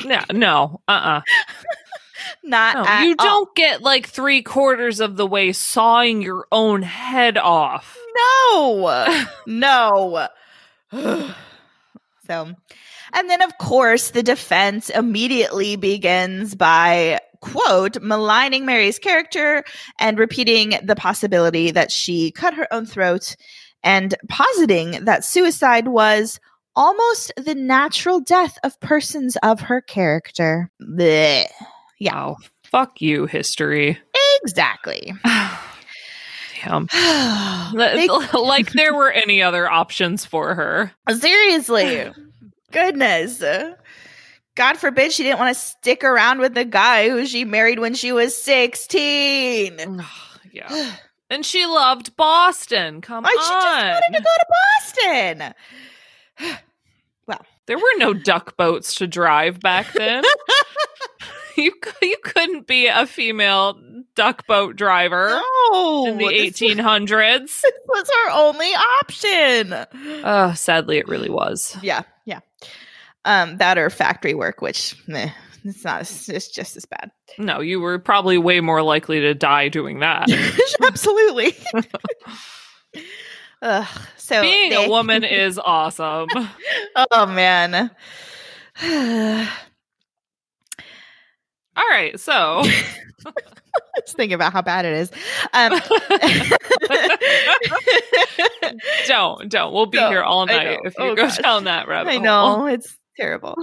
no, 0.06 0.20
no. 0.32 0.82
Uh. 0.88 0.92
uh 0.92 1.22
Not 2.44 2.86
No, 2.86 3.00
you 3.02 3.16
all. 3.20 3.26
don't 3.26 3.56
get 3.56 3.82
like 3.82 4.08
three 4.08 4.42
quarters 4.42 5.00
of 5.00 5.16
the 5.16 5.28
way 5.28 5.52
sawing 5.52 6.22
your 6.22 6.48
own 6.52 6.82
head 6.82 7.38
off. 7.38 7.98
No, 8.16 9.08
no. 9.46 10.28
so, 10.92 12.54
and 13.14 13.30
then 13.30 13.42
of 13.42 13.58
course, 13.58 14.10
the 14.12 14.24
defense 14.24 14.90
immediately 14.90 15.76
begins 15.76 16.56
by 16.56 17.20
quote 17.52 18.02
maligning 18.02 18.66
Mary's 18.66 19.00
character 19.00 19.64
and 20.00 20.18
repeating 20.18 20.74
the 20.84 20.96
possibility 20.96 21.72
that 21.72 21.92
she 21.92 22.32
cut 22.32 22.54
her 22.56 22.68
own 22.74 22.86
throat 22.86 23.36
and 23.84 24.16
positing 24.30 25.06
that 25.06 25.24
suicide 25.24 25.88
was 25.88 26.40
almost 26.76 27.32
the 27.38 27.56
natural 27.56 28.20
death 28.20 28.58
of 28.64 28.80
persons 28.80 29.38
of 29.44 29.60
her 29.62 29.80
character. 29.82 30.70
Blech. 30.82 31.46
Yeah. 32.00 32.16
Wow. 32.16 32.38
Fuck 32.64 33.00
you, 33.00 33.26
history. 33.26 33.98
Exactly. 34.44 35.14
They- 37.76 38.08
like 38.34 38.72
there 38.72 38.96
were 38.96 39.12
any 39.12 39.42
other 39.42 39.70
options 39.70 40.26
for 40.26 40.56
her. 40.56 40.92
Seriously. 41.12 42.12
Goodness. 42.72 43.44
God 44.56 44.78
forbid 44.78 45.12
she 45.12 45.24
didn't 45.24 45.40
want 45.40 45.56
to 45.56 45.62
stick 45.62 46.04
around 46.04 46.40
with 46.40 46.54
the 46.54 46.66
guy 46.66 47.10
who 47.10 47.26
she 47.26 47.44
married 47.46 47.80
when 47.80 47.94
she 47.94 48.12
was 48.12 48.36
16. 48.42 50.04
yeah. 50.52 50.96
And 51.28 51.44
she 51.44 51.66
loved 51.66 52.16
Boston. 52.16 53.02
Come 53.02 53.26
on. 53.26 53.32
I 53.32 53.32
she 53.32 53.38
just 53.38 54.14
wanted 54.14 54.18
to 54.18 54.24
go 54.24 54.30
to 54.40 55.54
Boston. 56.40 56.58
Well, 57.28 57.44
there 57.66 57.78
were 57.80 57.98
no 57.98 58.14
duck 58.14 58.56
boats 58.56 58.94
to 58.96 59.08
drive 59.08 59.60
back 59.60 59.92
then. 59.94 60.24
you 61.58 61.72
you 62.04 62.18
couldn't 62.24 62.68
be 62.68 62.86
a 62.86 63.08
female 63.08 63.80
duck 64.16 64.46
boat 64.46 64.76
driver 64.76 65.42
No. 65.72 66.06
in 66.06 66.18
the 66.20 66.28
this 66.28 66.60
1800s. 66.60 67.64
was 67.88 68.10
her 68.26 68.32
only 68.32 68.70
option. 69.02 69.74
Oh, 70.24 70.54
sadly, 70.54 70.98
it 71.00 71.08
really 71.08 71.32
was. 71.32 71.76
Yeah, 71.82 72.04
yeah. 72.26 72.42
Um, 73.26 73.58
that 73.58 73.78
or 73.78 73.90
factory 73.90 74.34
work, 74.36 74.62
which 74.62 74.96
meh, 75.08 75.32
it's 75.64 75.84
not. 75.84 76.02
It's 76.02 76.48
just 76.50 76.78
as 76.78 76.86
bad. 76.86 77.12
No, 77.40 77.60
you 77.60 77.80
were 77.80 77.98
probably 78.00 78.38
way 78.38 78.60
more 78.62 78.82
likely 78.84 79.20
to 79.22 79.34
die 79.34 79.68
doing 79.68 80.00
that. 80.00 80.30
Absolutely. 80.86 81.56
Ugh, 83.62 83.88
so 84.18 84.42
Being 84.42 84.70
they- 84.70 84.86
a 84.86 84.90
woman 84.90 85.24
is 85.26 85.58
awesome. 85.58 86.28
oh 87.12 87.26
man. 87.26 87.90
All 91.78 91.90
right, 91.90 92.18
so 92.20 92.64
Just 94.06 94.16
thinking 94.16 94.36
about 94.36 94.54
how 94.54 94.62
bad 94.62 94.86
it 94.86 94.94
is. 94.94 95.12
Um, 95.52 95.80
don't 99.08 99.50
don't. 99.50 99.74
We'll 99.74 99.86
be 99.88 99.98
here 99.98 100.22
all 100.24 100.46
night 100.46 100.80
if 100.84 100.94
you 100.98 101.04
Oh, 101.06 101.16
go 101.16 101.24
gosh. 101.24 101.38
down 101.38 101.64
that 101.66 101.88
rabbit 101.88 102.10
I 102.10 102.14
hole. 102.14 102.24
know 102.24 102.66
it's 102.68 102.96
terrible. 103.18 103.56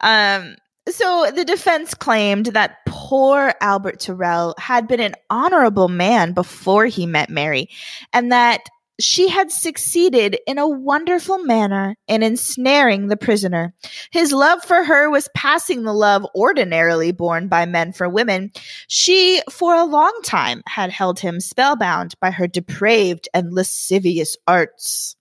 Um, 0.00 0.56
so 0.88 1.30
the 1.34 1.44
defense 1.44 1.94
claimed 1.94 2.46
that 2.46 2.78
poor 2.86 3.54
Albert 3.60 4.00
Tirrell 4.00 4.58
had 4.58 4.86
been 4.86 5.00
an 5.00 5.14
honorable 5.30 5.88
man 5.88 6.32
before 6.32 6.86
he 6.86 7.06
met 7.06 7.30
Mary, 7.30 7.68
and 8.12 8.30
that 8.30 8.68
she 9.00 9.28
had 9.28 9.50
succeeded 9.50 10.38
in 10.46 10.58
a 10.58 10.68
wonderful 10.68 11.38
manner 11.38 11.96
in 12.06 12.22
ensnaring 12.22 13.08
the 13.08 13.16
prisoner. 13.16 13.74
His 14.10 14.32
love 14.32 14.62
for 14.62 14.84
her 14.84 15.10
was 15.10 15.28
passing 15.34 15.82
the 15.82 15.92
love 15.92 16.24
ordinarily 16.34 17.10
borne 17.10 17.48
by 17.48 17.66
men 17.66 17.92
for 17.92 18.08
women. 18.08 18.52
She, 18.86 19.42
for 19.50 19.74
a 19.74 19.84
long 19.84 20.16
time, 20.22 20.62
had 20.66 20.90
held 20.90 21.18
him 21.18 21.40
spellbound 21.40 22.14
by 22.20 22.30
her 22.30 22.46
depraved 22.46 23.28
and 23.34 23.52
lascivious 23.52 24.36
arts. 24.46 25.16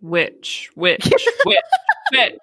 Witch, 0.00 0.70
witch, 0.76 1.10
witch, 1.44 1.58
witch. 2.12 2.38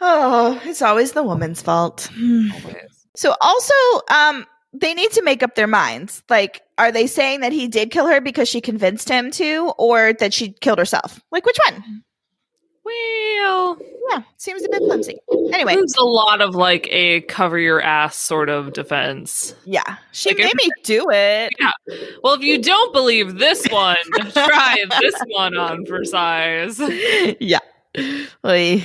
Oh, 0.00 0.60
it's 0.64 0.82
always 0.82 1.12
the 1.12 1.22
woman's 1.22 1.62
fault. 1.62 2.08
Hmm. 2.14 2.50
Always. 2.52 3.06
So 3.14 3.34
also, 3.40 3.74
um, 4.10 4.44
they 4.72 4.92
need 4.94 5.10
to 5.12 5.22
make 5.22 5.42
up 5.42 5.54
their 5.54 5.66
minds. 5.66 6.22
Like, 6.28 6.62
are 6.76 6.92
they 6.92 7.06
saying 7.06 7.40
that 7.40 7.52
he 7.52 7.66
did 7.68 7.90
kill 7.90 8.06
her 8.06 8.20
because 8.20 8.48
she 8.48 8.60
convinced 8.60 9.08
him 9.08 9.30
to, 9.32 9.72
or 9.78 10.12
that 10.14 10.34
she 10.34 10.52
killed 10.52 10.78
herself? 10.78 11.20
Like, 11.32 11.46
which 11.46 11.56
one? 11.70 12.02
Well, 12.84 13.78
Yeah, 14.10 14.22
seems 14.36 14.62
a 14.64 14.68
bit 14.68 14.78
flimsy. 14.78 15.18
Anyway, 15.52 15.74
there's 15.74 15.96
a 15.98 16.04
lot 16.04 16.40
of 16.40 16.54
like 16.54 16.86
a 16.92 17.22
cover 17.22 17.58
your 17.58 17.80
ass 17.80 18.14
sort 18.16 18.48
of 18.48 18.72
defense. 18.74 19.54
yeah, 19.64 19.96
she 20.12 20.28
Like, 20.30 20.38
made 20.38 20.46
if- 20.46 20.54
me 20.54 20.70
do 20.84 21.06
it. 21.10 21.52
Well, 22.22 22.34
if 22.34 22.42
you 22.42 22.62
don't 22.62 22.92
believe 22.92 23.38
this 23.38 23.66
one, 23.70 23.96
try 24.32 24.76
this 25.00 25.14
one 25.30 25.56
on 25.56 25.84
for 25.86 26.04
size. 26.04 26.78
yeah. 27.40 27.58
Oy. 28.44 28.84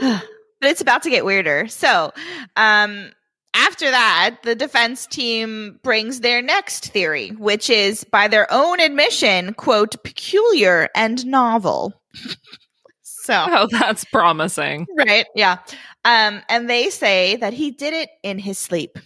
but 0.00 0.22
it's 0.62 0.80
about 0.80 1.02
to 1.04 1.10
get 1.10 1.24
weirder. 1.24 1.68
So, 1.68 2.12
um, 2.56 3.10
after 3.54 3.90
that, 3.90 4.36
the 4.44 4.54
defense 4.54 5.06
team 5.06 5.78
brings 5.82 6.20
their 6.20 6.40
next 6.40 6.86
theory, 6.90 7.30
which 7.30 7.68
is, 7.68 8.04
by 8.04 8.26
their 8.28 8.46
own 8.50 8.80
admission, 8.80 9.52
quote, 9.54 10.02
peculiar 10.04 10.88
and 10.94 11.24
novel. 11.26 11.92
so, 13.02 13.44
Oh, 13.48 13.68
that's 13.70 14.04
promising. 14.06 14.86
right. 14.96 15.26
Yeah. 15.34 15.58
Um, 16.04 16.40
and 16.48 16.68
they 16.70 16.88
say 16.90 17.36
that 17.36 17.52
he 17.52 17.70
did 17.70 17.92
it 17.94 18.08
in 18.22 18.38
his 18.38 18.58
sleep. 18.58 18.98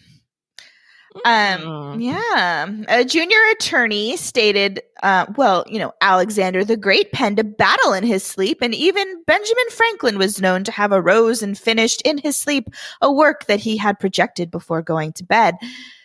Um, 1.25 1.61
Mm. 1.61 2.03
yeah. 2.03 2.67
A 2.89 3.05
junior 3.05 3.39
attorney 3.53 4.17
stated, 4.17 4.83
uh, 5.03 5.27
well, 5.37 5.64
you 5.69 5.79
know, 5.79 5.93
Alexander 6.01 6.64
the 6.64 6.77
Great 6.77 7.12
penned 7.12 7.39
a 7.39 7.45
battle 7.45 7.93
in 7.93 8.05
his 8.05 8.25
sleep, 8.25 8.59
and 8.61 8.75
even 8.75 9.23
Benjamin 9.27 9.71
Franklin 9.71 10.19
was 10.19 10.41
known 10.41 10.64
to 10.64 10.73
have 10.73 10.93
arose 10.93 11.43
and 11.43 11.59
finished 11.59 12.03
in 12.03 12.19
his 12.19 12.37
sleep 12.37 12.69
a 13.01 13.11
work 13.12 13.47
that 13.47 13.61
he 13.61 13.77
had 13.77 13.99
projected 13.99 14.51
before 14.51 14.83
going 14.83 15.12
to 15.14 15.25
bed. 15.25 15.57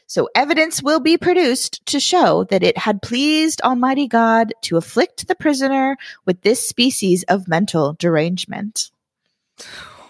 So 0.08 0.28
evidence 0.36 0.84
will 0.84 1.00
be 1.00 1.18
produced 1.18 1.86
to 1.86 2.00
show 2.00 2.44
that 2.46 2.64
it 2.64 2.78
had 2.78 3.02
pleased 3.02 3.62
Almighty 3.62 4.08
God 4.08 4.54
to 4.64 4.76
afflict 4.76 5.28
the 5.28 5.36
prisoner 5.36 5.96
with 6.26 6.42
this 6.42 6.68
species 6.68 7.24
of 7.30 7.48
mental 7.48 7.94
derangement. 7.98 8.92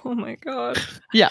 Oh 0.06 0.16
my 0.16 0.34
god. 0.36 0.80
Yeah. 1.14 1.30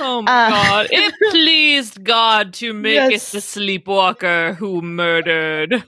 Oh 0.00 0.20
my 0.22 0.32
Uh, 0.46 0.50
god. 0.50 0.88
It 0.90 1.14
pleased 1.30 2.02
God 2.02 2.52
to 2.54 2.72
make 2.72 2.94
Yes. 2.94 3.28
it 3.28 3.36
the 3.36 3.40
sleepwalker 3.40 4.54
who 4.54 4.82
murdered. 4.82 5.84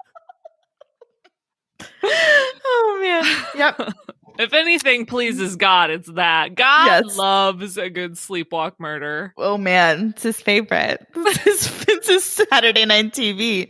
oh 2.05 2.99
man. 3.01 3.25
Yep. 3.59 3.93
if 4.39 4.53
anything 4.53 5.05
pleases 5.07 5.57
God, 5.57 5.91
it's 5.91 6.11
that. 6.12 6.55
God 6.55 7.05
Yes. 7.07 7.16
loves 7.16 7.77
a 7.77 7.91
good 7.91 8.12
sleepwalk 8.12 8.75
murder. 8.79 9.35
Oh 9.37 9.59
man, 9.59 10.11
it's 10.11 10.23
his 10.23 10.41
favorite. 10.41 11.05
It's 11.16 11.89
it's 11.89 12.09
his 12.09 12.25
Saturday 12.25 12.85
night 12.85 13.12
TV. 13.12 13.68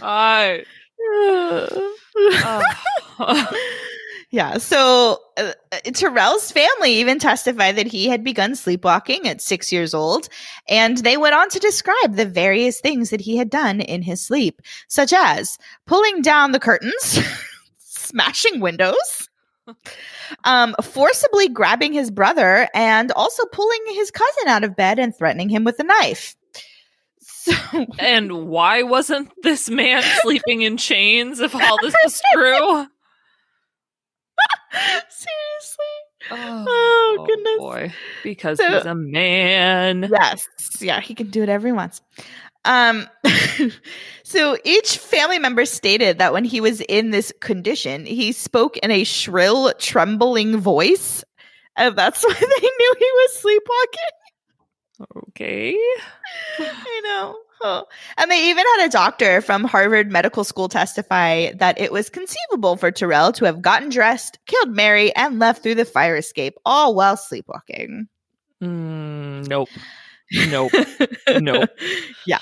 I 0.00 0.64
uh, 3.18 3.46
yeah. 4.30 4.58
So 4.58 5.18
uh, 5.36 5.52
uh, 5.72 5.90
Tirrell's 5.92 6.52
family 6.52 6.92
even 6.94 7.18
testified 7.18 7.76
that 7.76 7.88
he 7.88 8.08
had 8.08 8.22
begun 8.22 8.54
sleepwalking 8.54 9.26
at 9.26 9.40
six 9.40 9.72
years 9.72 9.92
old, 9.92 10.28
and 10.68 10.98
they 10.98 11.16
went 11.16 11.34
on 11.34 11.48
to 11.50 11.58
describe 11.58 12.14
the 12.14 12.26
various 12.26 12.80
things 12.80 13.10
that 13.10 13.20
he 13.20 13.36
had 13.36 13.50
done 13.50 13.80
in 13.80 14.02
his 14.02 14.20
sleep, 14.20 14.62
such 14.86 15.12
as 15.12 15.58
pulling 15.86 16.22
down 16.22 16.52
the 16.52 16.60
curtains, 16.60 17.18
smashing 17.78 18.60
windows. 18.60 19.28
Um, 20.42 20.74
forcibly 20.82 21.48
grabbing 21.48 21.92
his 21.92 22.10
brother 22.10 22.68
and 22.74 23.12
also 23.12 23.44
pulling 23.52 23.80
his 23.90 24.10
cousin 24.10 24.48
out 24.48 24.64
of 24.64 24.74
bed 24.74 24.98
and 24.98 25.14
threatening 25.14 25.48
him 25.48 25.62
with 25.62 25.78
a 25.78 25.84
knife. 25.84 26.36
So, 27.22 27.86
and 27.98 28.48
why 28.48 28.82
wasn't 28.82 29.30
this 29.42 29.70
man 29.70 30.02
sleeping 30.22 30.60
in 30.60 30.76
chains 30.76 31.40
if 31.40 31.54
all 31.54 31.76
this 31.80 31.94
was 32.04 32.20
true? 32.34 32.86
seriously. 35.08 35.84
Oh, 36.32 37.24
goodness. 37.26 37.58
boy. 37.58 37.92
Because 38.22 38.58
So- 38.58 38.68
he's 38.76 38.84
a 38.86 38.94
man. 38.94 40.08
Yes. 40.10 40.46
Yeah, 40.80 41.00
he 41.00 41.14
can 41.14 41.30
do 41.30 41.40
whatever 41.40 41.66
he 41.66 41.72
wants. 41.72 42.00
Um 42.66 43.08
so 44.22 44.56
each 44.64 44.98
family 44.98 45.38
member 45.38 45.64
stated 45.64 46.18
that 46.18 46.34
when 46.34 46.44
he 46.44 46.60
was 46.60 46.82
in 46.82 47.10
this 47.10 47.32
condition, 47.40 48.04
he 48.04 48.32
spoke 48.32 48.76
in 48.78 48.90
a 48.90 49.04
shrill, 49.04 49.72
trembling 49.78 50.58
voice. 50.58 51.24
And 51.76 51.96
that's 51.96 52.22
why 52.26 52.34
they 52.34 52.68
knew 52.68 52.94
he 52.98 53.10
was 53.12 53.38
sleepwalking. 53.38 55.28
Okay. 55.28 55.74
I 56.58 57.00
know. 57.04 57.36
Oh. 57.62 57.84
And 58.16 58.30
they 58.30 58.50
even 58.50 58.64
had 58.76 58.86
a 58.86 58.90
doctor 58.90 59.40
from 59.40 59.64
Harvard 59.64 60.10
Medical 60.10 60.44
School 60.44 60.68
testify 60.68 61.52
that 61.52 61.78
it 61.78 61.92
was 61.92 62.08
conceivable 62.08 62.76
for 62.76 62.90
Tirrell 62.90 63.34
to 63.34 63.44
have 63.44 63.60
gotten 63.60 63.90
dressed, 63.90 64.38
killed 64.46 64.70
Mary, 64.70 65.14
and 65.14 65.38
left 65.38 65.62
through 65.62 65.74
the 65.74 65.84
fire 65.84 66.16
escape, 66.16 66.54
all 66.64 66.94
while 66.94 67.16
sleepwalking. 67.16 68.08
Mm, 68.62 69.46
nope. 69.48 69.68
Nope. 70.48 70.72
Nope. 71.40 71.70
yeah. 72.26 72.38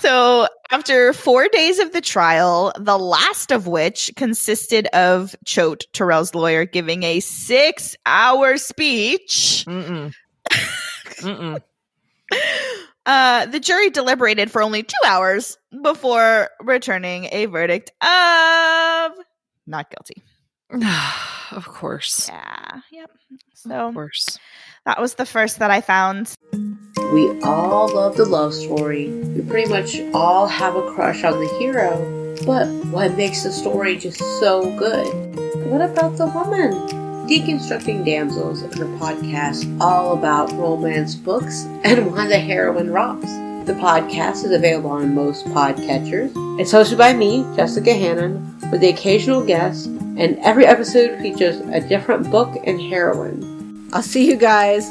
So 0.00 0.46
after 0.70 1.12
four 1.12 1.48
days 1.48 1.78
of 1.78 1.92
the 1.92 2.00
trial, 2.00 2.72
the 2.78 2.98
last 2.98 3.50
of 3.50 3.66
which 3.66 4.10
consisted 4.16 4.86
of 4.88 5.34
Choate, 5.44 5.86
Tirrell's 5.92 6.34
lawyer, 6.34 6.64
giving 6.66 7.02
a 7.02 7.20
six 7.20 7.96
hour 8.04 8.56
speech, 8.58 9.64
Mm-mm. 9.66 10.12
Mm-mm. 11.20 11.62
Uh, 13.06 13.46
the 13.46 13.60
jury 13.60 13.90
deliberated 13.90 14.50
for 14.50 14.62
only 14.62 14.82
two 14.82 14.96
hours 15.06 15.58
before 15.82 16.50
returning 16.60 17.28
a 17.32 17.46
verdict 17.46 17.90
of 18.02 19.12
not 19.66 19.90
guilty. 19.90 20.22
of 21.52 21.66
course. 21.66 22.28
Yeah. 22.28 22.80
Yep. 22.92 23.10
Of 23.10 23.38
So 23.54 23.92
course. 23.92 24.38
that 24.86 25.00
was 25.00 25.14
the 25.14 25.26
first 25.26 25.58
that 25.58 25.70
I 25.70 25.80
found. 25.80 26.34
We 27.12 27.40
all 27.42 27.92
love 27.94 28.16
the 28.16 28.24
love 28.24 28.54
story. 28.54 29.08
We 29.10 29.42
pretty 29.42 29.68
much 29.70 30.00
all 30.14 30.46
have 30.46 30.74
a 30.74 30.90
crush 30.94 31.22
on 31.24 31.38
the 31.38 31.48
hero. 31.58 32.10
But 32.46 32.66
what 32.86 33.16
makes 33.16 33.42
the 33.44 33.52
story 33.52 33.96
just 33.96 34.18
so 34.40 34.62
good? 34.78 35.06
What 35.66 35.80
about 35.80 36.16
the 36.16 36.26
woman? 36.26 36.72
Deconstructing 37.26 38.04
Damsels 38.04 38.62
is 38.62 38.80
a 38.80 38.84
podcast 38.84 39.80
all 39.80 40.12
about 40.12 40.52
romance 40.52 41.14
books 41.14 41.64
and 41.82 42.10
why 42.12 42.28
the 42.28 42.38
heroine 42.38 42.90
rocks. 42.90 43.32
The 43.66 43.72
podcast 43.80 44.44
is 44.44 44.50
available 44.50 44.90
on 44.90 45.14
most 45.14 45.46
podcatchers. 45.46 46.32
It's 46.60 46.70
hosted 46.70 46.98
by 46.98 47.14
me, 47.14 47.42
Jessica 47.56 47.94
Hannon, 47.94 48.58
with 48.70 48.82
the 48.82 48.90
occasional 48.90 49.42
guest, 49.42 49.86
and 49.86 50.38
every 50.40 50.66
episode 50.66 51.18
features 51.20 51.56
a 51.72 51.80
different 51.80 52.30
book 52.30 52.54
and 52.66 52.78
heroine. 52.78 53.88
I'll 53.94 54.02
see 54.02 54.28
you 54.28 54.36
guys. 54.36 54.90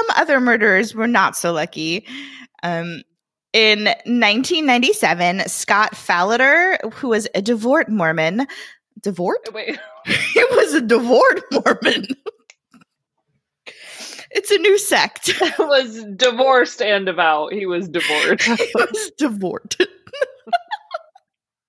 Some 0.00 0.16
other 0.16 0.40
murderers 0.40 0.94
were 0.94 1.06
not 1.06 1.36
so 1.36 1.52
lucky. 1.52 2.06
Um, 2.62 3.02
in 3.52 3.84
1997, 3.84 5.48
Scott 5.48 5.92
Falater, 5.92 6.78
who 6.94 7.08
was 7.08 7.28
a 7.34 7.42
devout 7.42 7.88
Mormon, 7.88 8.46
devout? 9.00 9.52
Wait. 9.52 9.78
he 10.06 10.44
was 10.52 10.72
a 10.72 10.80
devout 10.80 11.40
Mormon. 11.52 12.06
it's 14.30 14.50
a 14.50 14.58
new 14.58 14.78
sect. 14.78 15.34
was 15.58 16.04
divorced 16.16 16.80
and 16.80 17.04
devout. 17.04 17.52
He 17.52 17.66
was 17.66 17.88
divorced. 17.88 18.44
he 18.44 18.72
was 18.74 19.10
devout. 19.18 19.76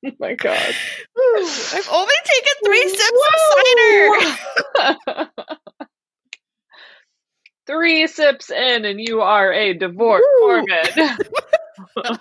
oh 0.06 0.12
my 0.20 0.36
god. 0.36 0.76
I've 1.18 1.90
only 1.92 2.16
taken 2.24 2.54
three 2.64 2.88
sips 2.88 3.22
of 3.28 4.88
cider. 5.06 5.30
Three 7.66 8.08
sips 8.08 8.50
in 8.50 8.86
and 8.86 9.00
you 9.00 9.22
are 9.22 9.52
a 9.52 9.74
divorced 9.74 10.26
Woo. 10.42 10.66
Mormon. 10.66 12.18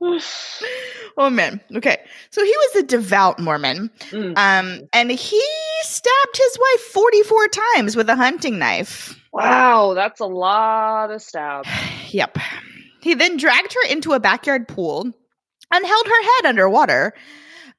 oh 1.16 1.30
man. 1.30 1.60
Okay. 1.74 1.98
So 2.30 2.44
he 2.44 2.50
was 2.50 2.76
a 2.76 2.86
devout 2.86 3.38
Mormon. 3.38 3.90
Mm. 4.10 4.36
Um, 4.36 4.88
and 4.92 5.10
he 5.10 5.42
stabbed 5.82 6.36
his 6.36 6.58
wife 6.58 6.80
44 6.92 7.48
times 7.48 7.96
with 7.96 8.08
a 8.08 8.16
hunting 8.16 8.58
knife. 8.58 9.18
Wow, 9.32 9.94
that's 9.94 10.20
a 10.20 10.26
lot 10.26 11.10
of 11.10 11.22
stab. 11.22 11.64
Yep. 12.10 12.38
He 13.02 13.14
then 13.14 13.36
dragged 13.36 13.74
her 13.74 13.90
into 13.90 14.12
a 14.12 14.20
backyard 14.20 14.68
pool 14.68 15.02
and 15.02 15.86
held 15.86 16.06
her 16.06 16.22
head 16.22 16.46
underwater. 16.46 17.12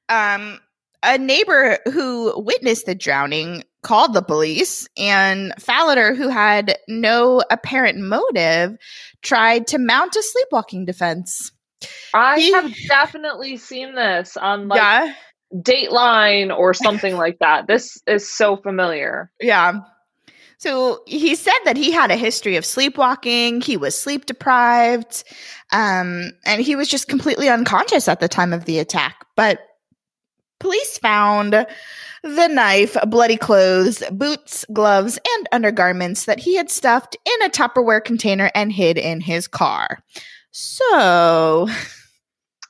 Um, 0.08 0.60
a 1.02 1.18
neighbor 1.18 1.78
who 1.92 2.32
witnessed 2.40 2.86
the 2.86 2.94
drowning 2.94 3.64
called 3.82 4.12
the 4.12 4.22
police, 4.22 4.88
and 4.98 5.52
Falater, 5.60 6.16
who 6.16 6.28
had 6.28 6.76
no 6.88 7.42
apparent 7.50 7.98
motive, 7.98 8.76
tried 9.22 9.66
to 9.68 9.78
mount 9.78 10.16
a 10.16 10.22
sleepwalking 10.22 10.84
defense. 10.84 11.52
I 12.12 12.40
He- 12.40 12.52
have 12.52 12.72
definitely 12.88 13.56
seen 13.56 13.94
this 13.94 14.36
on 14.36 14.66
like 14.68 14.78
yeah, 14.80 15.14
Dateline 15.54 16.56
or 16.56 16.74
something 16.74 17.16
like 17.16 17.38
that. 17.40 17.66
This 17.68 18.00
is 18.06 18.28
so 18.28 18.56
familiar. 18.56 19.30
yeah. 19.40 19.74
So 20.60 21.02
he 21.06 21.36
said 21.36 21.52
that 21.66 21.76
he 21.76 21.92
had 21.92 22.10
a 22.10 22.16
history 22.16 22.56
of 22.56 22.66
sleepwalking. 22.66 23.60
He 23.60 23.76
was 23.76 23.96
sleep 23.96 24.26
deprived, 24.26 25.22
um, 25.70 26.32
and 26.44 26.60
he 26.60 26.74
was 26.74 26.88
just 26.88 27.06
completely 27.06 27.48
unconscious 27.48 28.08
at 28.08 28.18
the 28.18 28.26
time 28.26 28.52
of 28.52 28.64
the 28.64 28.80
attack. 28.80 29.24
But 29.36 29.60
police 30.60 30.98
found 30.98 31.66
the 32.22 32.48
knife, 32.48 32.96
bloody 33.06 33.36
clothes, 33.36 34.02
boots, 34.10 34.64
gloves, 34.72 35.18
and 35.36 35.48
undergarments 35.52 36.24
that 36.24 36.40
he 36.40 36.56
had 36.56 36.70
stuffed 36.70 37.16
in 37.24 37.42
a 37.46 37.50
Tupperware 37.50 38.04
container 38.04 38.50
and 38.54 38.72
hid 38.72 38.98
in 38.98 39.20
his 39.20 39.46
car. 39.46 39.98
So, 40.50 41.68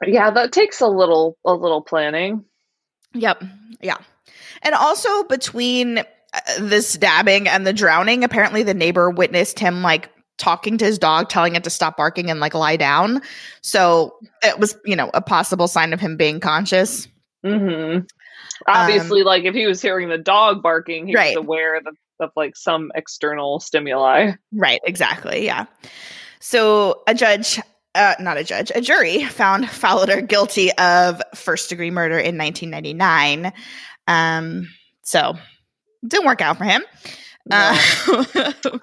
Yeah, 0.06 0.30
that 0.30 0.52
takes 0.52 0.80
a 0.80 0.86
little 0.86 1.36
a 1.44 1.52
little 1.54 1.82
planning. 1.82 2.44
yep, 3.14 3.42
yeah. 3.80 3.96
And 4.62 4.74
also 4.74 5.24
between 5.24 5.98
uh, 5.98 6.04
the 6.58 6.82
stabbing 6.82 7.48
and 7.48 7.66
the 7.66 7.72
drowning, 7.72 8.24
apparently 8.24 8.62
the 8.62 8.74
neighbor 8.74 9.08
witnessed 9.10 9.58
him 9.58 9.82
like 9.82 10.10
talking 10.36 10.78
to 10.78 10.84
his 10.84 10.98
dog, 10.98 11.28
telling 11.28 11.56
it 11.56 11.64
to 11.64 11.70
stop 11.70 11.96
barking 11.96 12.30
and 12.30 12.38
like 12.38 12.54
lie 12.54 12.76
down. 12.76 13.22
So 13.62 14.14
it 14.42 14.58
was, 14.58 14.76
you 14.84 14.94
know, 14.94 15.10
a 15.14 15.20
possible 15.22 15.66
sign 15.68 15.92
of 15.92 16.00
him 16.00 16.16
being 16.16 16.38
conscious. 16.40 17.08
Hmm 17.44 17.98
Obviously, 18.66 19.22
like 19.22 19.44
if 19.44 19.54
he 19.54 19.66
was 19.66 19.80
hearing 19.80 20.08
the 20.08 20.18
dog 20.18 20.62
barking, 20.62 21.06
he 21.06 21.14
Right. 21.14 21.36
was 21.36 21.44
aware 21.44 21.76
of, 21.76 21.86
of 22.20 22.30
like 22.34 22.56
some 22.56 22.90
external 22.94 23.60
stimuli. 23.60 24.32
Right, 24.52 24.80
exactly. 24.84 25.44
Yeah. 25.44 25.66
So 26.40 27.02
a 27.06 27.14
judge, 27.14 27.60
uh, 27.94 28.14
not 28.18 28.36
a 28.36 28.44
judge, 28.44 28.72
a 28.74 28.80
jury 28.80 29.24
found 29.24 29.64
Falater 29.64 30.26
guilty 30.26 30.72
of 30.72 31.22
first 31.36 31.68
degree 31.68 31.90
murder 31.90 32.18
in 32.18 32.36
1999. 32.36 33.52
Um, 34.08 34.68
so 35.02 35.34
didn't 36.06 36.26
work 36.26 36.40
out 36.40 36.58
for 36.58 36.64
him. 36.64 36.82
No. 37.46 37.78
Uh, 38.34 38.52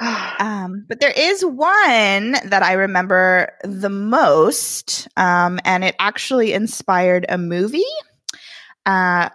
um, 0.38 0.84
but 0.88 1.00
there 1.00 1.12
is 1.16 1.44
one 1.44 2.32
that 2.44 2.62
I 2.62 2.74
remember 2.74 3.52
the 3.64 3.90
most, 3.90 5.08
um, 5.16 5.60
and 5.64 5.84
it 5.84 5.96
actually 5.98 6.52
inspired 6.52 7.26
a 7.28 7.38
movie. 7.38 7.82
Uh, 8.84 9.30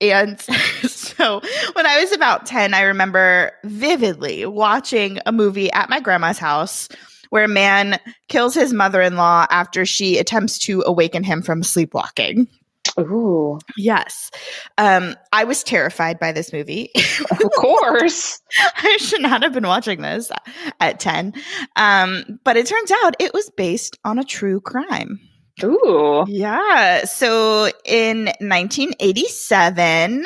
and 0.00 0.40
so 0.82 1.40
when 1.72 1.86
I 1.86 2.00
was 2.00 2.12
about 2.12 2.46
10, 2.46 2.74
I 2.74 2.82
remember 2.82 3.52
vividly 3.64 4.46
watching 4.46 5.18
a 5.26 5.32
movie 5.32 5.72
at 5.72 5.90
my 5.90 6.00
grandma's 6.00 6.38
house 6.38 6.88
where 7.30 7.44
a 7.44 7.48
man 7.48 7.98
kills 8.28 8.54
his 8.54 8.72
mother 8.72 9.02
in 9.02 9.16
law 9.16 9.46
after 9.50 9.84
she 9.84 10.18
attempts 10.18 10.58
to 10.60 10.82
awaken 10.86 11.22
him 11.22 11.42
from 11.42 11.62
sleepwalking. 11.62 12.48
Ooh, 12.98 13.58
Yes. 13.76 14.30
Um, 14.76 15.14
I 15.32 15.44
was 15.44 15.62
terrified 15.62 16.18
by 16.18 16.32
this 16.32 16.52
movie. 16.52 16.90
of 17.30 17.38
course. 17.56 18.40
I 18.76 18.96
should 18.98 19.22
not 19.22 19.42
have 19.42 19.52
been 19.52 19.66
watching 19.66 20.02
this 20.02 20.30
at 20.80 21.00
10. 21.00 21.32
Um, 21.76 22.40
but 22.44 22.56
it 22.56 22.66
turns 22.66 22.90
out 23.04 23.14
it 23.18 23.32
was 23.34 23.50
based 23.56 23.98
on 24.04 24.18
a 24.18 24.24
true 24.24 24.60
crime. 24.60 25.20
Ooh. 25.64 26.24
Yeah. 26.28 27.04
So 27.04 27.70
in 27.84 28.26
1987, 28.40 30.24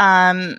um, 0.00 0.56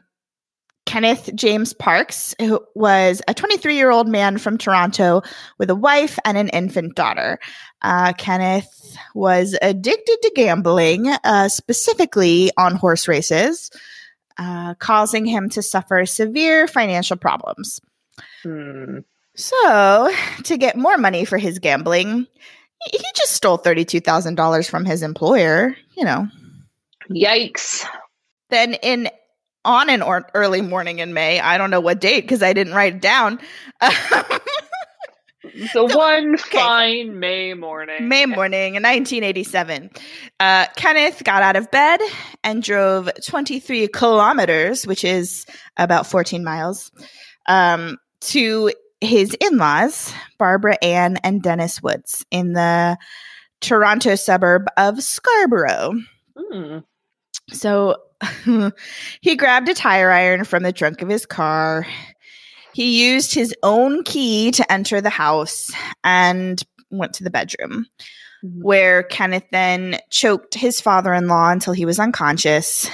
Kenneth 0.85 1.29
James 1.35 1.73
Parks, 1.73 2.35
who 2.39 2.63
was 2.75 3.21
a 3.27 3.33
23 3.33 3.75
year 3.75 3.91
old 3.91 4.07
man 4.07 4.37
from 4.37 4.57
Toronto 4.57 5.21
with 5.57 5.69
a 5.69 5.75
wife 5.75 6.19
and 6.25 6.37
an 6.37 6.49
infant 6.49 6.95
daughter. 6.95 7.39
Uh, 7.81 8.13
Kenneth 8.13 8.97
was 9.13 9.57
addicted 9.61 10.17
to 10.21 10.31
gambling, 10.35 11.07
uh, 11.23 11.49
specifically 11.49 12.51
on 12.57 12.75
horse 12.75 13.07
races, 13.07 13.71
uh, 14.37 14.75
causing 14.75 15.25
him 15.25 15.49
to 15.49 15.61
suffer 15.61 16.05
severe 16.05 16.67
financial 16.67 17.17
problems. 17.17 17.79
Hmm. 18.43 18.99
So, 19.35 20.11
to 20.43 20.57
get 20.57 20.77
more 20.77 20.97
money 20.97 21.25
for 21.25 21.37
his 21.37 21.59
gambling, 21.59 22.27
he 22.85 22.97
he 22.97 23.05
just 23.15 23.33
stole 23.33 23.57
$32,000 23.57 24.69
from 24.69 24.85
his 24.85 25.01
employer, 25.01 25.75
you 25.97 26.05
know. 26.05 26.27
Yikes. 27.09 27.85
Then 28.49 28.75
in 28.75 29.09
on 29.65 29.89
an 29.89 30.01
or- 30.01 30.29
early 30.33 30.61
morning 30.61 30.99
in 30.99 31.13
May, 31.13 31.39
I 31.39 31.57
don't 31.57 31.71
know 31.71 31.81
what 31.81 31.99
date 31.99 32.21
because 32.21 32.41
I 32.41 32.53
didn't 32.53 32.73
write 32.73 32.95
it 32.95 33.01
down. 33.01 33.39
The 35.73 35.85
one 35.85 36.37
fine 36.37 37.19
May 37.19 37.53
morning. 37.53 38.09
May 38.09 38.25
morning 38.25 38.75
in 38.75 38.83
1987, 38.83 39.91
uh, 40.39 40.65
Kenneth 40.75 41.23
got 41.23 41.43
out 41.43 41.55
of 41.55 41.69
bed 41.71 42.01
and 42.43 42.61
drove 42.61 43.09
23 43.25 43.87
kilometers, 43.89 44.85
which 44.85 45.03
is 45.03 45.45
about 45.77 46.07
14 46.07 46.43
miles, 46.43 46.91
um, 47.47 47.97
to 48.21 48.71
his 49.01 49.33
in 49.35 49.57
laws, 49.57 50.11
Barbara 50.39 50.77
Ann 50.81 51.17
and 51.17 51.41
Dennis 51.41 51.81
Woods, 51.81 52.25
in 52.31 52.53
the 52.53 52.97
Toronto 53.61 54.15
suburb 54.15 54.67
of 54.77 55.01
Scarborough. 55.01 55.93
Hmm. 56.37 56.79
So 57.51 57.95
he 59.21 59.35
grabbed 59.35 59.69
a 59.69 59.73
tire 59.73 60.11
iron 60.11 60.43
from 60.45 60.63
the 60.63 60.73
trunk 60.73 61.01
of 61.01 61.09
his 61.09 61.25
car. 61.25 61.85
He 62.73 63.05
used 63.11 63.33
his 63.33 63.53
own 63.63 64.03
key 64.03 64.51
to 64.51 64.71
enter 64.71 64.99
the 65.01 65.09
house 65.09 65.71
and 66.03 66.61
went 66.91 67.13
to 67.13 67.23
the 67.23 67.29
bedroom, 67.29 67.85
Mhm. 68.43 68.63
where 68.63 69.03
Kenneth 69.03 69.45
then 69.51 69.99
choked 70.09 70.53
his 70.55 70.81
father 70.81 71.13
in 71.13 71.27
law 71.27 71.51
until 71.51 71.73
he 71.73 71.85
was 71.85 71.99
unconscious. 71.99 72.89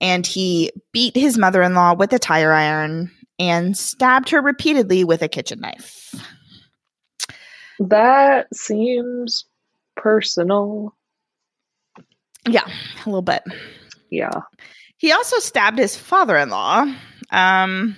And 0.00 0.26
he 0.26 0.70
beat 0.92 1.16
his 1.16 1.38
mother 1.38 1.62
in 1.62 1.74
law 1.74 1.94
with 1.94 2.12
a 2.12 2.18
tire 2.18 2.52
iron 2.52 3.10
and 3.38 3.76
stabbed 3.76 4.30
her 4.30 4.40
repeatedly 4.40 5.02
with 5.04 5.22
a 5.22 5.28
kitchen 5.28 5.60
knife. 5.60 6.14
That 7.80 8.46
seems 8.54 9.44
personal. 9.96 10.94
Yeah, 12.48 12.66
a 12.66 13.08
little 13.08 13.22
bit. 13.22 13.42
Yeah. 14.10 14.40
He 14.98 15.12
also 15.12 15.38
stabbed 15.38 15.78
his 15.78 15.96
father 15.96 16.36
in 16.36 16.50
law. 16.50 16.86
Um, 17.30 17.96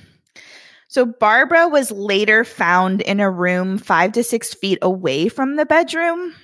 so 0.89 1.05
Barbara 1.05 1.69
was 1.69 1.91
later 1.91 2.45
found 2.45 3.03
in 3.03 3.21
a 3.21 3.31
room 3.31 3.79
five 3.79 4.13
to 4.13 4.25
six 4.25 4.55
feet 4.55 4.79
away 4.83 5.29
from 5.29 5.57
the 5.57 5.67
bedroom. 5.67 6.35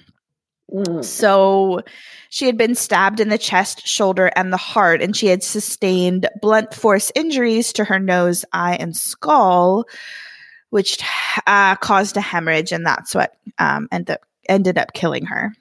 Mm. 0.72 1.04
So 1.04 1.80
she 2.28 2.46
had 2.46 2.56
been 2.56 2.74
stabbed 2.74 3.20
in 3.20 3.28
the 3.28 3.38
chest, 3.38 3.86
shoulder, 3.86 4.30
and 4.36 4.52
the 4.52 4.56
heart, 4.58 5.02
and 5.02 5.16
she 5.16 5.26
had 5.26 5.42
sustained 5.42 6.28
blunt 6.40 6.74
force 6.74 7.12
injuries 7.14 7.72
to 7.74 7.84
her 7.84 7.98
nose, 7.98 8.44
eye, 8.52 8.76
and 8.76 8.96
skull, 8.96 9.84
which 10.70 10.98
uh, 11.46 11.76
caused 11.76 12.16
a 12.16 12.22
hemorrhage, 12.22 12.72
and 12.72 12.86
that's 12.86 13.14
what 13.14 13.34
um, 13.58 13.88
ended 13.92 14.14
up, 14.14 14.20
ended 14.48 14.78
up 14.78 14.92
killing 14.92 15.26
her. 15.26 15.52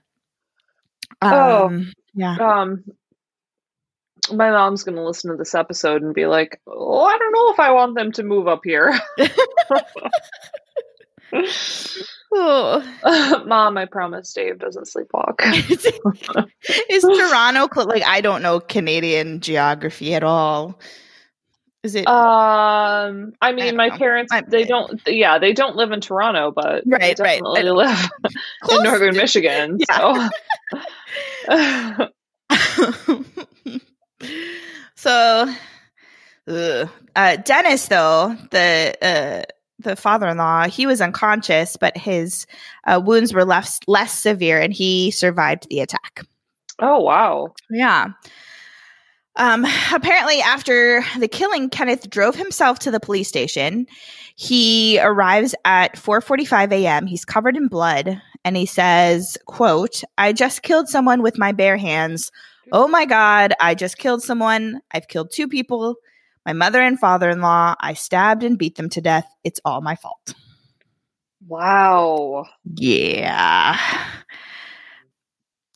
Oh. 1.21 1.85
Yeah. 2.13 2.35
Um, 2.35 2.83
my 4.31 4.51
mom's 4.51 4.83
gonna 4.83 5.03
listen 5.03 5.31
to 5.31 5.37
this 5.37 5.55
episode 5.55 6.01
and 6.01 6.13
be 6.13 6.25
like, 6.25 6.61
"Oh, 6.67 7.03
I 7.03 7.17
don't 7.17 7.31
know 7.33 7.51
if 7.51 7.59
I 7.59 7.71
want 7.71 7.95
them 7.95 8.11
to 8.13 8.23
move 8.23 8.47
up 8.47 8.61
here." 8.63 8.93
Oh. 9.13 9.81
Mom, 13.45 13.77
I 13.77 13.85
promise 13.85 14.31
Dave 14.33 14.59
doesn't 14.59 14.87
sleepwalk. 14.87 15.41
Is 16.89 17.03
Toronto 17.03 17.67
like 17.83 18.03
I 18.03 18.21
don't 18.21 18.41
know 18.41 18.59
Canadian 18.59 19.41
geography 19.41 20.13
at 20.13 20.23
all? 20.23 20.79
Is 21.83 21.95
it 21.95 22.07
Um, 22.07 23.33
I 23.41 23.51
mean, 23.53 23.65
don't 23.69 23.75
my 23.77 23.87
know. 23.89 23.97
parents 23.97 24.31
I- 24.31 24.41
they 24.47 24.65
don't. 24.65 25.01
Yeah, 25.07 25.39
they 25.39 25.51
don't 25.53 25.75
live 25.75 25.91
in 25.91 25.99
Toronto, 26.01 26.51
but 26.51 26.83
Right, 26.85 27.17
right. 27.19 27.41
definitely 27.41 27.59
I 27.61 27.63
know. 27.63 27.73
live 27.73 28.09
in 28.71 28.83
northern 28.83 29.15
Michigan. 29.17 29.79
Yeah. 29.89 30.27
So, 31.47 32.09
so 34.95 35.53
uh, 37.15 37.35
Dennis, 37.37 37.87
though 37.87 38.35
the 38.51 38.95
uh, 39.01 39.41
the 39.79 39.95
father-in-law, 39.95 40.67
he 40.67 40.85
was 40.85 41.01
unconscious, 41.01 41.75
but 41.77 41.97
his 41.97 42.45
uh, 42.85 43.01
wounds 43.03 43.33
were 43.33 43.45
less 43.45 43.79
less 43.87 44.13
severe, 44.13 44.59
and 44.59 44.73
he 44.73 45.11
survived 45.11 45.67
the 45.69 45.79
attack. 45.79 46.21
oh 46.79 46.99
wow. 46.99 47.53
Yeah. 47.69 48.07
Um, 49.37 49.65
apparently, 49.93 50.41
after 50.41 51.03
the 51.19 51.27
killing, 51.27 51.69
Kenneth 51.69 52.09
drove 52.09 52.35
himself 52.35 52.79
to 52.79 52.91
the 52.91 52.99
police 52.99 53.27
station. 53.27 53.87
He 54.35 54.99
arrives 54.99 55.55
at 55.65 55.95
4:45 55.95 56.71
a.m. 56.71 57.05
He's 57.05 57.25
covered 57.25 57.55
in 57.55 57.67
blood, 57.67 58.21
and 58.43 58.57
he 58.57 58.65
says, 58.65 59.37
"quote 59.45 60.03
I 60.17 60.33
just 60.33 60.63
killed 60.63 60.89
someone 60.89 61.21
with 61.21 61.37
my 61.37 61.51
bare 61.51 61.77
hands. 61.77 62.31
Oh 62.71 62.87
my 62.87 63.05
god, 63.05 63.53
I 63.59 63.75
just 63.75 63.97
killed 63.97 64.21
someone. 64.23 64.81
I've 64.91 65.07
killed 65.07 65.31
two 65.31 65.47
people, 65.47 65.95
my 66.45 66.53
mother 66.53 66.81
and 66.81 66.99
father-in-law. 66.99 67.75
I 67.79 67.93
stabbed 67.93 68.43
and 68.43 68.57
beat 68.57 68.75
them 68.75 68.89
to 68.89 69.01
death. 69.01 69.25
It's 69.43 69.59
all 69.65 69.81
my 69.81 69.95
fault." 69.95 70.33
Wow. 71.47 72.45
Yeah. 72.75 73.77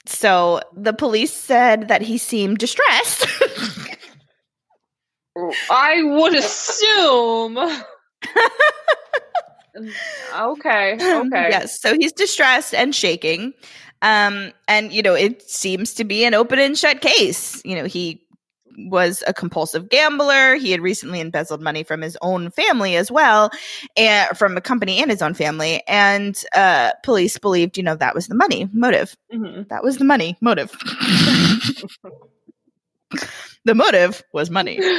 So 0.05 0.61
the 0.75 0.93
police 0.93 1.33
said 1.33 1.87
that 1.87 2.01
he 2.01 2.17
seemed 2.17 2.57
distressed. 2.59 3.25
I 5.69 6.01
would 6.03 6.35
assume. 6.35 7.57
okay. 10.35 10.97
Okay. 11.01 11.47
yes. 11.49 11.79
So 11.81 11.95
he's 11.95 12.13
distressed 12.13 12.73
and 12.73 12.95
shaking. 12.95 13.53
Um, 14.01 14.51
and 14.67 14.93
you 14.93 15.01
know, 15.01 15.13
it 15.13 15.41
seems 15.41 15.93
to 15.95 16.03
be 16.03 16.25
an 16.25 16.33
open 16.33 16.59
and 16.59 16.77
shut 16.77 17.01
case. 17.01 17.61
You 17.65 17.75
know, 17.75 17.85
he 17.85 18.24
was 18.77 19.23
a 19.27 19.33
compulsive 19.33 19.89
gambler. 19.89 20.55
He 20.55 20.71
had 20.71 20.81
recently 20.81 21.19
embezzled 21.19 21.61
money 21.61 21.83
from 21.83 22.01
his 22.01 22.17
own 22.21 22.51
family 22.51 22.95
as 22.95 23.11
well, 23.11 23.49
and 23.97 24.37
from 24.37 24.57
a 24.57 24.61
company 24.61 25.01
and 25.01 25.09
his 25.11 25.21
own 25.21 25.33
family. 25.33 25.83
And 25.87 26.41
uh, 26.53 26.91
police 27.03 27.37
believed, 27.37 27.77
you 27.77 27.83
know, 27.83 27.95
that 27.95 28.15
was 28.15 28.27
the 28.27 28.35
money 28.35 28.69
motive. 28.73 29.15
Mhm. 29.33 29.67
That 29.69 29.83
was 29.83 29.97
the 29.97 30.05
money 30.05 30.37
motive. 30.41 30.71
the 33.65 33.75
motive 33.75 34.23
was 34.33 34.49
money. 34.49 34.79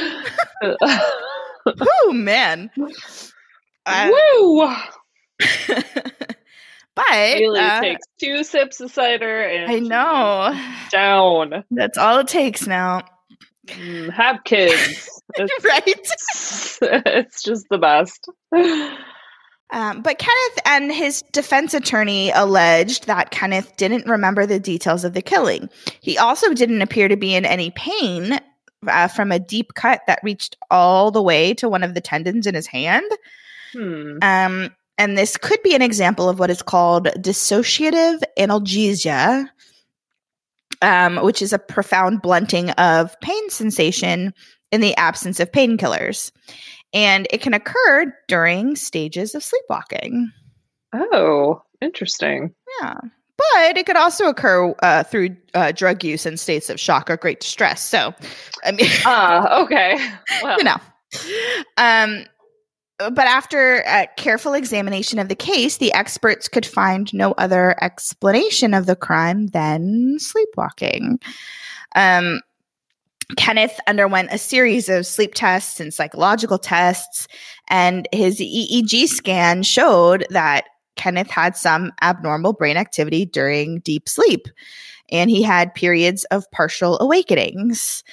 Oh 1.69 2.11
man. 2.13 2.69
Uh, 3.89 4.09
Woo! 4.11 4.67
but 6.95 7.05
Hailee 7.05 7.57
uh, 7.57 7.79
takes 7.81 8.05
two 8.19 8.43
sips 8.43 8.81
of 8.81 8.91
cider 8.91 9.41
and 9.43 9.71
I 9.71 9.79
know 9.79 10.53
down. 10.91 11.63
that's 11.71 11.97
all 11.97 12.19
it 12.19 12.27
takes 12.27 12.67
now, 12.67 13.03
have 13.67 14.43
kids. 14.43 15.13
It's, 15.35 15.65
right? 15.65 17.03
it's 17.05 17.43
just 17.43 17.65
the 17.69 17.77
best. 17.77 18.29
Um, 19.71 20.01
but 20.01 20.17
Kenneth 20.17 20.59
and 20.65 20.91
his 20.91 21.21
defense 21.33 21.73
attorney 21.73 22.31
alleged 22.31 23.07
that 23.07 23.31
Kenneth 23.31 23.75
didn't 23.75 24.07
remember 24.07 24.45
the 24.45 24.59
details 24.59 25.03
of 25.03 25.13
the 25.13 25.21
killing. 25.21 25.69
He 25.99 26.17
also 26.17 26.53
didn't 26.53 26.81
appear 26.81 27.09
to 27.09 27.17
be 27.17 27.35
in 27.35 27.45
any 27.45 27.71
pain 27.71 28.39
uh, 28.87 29.09
from 29.09 29.31
a 29.31 29.39
deep 29.39 29.73
cut 29.73 30.01
that 30.07 30.21
reached 30.23 30.55
all 30.71 31.11
the 31.11 31.21
way 31.21 31.53
to 31.55 31.67
one 31.67 31.83
of 31.83 31.93
the 31.93 32.01
tendons 32.01 32.47
in 32.47 32.55
his 32.55 32.67
hand. 32.67 33.11
Hmm. 33.73 34.17
Um, 34.21 34.69
and 34.97 35.17
this 35.17 35.37
could 35.37 35.61
be 35.61 35.75
an 35.75 35.81
example 35.81 36.29
of 36.29 36.39
what 36.39 36.49
is 36.49 36.61
called 36.61 37.07
dissociative 37.17 38.21
analgesia, 38.37 39.47
um, 40.81 41.17
which 41.17 41.41
is 41.41 41.53
a 41.53 41.59
profound 41.59 42.21
blunting 42.21 42.71
of 42.71 43.19
pain 43.21 43.49
sensation 43.49 44.33
in 44.71 44.81
the 44.81 44.95
absence 44.95 45.39
of 45.39 45.51
painkillers. 45.51 46.31
And 46.93 47.27
it 47.31 47.41
can 47.41 47.53
occur 47.53 48.13
during 48.27 48.75
stages 48.75 49.35
of 49.35 49.43
sleepwalking. 49.43 50.31
Oh, 50.93 51.61
interesting. 51.81 52.53
Yeah. 52.81 52.95
But 53.37 53.77
it 53.77 53.85
could 53.85 53.97
also 53.97 54.27
occur 54.29 54.73
uh, 54.81 55.03
through 55.03 55.35
uh, 55.53 55.71
drug 55.71 56.03
use 56.03 56.25
in 56.25 56.37
states 56.37 56.69
of 56.69 56.79
shock 56.79 57.09
or 57.09 57.17
great 57.17 57.39
distress. 57.39 57.83
So, 57.83 58.13
I 58.63 58.71
mean, 58.71 58.89
Ah, 59.05 59.61
okay. 59.61 59.97
Well, 60.41 60.57
you 60.57 60.63
know. 60.63 60.77
Um, 61.77 62.25
but 62.97 63.19
after 63.19 63.83
a 63.85 64.07
careful 64.17 64.53
examination 64.53 65.19
of 65.19 65.29
the 65.29 65.35
case, 65.35 65.77
the 65.77 65.93
experts 65.93 66.47
could 66.47 66.65
find 66.65 67.13
no 67.13 67.33
other 67.33 67.75
explanation 67.81 68.73
of 68.73 68.85
the 68.87 68.95
crime 68.95 69.47
than 69.47 70.17
sleepwalking. 70.19 71.19
Um, 71.95 72.41
Kenneth 73.35 73.79
underwent 73.87 74.29
a 74.31 74.37
series 74.37 74.89
of 74.89 75.05
sleep 75.05 75.33
tests 75.33 75.79
and 75.79 75.93
psychological 75.93 76.57
tests, 76.57 77.27
and 77.69 78.07
his 78.11 78.39
EEG 78.39 79.07
scan 79.07 79.63
showed 79.63 80.25
that 80.29 80.65
Kenneth 80.95 81.29
had 81.29 81.55
some 81.55 81.91
abnormal 82.01 82.53
brain 82.53 82.77
activity 82.77 83.25
during 83.25 83.79
deep 83.81 84.07
sleep, 84.07 84.47
and 85.11 85.29
he 85.29 85.43
had 85.43 85.75
periods 85.75 86.23
of 86.25 86.49
partial 86.51 86.97
awakenings. 86.99 88.03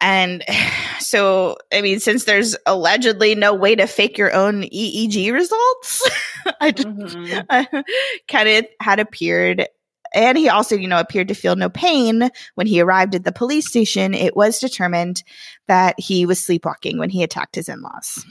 And 0.00 0.44
so, 1.00 1.56
I 1.72 1.82
mean, 1.82 2.00
since 2.00 2.24
there's 2.24 2.56
allegedly 2.66 3.34
no 3.34 3.54
way 3.54 3.74
to 3.76 3.86
fake 3.86 4.18
your 4.18 4.34
own 4.34 4.62
EEG 4.62 5.32
results, 5.32 6.08
I 6.60 6.70
just, 6.72 6.88
mhm. 6.88 7.84
Kenneth 8.26 8.66
had 8.80 9.00
appeared, 9.00 9.66
and 10.14 10.38
he 10.38 10.48
also, 10.48 10.74
you 10.76 10.88
know, 10.88 10.98
appeared 11.00 11.28
to 11.28 11.34
feel 11.34 11.56
no 11.56 11.68
pain 11.68 12.30
when 12.54 12.66
he 12.66 12.80
arrived 12.80 13.14
at 13.14 13.24
the 13.24 13.32
police 13.32 13.68
station. 13.68 14.14
It 14.14 14.36
was 14.36 14.58
determined 14.58 15.22
that 15.66 15.94
he 15.98 16.24
was 16.26 16.44
sleepwalking 16.44 16.98
when 16.98 17.10
he 17.10 17.22
attacked 17.22 17.56
his 17.56 17.68
in 17.68 17.82
laws. 17.82 18.24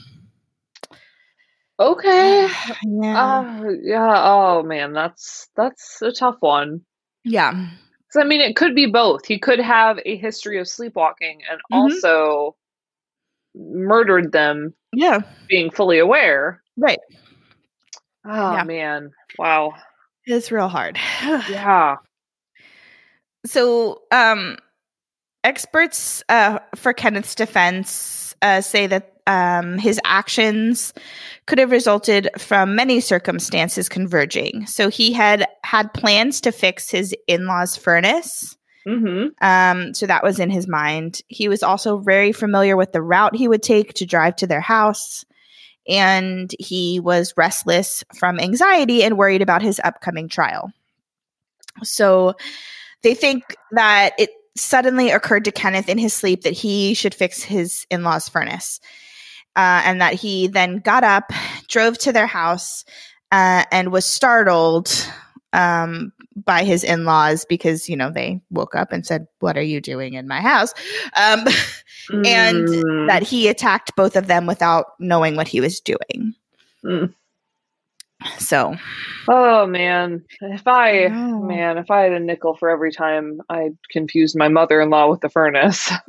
Okay. 1.80 2.48
yeah. 2.84 3.56
Oh, 3.62 3.76
yeah. 3.82 4.22
Oh 4.24 4.62
man, 4.64 4.92
that's 4.92 5.48
that's 5.54 6.02
a 6.02 6.10
tough 6.12 6.36
one. 6.40 6.80
yeah. 7.24 7.68
'Cause, 8.12 8.22
I 8.22 8.24
mean, 8.24 8.40
it 8.40 8.56
could 8.56 8.74
be 8.74 8.86
both. 8.86 9.26
He 9.26 9.38
could 9.38 9.58
have 9.58 9.98
a 10.06 10.16
history 10.16 10.58
of 10.58 10.66
sleepwalking 10.68 11.42
and 11.50 11.60
Mhm. 11.70 11.82
also 11.82 12.56
murdered 13.54 14.32
them 14.32 14.74
Yeah. 14.92 15.20
being 15.48 15.70
fully 15.70 15.98
aware. 15.98 16.62
Right. 16.76 16.98
Oh 18.24 18.52
Yeah. 18.54 18.64
man. 18.64 19.10
Wow. 19.38 19.74
It's 20.26 20.50
real 20.52 20.68
hard. 20.68 20.98
Yeah. 21.48 21.96
so 23.46 24.02
um 24.10 24.56
experts 25.44 26.22
uh 26.28 26.58
for 26.74 26.92
kenneth's 26.92 27.34
defense 27.34 28.34
uh 28.42 28.60
say 28.60 28.86
that 28.86 29.12
um 29.26 29.78
his 29.78 30.00
actions 30.04 30.92
could 31.46 31.58
have 31.58 31.70
resulted 31.70 32.28
from 32.38 32.74
many 32.74 33.00
circumstances 33.00 33.88
converging 33.88 34.66
so 34.66 34.88
he 34.88 35.12
had 35.12 35.46
had 35.64 35.92
plans 35.94 36.40
to 36.40 36.52
fix 36.52 36.90
his 36.90 37.14
in-laws 37.26 37.76
furnace 37.76 38.54
Mm-hmm. 38.86 39.44
um 39.44 39.92
so 39.92 40.06
that 40.06 40.22
was 40.22 40.38
in 40.38 40.48
his 40.48 40.66
mind 40.66 41.20
he 41.28 41.46
was 41.46 41.62
also 41.62 41.98
very 41.98 42.32
familiar 42.32 42.74
with 42.74 42.92
the 42.92 43.02
route 43.02 43.36
he 43.36 43.46
would 43.46 43.62
take 43.62 43.92
to 43.94 44.06
drive 44.06 44.36
to 44.36 44.46
their 44.46 44.62
house 44.62 45.26
and 45.88 46.54
he 46.58 47.00
was 47.00 47.34
restless 47.36 48.04
from 48.14 48.38
anxiety 48.38 49.02
and 49.02 49.16
worried 49.16 49.42
about 49.42 49.62
his 49.62 49.80
upcoming 49.82 50.28
trial. 50.28 50.70
So 51.82 52.34
they 53.02 53.14
think 53.14 53.56
that 53.72 54.12
it 54.18 54.30
suddenly 54.58 55.10
occurred 55.10 55.44
to 55.44 55.52
Kenneth 55.52 55.88
in 55.88 55.98
his 55.98 56.12
sleep 56.12 56.42
that 56.42 56.52
he 56.52 56.94
should 56.94 57.14
fix 57.14 57.42
his 57.42 57.86
in 57.90 58.02
law's 58.02 58.28
furnace. 58.28 58.80
Uh, 59.56 59.82
and 59.84 60.00
that 60.00 60.14
he 60.14 60.46
then 60.46 60.78
got 60.78 61.02
up, 61.02 61.32
drove 61.66 61.98
to 61.98 62.12
their 62.12 62.28
house, 62.28 62.84
uh, 63.32 63.64
and 63.72 63.90
was 63.90 64.04
startled 64.04 64.88
um, 65.52 66.12
by 66.36 66.62
his 66.62 66.84
in 66.84 67.04
laws 67.04 67.44
because, 67.48 67.88
you 67.88 67.96
know, 67.96 68.10
they 68.10 68.40
woke 68.50 68.76
up 68.76 68.92
and 68.92 69.04
said, 69.04 69.26
What 69.40 69.56
are 69.56 69.62
you 69.62 69.80
doing 69.80 70.14
in 70.14 70.28
my 70.28 70.40
house? 70.40 70.74
Um, 71.16 71.44
and 72.24 72.68
Mm, 72.68 73.08
that 73.08 73.22
he 73.22 73.48
attacked 73.48 73.94
both 73.96 74.16
of 74.16 74.28
them 74.28 74.46
without 74.46 74.86
knowing 74.98 75.36
what 75.36 75.48
he 75.48 75.60
was 75.60 75.80
doing. 75.80 76.34
mm. 76.84 77.12
So, 78.38 78.74
Oh 79.28 79.66
man, 79.66 80.24
if 80.40 80.66
I 80.66 81.06
I 81.06 81.08
man, 81.08 81.78
if 81.78 81.90
I 81.90 82.02
had 82.02 82.12
a 82.12 82.20
nickel 82.20 82.56
for 82.56 82.70
every 82.70 82.92
time 82.92 83.40
I 83.48 83.70
confused 83.90 84.36
my 84.36 84.48
mother-in-law 84.48 85.10
with 85.10 85.20
the 85.20 85.28
furnace. 85.28 85.92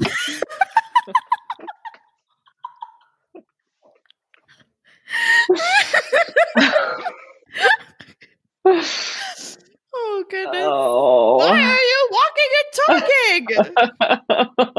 oh 8.65 10.25
goodness. 10.29 10.65
oh. 10.65 11.37
Why 11.37 11.61
are 11.61 11.77
you 11.77 12.09
walking 12.11 12.49
and 12.59 12.73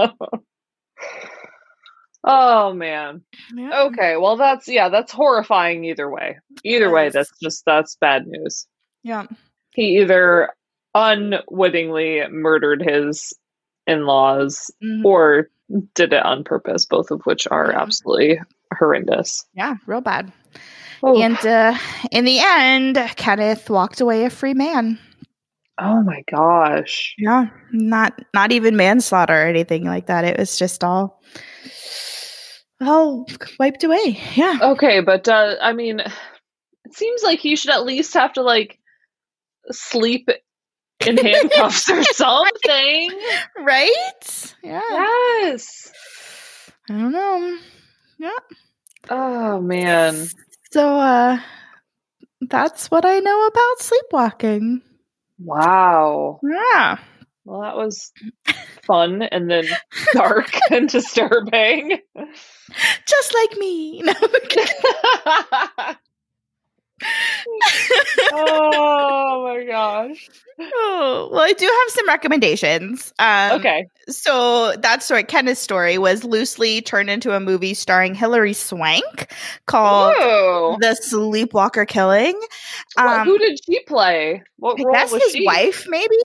talking? 0.08 0.24
oh 2.24 2.72
man. 2.72 3.22
Yeah. 3.54 3.82
Okay, 3.84 4.16
well 4.16 4.36
that's 4.36 4.66
yeah, 4.66 4.88
that's 4.88 5.12
horrifying 5.12 5.84
either 5.84 6.10
way. 6.10 6.38
Either 6.64 6.90
way, 6.90 7.08
that's 7.08 7.30
just 7.42 7.64
that's 7.64 7.96
bad 7.96 8.26
news. 8.26 8.66
Yeah. 9.02 9.26
He 9.72 9.98
either 10.00 10.50
unwittingly 10.94 12.22
murdered 12.30 12.82
his 12.82 13.32
in-laws 13.86 14.70
Mhm. 14.82 15.04
or 15.04 15.48
did 15.94 16.12
it 16.12 16.24
on 16.24 16.44
purpose, 16.44 16.84
both 16.84 17.10
of 17.10 17.22
which 17.24 17.46
are 17.50 17.70
Yeah. 17.72 17.80
absolutely 17.80 18.40
horrendous. 18.78 19.44
Yeah, 19.54 19.76
real 19.86 20.00
bad. 20.00 20.32
Oh, 21.02 21.20
And 21.22 21.38
uh, 21.46 21.76
in 22.10 22.24
the 22.24 22.40
end, 22.40 22.96
Kenneth 23.16 23.70
walked 23.70 24.00
away 24.00 24.24
a 24.24 24.30
free 24.30 24.54
man. 24.54 24.98
oh 25.78 26.02
my 26.02 26.22
gosh. 26.30 27.14
Yeah, 27.16 27.46
not 27.72 28.20
not 28.34 28.52
even 28.52 28.76
manslaughter 28.76 29.32
or 29.34 29.46
anything 29.46 29.84
like 29.84 30.06
that. 30.06 30.24
It 30.24 30.38
was 30.38 30.58
just 30.58 30.84
all 30.84 31.22
all 32.80 33.26
wiped 33.58 33.84
away. 33.84 34.18
Yeah. 34.34 34.58
Okay, 34.62 35.00
but 35.00 35.28
uh, 35.28 35.56
I 35.60 35.72
mean, 35.72 36.02
it 36.90 36.96
seems 36.96 37.22
like 37.22 37.44
you 37.44 37.56
should 37.56 37.70
at 37.70 37.84
least 37.84 38.14
have 38.14 38.32
to 38.32 38.42
like 38.42 38.78
sleep 39.70 40.28
in 41.06 41.16
handcuffs 41.16 41.88
or 41.88 42.02
something. 42.12 43.10
Right? 43.58 44.54
Yeah. 44.62 44.80
Yes. 44.90 45.92
I 46.88 46.94
don't 46.94 47.12
know. 47.12 47.58
Yeah. 48.18 48.38
Oh 49.08 49.60
man. 49.60 50.26
So 50.72 50.98
uh 50.98 51.38
that's 52.40 52.90
what 52.90 53.04
I 53.04 53.20
know 53.20 53.46
about 53.46 53.80
sleepwalking. 53.80 54.82
Wow. 55.38 56.40
Yeah. 56.42 56.98
Well, 57.44 57.60
that 57.62 57.76
was 57.76 58.12
fun 58.82 59.22
and 59.22 59.48
then 59.48 59.66
dark 60.12 60.50
and 60.70 60.88
disturbing. 60.88 61.98
Just 63.06 63.34
like 63.34 63.58
me. 63.58 64.02
No. 64.12 64.14
Oh 68.32 69.44
my 69.46 69.64
gosh. 69.64 70.28
oh, 70.58 71.28
well, 71.32 71.42
I 71.42 71.52
do 71.52 71.64
have 71.64 71.94
some 71.94 72.06
recommendations. 72.08 73.12
Um, 73.18 73.52
Okay. 73.60 73.86
So 74.08 74.74
that 74.76 75.02
story, 75.02 75.24
Kenneth's 75.24 75.58
story, 75.60 75.98
was 75.98 76.24
loosely 76.24 76.82
turned 76.82 77.10
into 77.10 77.34
a 77.34 77.40
movie 77.40 77.74
starring 77.74 78.14
Hilary 78.14 78.52
Swank 78.52 79.32
called. 79.66 80.14
The 80.80 80.96
Sleepwalker 81.02 81.86
Killing. 81.86 82.38
Um, 82.96 83.24
who 83.24 83.38
did 83.38 83.58
she 83.64 83.80
play? 83.84 84.42
What 84.58 84.78
I 84.80 84.82
role 84.84 84.92
guess 84.92 85.12
was 85.12 85.22
his 85.22 85.32
she? 85.32 85.46
wife, 85.46 85.86
maybe. 85.88 86.16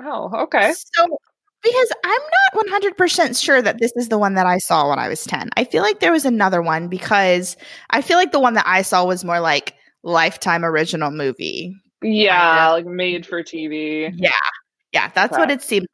Oh, 0.00 0.30
okay. 0.44 0.74
So, 0.94 1.18
because 1.62 1.92
I'm 2.04 2.20
not 2.54 2.66
100% 2.96 3.42
sure 3.42 3.60
that 3.62 3.78
this 3.78 3.92
is 3.96 4.08
the 4.08 4.18
one 4.18 4.34
that 4.34 4.46
I 4.46 4.58
saw 4.58 4.88
when 4.88 4.98
I 4.98 5.08
was 5.08 5.24
10. 5.24 5.50
I 5.56 5.64
feel 5.64 5.82
like 5.82 6.00
there 6.00 6.12
was 6.12 6.24
another 6.24 6.62
one 6.62 6.88
because 6.88 7.56
I 7.90 8.00
feel 8.02 8.16
like 8.16 8.32
the 8.32 8.40
one 8.40 8.54
that 8.54 8.66
I 8.66 8.82
saw 8.82 9.04
was 9.04 9.24
more 9.24 9.40
like 9.40 9.74
lifetime 10.02 10.64
original 10.64 11.10
movie. 11.10 11.74
Yeah, 12.02 12.56
Kinda. 12.58 12.72
like 12.72 12.86
made 12.86 13.26
for 13.26 13.42
TV. 13.42 14.12
Yeah. 14.16 14.30
Yeah, 14.92 15.10
that's 15.14 15.36
what 15.36 15.50
it 15.50 15.62
seemed 15.62 15.86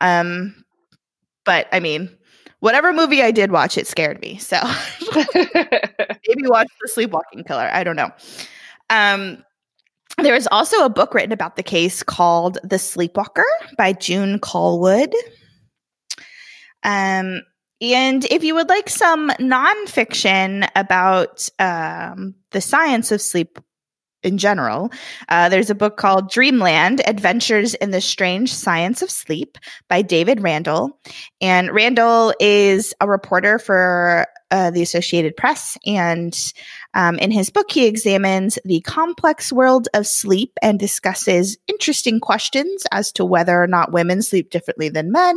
like. 0.00 0.08
Um 0.08 0.64
but 1.44 1.66
I 1.72 1.80
mean, 1.80 2.10
whatever 2.60 2.92
movie 2.92 3.22
I 3.22 3.30
did 3.30 3.52
watch 3.52 3.78
it 3.78 3.86
scared 3.86 4.20
me. 4.20 4.36
So, 4.38 4.60
maybe 5.14 6.46
watch 6.46 6.68
The 6.82 6.88
Sleepwalking 6.88 7.44
Killer. 7.44 7.70
I 7.72 7.84
don't 7.84 7.96
know. 7.96 8.10
Um 8.90 9.44
there 10.18 10.34
is 10.34 10.48
also 10.50 10.84
a 10.84 10.90
book 10.90 11.14
written 11.14 11.32
about 11.32 11.56
the 11.56 11.62
case 11.62 12.02
called 12.02 12.58
The 12.64 12.78
Sleepwalker 12.78 13.44
by 13.76 13.92
June 13.92 14.38
Callwood. 14.40 15.14
Um, 16.82 17.42
and 17.80 18.24
if 18.24 18.42
you 18.42 18.54
would 18.54 18.68
like 18.68 18.88
some 18.88 19.30
nonfiction 19.38 20.68
about 20.74 21.48
um, 21.58 22.34
the 22.50 22.60
science 22.60 23.12
of 23.12 23.22
sleep 23.22 23.58
in 24.24 24.36
general, 24.36 24.90
uh, 25.28 25.48
there's 25.48 25.70
a 25.70 25.76
book 25.76 25.96
called 25.96 26.30
Dreamland 26.30 27.00
Adventures 27.06 27.74
in 27.74 27.92
the 27.92 28.00
Strange 28.00 28.52
Science 28.52 29.00
of 29.00 29.12
Sleep 29.12 29.58
by 29.88 30.02
David 30.02 30.42
Randall. 30.42 30.98
And 31.40 31.70
Randall 31.70 32.34
is 32.40 32.92
a 33.00 33.08
reporter 33.08 33.60
for 33.60 34.26
uh, 34.50 34.72
the 34.72 34.82
Associated 34.82 35.36
Press. 35.36 35.78
And 35.86 36.36
um, 36.94 37.18
in 37.18 37.30
his 37.30 37.50
book, 37.50 37.70
he 37.70 37.86
examines 37.86 38.58
the 38.64 38.80
complex 38.80 39.52
world 39.52 39.88
of 39.94 40.06
sleep 40.06 40.52
and 40.62 40.78
discusses 40.78 41.58
interesting 41.66 42.18
questions 42.18 42.84
as 42.92 43.12
to 43.12 43.24
whether 43.24 43.62
or 43.62 43.66
not 43.66 43.92
women 43.92 44.22
sleep 44.22 44.50
differently 44.50 44.88
than 44.88 45.12
men. 45.12 45.36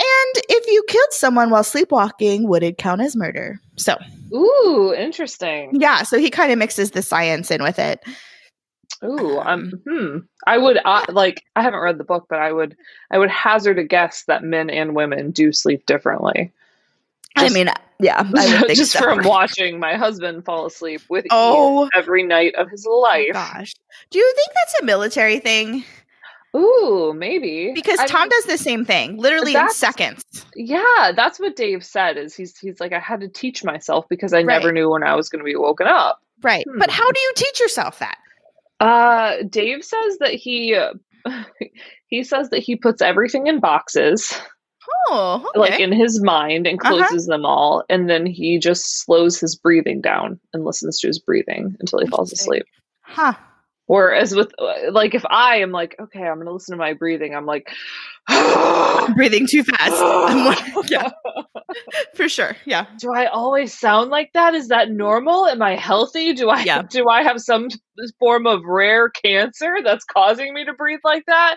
And 0.00 0.44
if 0.48 0.66
you 0.68 0.84
killed 0.86 1.12
someone 1.12 1.50
while 1.50 1.64
sleepwalking, 1.64 2.46
would 2.48 2.62
it 2.62 2.78
count 2.78 3.00
as 3.00 3.16
murder? 3.16 3.60
So, 3.76 3.96
Ooh, 4.32 4.94
interesting. 4.96 5.72
yeah, 5.72 6.04
so 6.04 6.18
he 6.18 6.30
kind 6.30 6.52
of 6.52 6.58
mixes 6.58 6.92
the 6.92 7.02
science 7.02 7.50
in 7.50 7.62
with 7.62 7.80
it. 7.80 8.00
Ooh, 9.04 9.38
um, 9.40 9.72
hmm. 9.88 10.18
I 10.46 10.58
would 10.58 10.78
uh, 10.84 11.04
like. 11.10 11.44
I 11.54 11.62
haven't 11.62 11.80
read 11.80 11.98
the 11.98 12.04
book, 12.04 12.26
but 12.28 12.40
I 12.40 12.52
would. 12.52 12.76
I 13.10 13.18
would 13.18 13.30
hazard 13.30 13.78
a 13.78 13.84
guess 13.84 14.24
that 14.24 14.42
men 14.42 14.70
and 14.70 14.94
women 14.94 15.30
do 15.30 15.52
sleep 15.52 15.86
differently. 15.86 16.52
I 17.40 17.48
mean, 17.50 17.68
yeah, 18.00 18.30
I 18.36 18.66
just 18.74 18.96
from 18.96 19.22
watching 19.24 19.78
my 19.80 19.94
husband 19.96 20.44
fall 20.44 20.66
asleep 20.66 21.02
with 21.08 21.26
Oh. 21.30 21.88
every 21.94 22.22
night 22.22 22.54
of 22.56 22.70
his 22.70 22.86
Oh, 22.88 22.98
life. 23.00 23.32
gosh. 23.32 23.72
Do 24.10 24.18
you 24.18 24.32
think 24.36 24.48
that's 24.54 24.80
a 24.80 24.84
military 24.84 25.38
thing? 25.38 25.84
Ooh, 26.56 27.12
maybe 27.16 27.72
Because 27.74 27.98
I 27.98 28.06
Tom 28.06 28.22
mean, 28.22 28.30
does 28.30 28.44
the 28.44 28.56
same 28.58 28.84
thing, 28.84 29.18
literally 29.18 29.54
in 29.54 29.70
seconds. 29.70 30.22
Yeah, 30.56 31.12
that's 31.14 31.38
what 31.38 31.56
Dave 31.56 31.84
said. 31.84 32.16
Is 32.16 32.34
he's 32.34 32.56
he's 32.58 32.80
like 32.80 32.92
I 32.92 32.98
had 33.00 33.20
to 33.20 33.28
teach 33.28 33.64
myself 33.64 34.06
because 34.08 34.32
I 34.32 34.42
never 34.42 34.72
knew 34.72 34.88
when 34.90 35.02
I 35.02 35.14
was 35.14 35.28
going 35.28 35.40
to 35.40 35.44
be 35.44 35.56
woken 35.56 35.86
up. 35.86 36.20
Right. 36.42 36.64
Hmm. 36.68 36.78
But 36.78 36.90
how 36.90 37.10
do 37.10 37.20
you 37.20 37.32
teach 37.36 37.60
yourself 37.60 37.98
that? 37.98 38.16
Uh, 38.80 39.42
Dave 39.48 39.84
says 39.84 40.18
that 40.20 40.32
he 40.32 40.74
he 42.06 42.24
says 42.24 42.48
that 42.50 42.60
he 42.60 42.76
puts 42.76 43.02
everything 43.02 43.46
in 43.46 43.60
boxes, 43.60 44.38
Oh, 45.10 45.44
okay. 45.56 45.58
like 45.60 45.80
in 45.80 45.92
his 45.92 46.22
mind, 46.22 46.66
and 46.66 46.78
Uh-huh. 46.80 46.94
closes 46.96 47.26
them 47.26 47.44
all, 47.44 47.84
and 47.88 48.08
then 48.10 48.26
he 48.26 48.58
just 48.58 49.00
slows 49.04 49.38
his 49.40 49.56
breathing 49.56 50.00
down 50.00 50.38
and 50.52 50.64
listens 50.64 51.00
to 51.00 51.06
his 51.06 51.18
breathing 51.18 51.76
until 51.80 51.98
he 52.00 52.06
falls 52.06 52.32
asleep. 52.32 52.64
huh. 53.02 53.32
Whereas 53.86 54.34
with 54.34 54.52
like 54.90 55.14
if 55.14 55.24
I 55.30 55.56
am 55.56 55.72
like 55.72 55.96
okay, 55.98 56.22
I'm 56.26 56.42
to 56.44 56.52
listen 56.52 56.74
to 56.74 56.78
my 56.78 56.92
breathing, 56.92 57.34
I'm 57.34 57.46
like. 57.46 57.70
I'm 58.28 59.14
breathing 59.14 59.46
too 59.46 59.64
fast. 59.64 59.94
I'm 59.98 60.44
like, 60.44 60.90
yeah, 60.90 61.10
for 62.14 62.28
sure. 62.28 62.56
Yeah. 62.64 62.86
do 62.98 63.12
I 63.12 63.26
always 63.26 63.76
sound 63.78 64.10
like 64.10 64.32
that? 64.34 64.54
Is 64.54 64.68
that 64.68 64.90
normal? 64.90 65.46
Am 65.46 65.62
I 65.62 65.76
healthy? 65.76 66.32
Do 66.34 66.50
I 66.50 66.62
Yeah. 66.62 66.82
do 66.82 67.08
I 67.08 67.22
have 67.22 67.40
some 67.40 67.68
form 68.20 68.46
of 68.46 68.62
rare 68.64 69.08
cancer 69.08 69.78
that's 69.82 70.04
causing 70.04 70.54
me 70.54 70.64
to 70.64 70.72
breathe 70.72 71.00
like 71.04 71.24
that? 71.26 71.56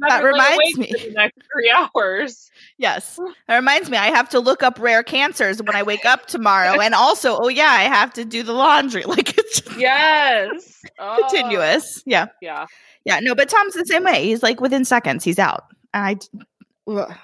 That 0.00 0.24
reminds 0.24 0.76
me. 0.78 0.90
for 0.92 1.06
the 1.06 1.12
next 1.12 1.38
three 1.52 1.70
hours. 1.70 2.50
Yes. 2.78 3.18
That 3.48 3.56
reminds 3.56 3.88
me, 3.90 3.96
I 3.96 4.06
have 4.06 4.28
to 4.30 4.40
look 4.40 4.62
up 4.64 4.78
rare 4.80 5.04
cancers 5.04 5.62
when 5.62 5.76
I 5.76 5.82
wake 5.84 6.04
up 6.04 6.26
tomorrow. 6.26 6.80
And 6.80 6.94
also, 6.94 7.38
oh, 7.38 7.46
yeah, 7.48 7.68
I 7.70 7.82
have 7.82 8.12
to 8.14 8.24
do 8.24 8.42
the 8.42 8.52
laundry. 8.52 9.02
Like 9.06 9.38
it's 9.38 9.60
just 9.60 9.78
Yes, 9.78 10.80
Oh, 10.98 11.16
continuous. 11.28 12.02
Yeah. 12.06 12.26
Yeah, 12.42 12.66
Yeah. 13.04 13.20
No, 13.20 13.34
but 13.36 13.48
Tom's 13.48 13.74
the 13.74 13.84
same 13.84 14.02
way. 14.04 14.24
He's 14.24 14.42
like 14.42 14.60
within 14.60 14.84
seconds, 14.84 15.22
he's 15.22 15.38
out. 15.38 15.64
And 15.96 16.04
I, 16.04 16.90
ugh. 16.90 17.16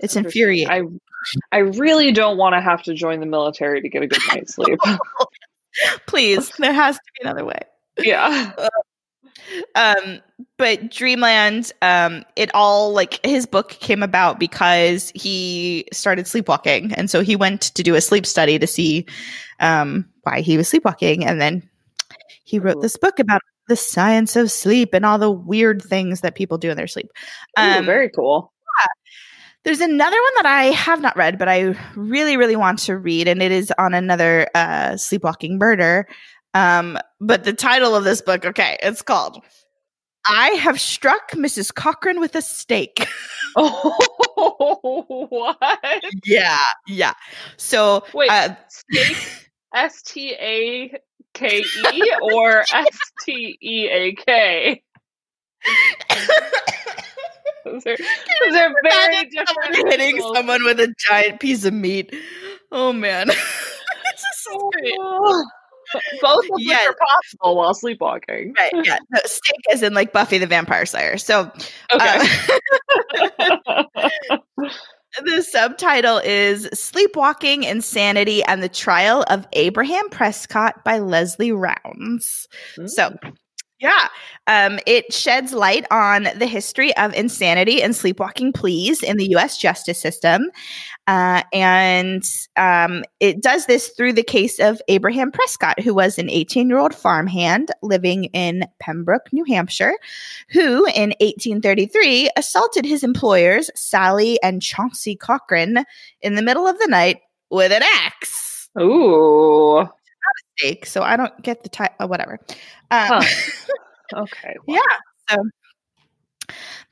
It's 0.00 0.16
infuriating. 0.16 1.00
I 1.52 1.56
I 1.56 1.58
really 1.58 2.12
don't 2.12 2.36
want 2.36 2.54
to 2.54 2.60
have 2.60 2.82
to 2.84 2.94
join 2.94 3.20
the 3.20 3.26
military 3.26 3.80
to 3.80 3.88
get 3.88 4.02
a 4.02 4.06
good 4.06 4.20
night's 4.28 4.54
sleep. 4.54 4.78
Please, 6.06 6.50
there 6.58 6.72
has 6.72 6.96
to 6.96 7.02
be 7.14 7.28
another 7.28 7.44
way. 7.44 7.60
yeah. 7.98 8.52
um 9.76 10.18
but 10.56 10.90
dreamland 10.90 11.70
um 11.80 12.24
it 12.34 12.52
all 12.52 12.92
like 12.92 13.24
his 13.24 13.46
book 13.46 13.68
came 13.68 14.02
about 14.02 14.40
because 14.40 15.12
he 15.14 15.86
started 15.92 16.26
sleepwalking 16.26 16.92
and 16.94 17.08
so 17.10 17.22
he 17.22 17.36
went 17.36 17.60
to 17.60 17.82
do 17.82 17.94
a 17.94 18.00
sleep 18.00 18.26
study 18.26 18.58
to 18.58 18.66
see 18.66 19.06
um 19.60 20.08
why 20.22 20.40
he 20.40 20.56
was 20.56 20.68
sleepwalking 20.68 21.24
and 21.24 21.40
then 21.40 21.62
he 22.42 22.58
wrote 22.58 22.80
this 22.82 22.96
book 22.96 23.20
about 23.20 23.42
the 23.68 23.76
science 23.76 24.36
of 24.36 24.50
sleep 24.50 24.94
and 24.94 25.04
all 25.06 25.18
the 25.18 25.30
weird 25.30 25.82
things 25.82 26.20
that 26.20 26.34
people 26.34 26.58
do 26.58 26.70
in 26.70 26.76
their 26.76 26.86
sleep 26.86 27.10
Ooh, 27.58 27.62
um 27.62 27.84
very 27.84 28.08
cool. 28.10 28.52
Yeah. 28.80 28.86
there's 29.64 29.80
another 29.80 30.16
one 30.16 30.32
that 30.36 30.46
I 30.46 30.64
have 30.66 31.00
not 31.00 31.16
read, 31.16 31.38
but 31.38 31.48
I 31.48 31.74
really, 31.96 32.36
really 32.36 32.56
want 32.56 32.78
to 32.80 32.96
read, 32.96 33.26
and 33.26 33.42
it 33.42 33.50
is 33.50 33.72
on 33.78 33.94
another 33.94 34.48
uh, 34.54 34.96
sleepwalking 34.96 35.58
murder. 35.58 36.06
Um, 36.54 36.98
but 37.20 37.44
the 37.44 37.52
title 37.52 37.94
of 37.96 38.04
this 38.04 38.22
book, 38.22 38.44
okay, 38.44 38.78
it's 38.82 39.02
called 39.02 39.42
"I 40.26 40.48
Have 40.50 40.80
Struck 40.80 41.32
Mrs. 41.32 41.74
Cochran 41.74 42.20
with 42.20 42.34
a 42.36 42.42
Stake." 42.42 43.06
Oh, 43.56 43.96
what? 45.30 46.04
yeah, 46.24 46.58
yeah. 46.86 47.14
So 47.56 48.04
Wait, 48.14 48.30
uh, 48.30 48.54
steak, 48.68 49.16
S 49.74 50.02
T 50.02 50.34
A 50.34 50.96
K 51.36 51.62
E 51.92 52.02
or 52.22 52.60
S 52.60 52.98
T 53.24 53.58
E 53.62 53.88
A 53.88 54.14
K? 54.14 54.82
Those 57.64 57.84
are, 57.86 57.96
those 57.96 58.54
are 58.56 58.72
very 58.84 59.24
different. 59.24 59.48
someone 59.74 59.90
hitting 59.90 60.20
someone 60.34 60.64
with 60.64 60.78
a 60.78 60.94
giant 60.98 61.40
piece 61.40 61.64
of 61.64 61.74
meat. 61.74 62.14
Oh 62.70 62.92
man, 62.92 63.26
this 63.28 63.36
is 63.36 64.56
great. 64.72 64.94
Oh. 65.94 66.00
Both 66.20 66.44
of 66.46 66.50
which 66.50 66.64
Yes. 66.66 66.84
are 66.88 66.96
possible 66.98 67.56
while 67.58 67.72
sleepwalking. 67.72 68.54
Right, 68.58 68.72
yeah. 68.84 68.98
No, 69.08 69.20
steak 69.24 69.60
is 69.70 69.84
in 69.84 69.94
like 69.94 70.12
Buffy 70.12 70.36
the 70.38 70.46
Vampire 70.48 70.84
Slayer. 70.84 71.16
So 71.16 71.48
Okay. 71.92 72.28
uh, 73.68 73.88
the 75.24 75.42
subtitle 75.42 76.18
is 76.18 76.68
Sleepwalking, 76.74 77.62
Insanity, 77.64 78.42
and 78.44 78.62
the 78.62 78.68
Trial 78.68 79.24
of 79.28 79.46
Abraham 79.52 80.08
Prescott 80.10 80.84
by 80.84 80.98
Leslie 80.98 81.52
Rounds. 81.52 82.48
So, 82.86 83.16
yeah, 83.78 84.08
um, 84.46 84.78
it 84.86 85.12
sheds 85.12 85.52
light 85.52 85.86
on 85.90 86.28
the 86.36 86.46
history 86.46 86.96
of 86.96 87.12
insanity 87.14 87.82
and 87.82 87.94
sleepwalking 87.94 88.52
pleas 88.52 89.02
in 89.02 89.18
the 89.18 89.28
U.S. 89.30 89.58
justice 89.58 90.00
system. 90.00 90.50
Uh, 91.06 91.42
and 91.52 92.24
um, 92.56 93.04
it 93.20 93.40
does 93.40 93.66
this 93.66 93.88
through 93.90 94.12
the 94.12 94.22
case 94.22 94.58
of 94.58 94.80
Abraham 94.88 95.30
Prescott, 95.30 95.80
who 95.80 95.94
was 95.94 96.18
an 96.18 96.28
18 96.28 96.68
year 96.68 96.78
old 96.78 96.94
farmhand 96.94 97.70
living 97.82 98.24
in 98.26 98.64
Pembroke, 98.80 99.32
New 99.32 99.44
Hampshire, 99.44 99.94
who 100.50 100.84
in 100.86 101.10
1833 101.20 102.30
assaulted 102.36 102.84
his 102.84 103.04
employers, 103.04 103.70
Sally 103.74 104.40
and 104.42 104.60
Chauncey 104.60 105.14
Cochran, 105.14 105.84
in 106.22 106.34
the 106.34 106.42
middle 106.42 106.66
of 106.66 106.78
the 106.78 106.88
night 106.88 107.20
with 107.50 107.70
an 107.72 107.82
axe. 108.04 108.68
Ooh. 108.80 109.88
Steak, 110.58 110.86
So 110.86 111.02
I 111.02 111.16
don't 111.16 111.40
get 111.42 111.62
the 111.62 111.68
title, 111.68 111.94
uh, 112.00 112.06
whatever. 112.06 112.38
Um, 112.90 113.22
Okay. 114.14 114.54
yeah 114.68 114.78
so 115.28 115.36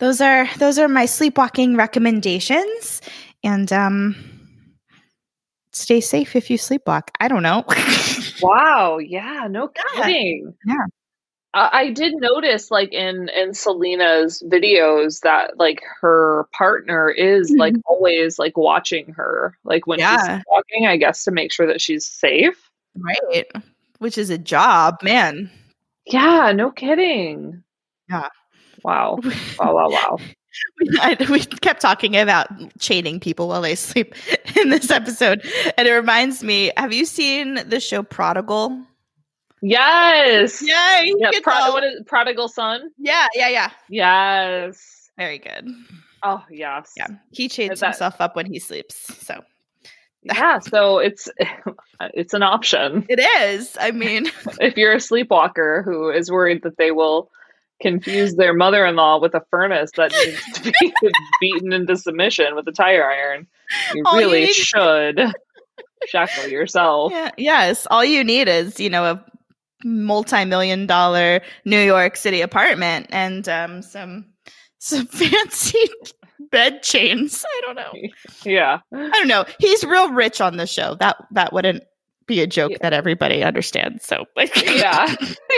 those 0.00 0.20
are 0.20 0.48
those 0.58 0.80
are 0.80 0.88
my 0.88 1.06
sleepwalking 1.06 1.76
recommendations 1.76 3.00
and 3.44 3.72
um 3.72 4.16
stay 5.72 6.00
safe 6.00 6.34
if 6.34 6.50
you 6.50 6.58
sleepwalk 6.58 7.08
i 7.20 7.28
don't 7.28 7.42
know 7.44 7.64
Wow. 8.42 8.98
Yeah. 8.98 9.46
No 9.48 9.68
kidding. 9.68 10.52
Yeah. 10.66 10.86
I 11.54 11.68
I 11.72 11.90
did 11.92 12.14
notice, 12.16 12.70
like 12.70 12.92
in 12.92 13.28
in 13.28 13.54
Celina's 13.54 14.42
videos, 14.46 15.20
that 15.20 15.56
like 15.56 15.82
her 16.00 16.46
partner 16.52 17.08
is 17.08 17.50
like 17.56 17.74
always 17.86 18.38
like 18.40 18.56
watching 18.58 19.06
her, 19.14 19.56
like 19.64 19.86
when 19.86 20.00
Mm-hmm. 20.00 20.14
Yeah. 20.14 20.36
she's 20.38 20.44
walking. 20.50 20.86
I 20.88 20.96
guess 20.96 21.22
to 21.24 21.30
make 21.30 21.52
sure 21.52 21.66
that 21.68 21.80
she's 21.80 22.04
safe. 22.04 22.68
right 22.98 23.46
which 23.98 24.18
is 24.18 24.30
a 24.30 24.36
job 24.38 25.00
man 25.02 25.48
Yeah. 26.06 26.52
No 26.52 26.70
kidding. 26.72 27.62
Yeah. 28.10 28.28
Wow. 28.82 29.20
Wow. 29.58 29.74
Wow. 29.74 29.88
Wow. 29.90 30.18
We 31.30 31.40
kept 31.40 31.80
talking 31.80 32.16
about 32.16 32.48
chaining 32.78 33.20
people 33.20 33.48
while 33.48 33.62
they 33.62 33.74
sleep 33.74 34.14
in 34.60 34.70
this 34.70 34.90
episode 34.90 35.44
and 35.76 35.86
it 35.88 35.92
reminds 35.92 36.42
me 36.42 36.70
have 36.76 36.92
you 36.92 37.04
seen 37.04 37.54
the 37.68 37.80
show 37.80 38.02
prodigal 38.02 38.84
Yes. 39.62 40.62
yeah 40.66 41.02
Yeah. 41.02 41.30
what 41.70 41.84
is 41.84 42.02
prodigal 42.06 42.48
son? 42.48 42.90
yeah 42.98 43.26
yeah 43.34 43.48
yeah 43.48 43.70
Yes. 43.88 45.10
very 45.16 45.38
good 45.38 45.68
Oh 46.22 46.42
yes. 46.50 46.92
yeah 46.96 47.08
he 47.32 47.48
chains 47.48 47.80
that- 47.80 47.86
himself 47.88 48.20
up 48.20 48.36
when 48.36 48.46
he 48.46 48.58
sleeps 48.58 48.96
so 49.26 49.42
Yeah. 50.26 50.58
So 50.60 51.00
it's 51.00 51.28
it's 52.14 52.32
an 52.32 52.42
option. 52.42 53.04
It 53.10 53.20
is. 53.20 53.76
I 53.78 53.90
mean, 53.90 54.30
if 54.58 54.74
you're 54.78 54.94
a 54.94 55.00
sleepwalker 55.00 55.82
who 55.84 56.08
is 56.08 56.30
worried 56.30 56.62
that 56.62 56.78
they 56.78 56.92
will 56.92 57.30
confuse 57.84 58.34
their 58.36 58.54
mother-in-law 58.54 59.20
with 59.20 59.34
a 59.34 59.42
furnace 59.50 59.90
that 59.96 60.10
needs 60.12 60.42
to 60.60 60.72
be 60.80 60.92
beaten 61.40 61.72
into 61.72 61.96
submission 61.96 62.54
with 62.56 62.66
a 62.66 62.72
tire 62.72 63.04
iron, 63.08 63.46
you 63.94 64.02
All 64.06 64.16
really 64.18 64.46
need- 64.46 64.54
should 64.54 65.20
shackle 66.08 66.48
yourself. 66.50 67.12
yeah, 67.12 67.30
yes. 67.38 67.86
All 67.90 68.04
you 68.04 68.24
need 68.24 68.48
is, 68.48 68.80
you 68.80 68.90
know, 68.90 69.04
a 69.04 69.24
multi-million 69.84 70.86
dollar 70.86 71.40
New 71.64 71.80
York 71.80 72.16
City 72.16 72.40
apartment 72.40 73.06
and 73.10 73.48
um, 73.48 73.82
some 73.82 74.24
some 74.78 75.06
fancy 75.08 75.78
bed 76.50 76.82
chains. 76.82 77.44
I 77.46 77.60
don't 77.66 77.76
know. 77.76 77.92
Yeah. 78.44 78.80
I 78.92 79.08
don't 79.10 79.28
know. 79.28 79.44
He's 79.58 79.84
real 79.84 80.10
rich 80.12 80.40
on 80.40 80.56
the 80.56 80.66
show. 80.66 80.94
That 80.96 81.16
that 81.32 81.52
wouldn't 81.52 81.82
be 82.26 82.40
a 82.40 82.46
joke 82.46 82.70
Yeah. 82.72 82.78
that 82.82 82.92
everybody 82.94 83.42
understands. 83.42 84.04
So, 84.06 84.24
like, 84.36 84.54
Yeah. 84.64 85.14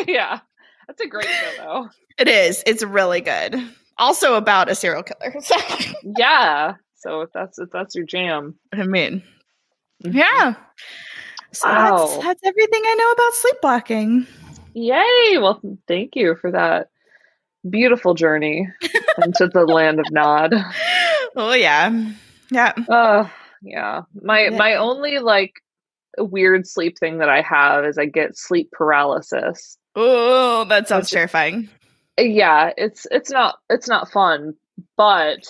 yeah. 0.09 0.41
That's 0.87 1.01
a 1.01 1.07
great 1.07 1.27
show 1.27 1.51
though. 1.65 1.89
it 2.19 2.29
is. 2.29 2.63
It's 2.67 2.83
really 2.83 3.21
good. 3.21 3.57
Also 3.99 4.35
about 4.35 4.71
a 4.71 4.75
serial 4.75 5.03
killer. 5.03 5.35
So, 5.43 5.57
Yeah. 6.17 6.75
So 6.97 7.21
if 7.23 7.33
that's 7.33 7.59
if 7.59 7.71
that's 7.71 7.95
your 7.95 8.05
jam. 8.07 8.55
I 8.73 8.85
mean, 8.85 9.23
Mhm. 10.05 10.15
yeah. 10.15 10.55
So 11.53 11.69
Wow. 11.69 12.07
that's 12.07 12.25
that's 12.25 12.41
everything 12.45 12.83
I 12.85 12.95
know 12.95 13.13
about 13.13 13.33
sleepwalking. 13.35 14.27
Yay! 14.75 15.39
Well, 15.39 15.61
thank 15.89 16.15
you 16.17 16.37
for 16.37 16.51
that 16.53 16.91
beautiful 17.71 18.15
journey 18.15 18.69
into 19.25 19.49
the 19.49 19.65
land 19.65 19.99
of 20.01 20.07
Nod. 20.11 20.55
Oh 21.35 21.53
yeah, 21.55 22.11
yeah. 22.51 22.73
Uh, 22.89 23.29
yeah. 23.63 24.03
My 24.23 24.45
Yeah. 24.45 24.57
my 24.57 24.75
only 24.75 25.19
like 25.19 25.55
weird 26.19 26.67
sleep 26.67 26.99
thing 26.99 27.19
that 27.19 27.29
I 27.29 27.41
have 27.43 27.85
is 27.85 27.99
I 27.99 28.05
get 28.07 28.37
sleep 28.37 28.71
paralysis. 28.73 29.79
Oh, 29.97 30.65
that 30.69 30.89
sounds 30.89 31.11
terrifying. 31.11 31.69
Yeah, 32.19 32.73
it's 32.77 33.07
it's 33.11 33.31
not 33.31 33.59
it's 33.71 33.89
not 33.89 34.11
fun, 34.11 34.55
but 34.97 35.47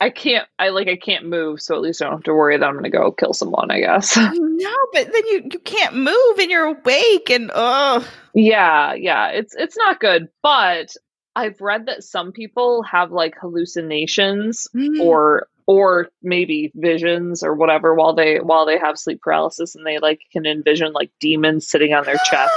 I 0.00 0.10
can't 0.10 0.46
I 0.58 0.68
like 0.70 0.88
I 0.88 0.96
can't 0.96 1.26
move, 1.26 1.60
so 1.62 1.74
at 1.74 1.80
least 1.80 2.02
I 2.02 2.06
don't 2.06 2.14
have 2.14 2.22
to 2.24 2.34
worry 2.34 2.56
that 2.56 2.64
I'm 2.68 2.74
gonna 2.74 2.90
go 2.90 3.10
kill 3.12 3.32
someone, 3.32 3.70
I 3.70 3.80
guess. 3.80 4.16
No, 4.16 4.74
but 4.92 5.12
then 5.12 5.22
you 5.26 5.48
you 5.52 5.58
can't 5.60 5.96
move 5.96 6.38
and 6.38 6.50
you're 6.50 6.66
awake 6.66 7.30
and 7.30 7.50
oh 7.54 8.06
yeah, 8.34 8.94
yeah. 8.94 9.28
It's 9.28 9.54
it's 9.56 9.76
not 9.76 10.00
good, 10.00 10.28
but 10.42 10.94
I've 11.36 11.60
read 11.60 11.86
that 11.86 12.02
some 12.02 12.32
people 12.32 12.82
have 12.82 13.12
like 13.12 13.36
hallucinations 13.40 14.66
Mm. 14.74 15.00
or 15.00 15.46
or 15.66 16.08
maybe 16.22 16.72
visions 16.74 17.42
or 17.42 17.54
whatever 17.54 17.94
while 17.94 18.14
they 18.14 18.38
while 18.38 18.66
they 18.66 18.78
have 18.78 18.98
sleep 18.98 19.20
paralysis 19.22 19.74
and 19.74 19.86
they 19.86 19.98
like 19.98 20.20
can 20.32 20.46
envision 20.46 20.92
like 20.92 21.10
demons 21.20 21.68
sitting 21.68 21.92
on 21.92 22.04
their 22.04 22.16
chest 22.30 22.52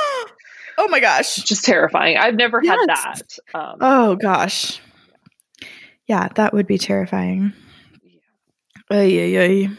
oh 0.82 0.88
my 0.90 1.00
gosh. 1.00 1.36
just 1.38 1.64
terrifying 1.64 2.18
i've 2.18 2.36
never 2.36 2.62
had 2.62 2.78
that 2.88 3.22
um 3.54 3.78
Oh 3.82 4.16
gosh. 4.16 4.80
Yeah, 6.08 6.28
that 6.36 6.54
would 6.54 6.68
be 6.68 6.78
terrifying. 6.78 7.54
Ay, 8.90 9.38
ay, 9.38 9.70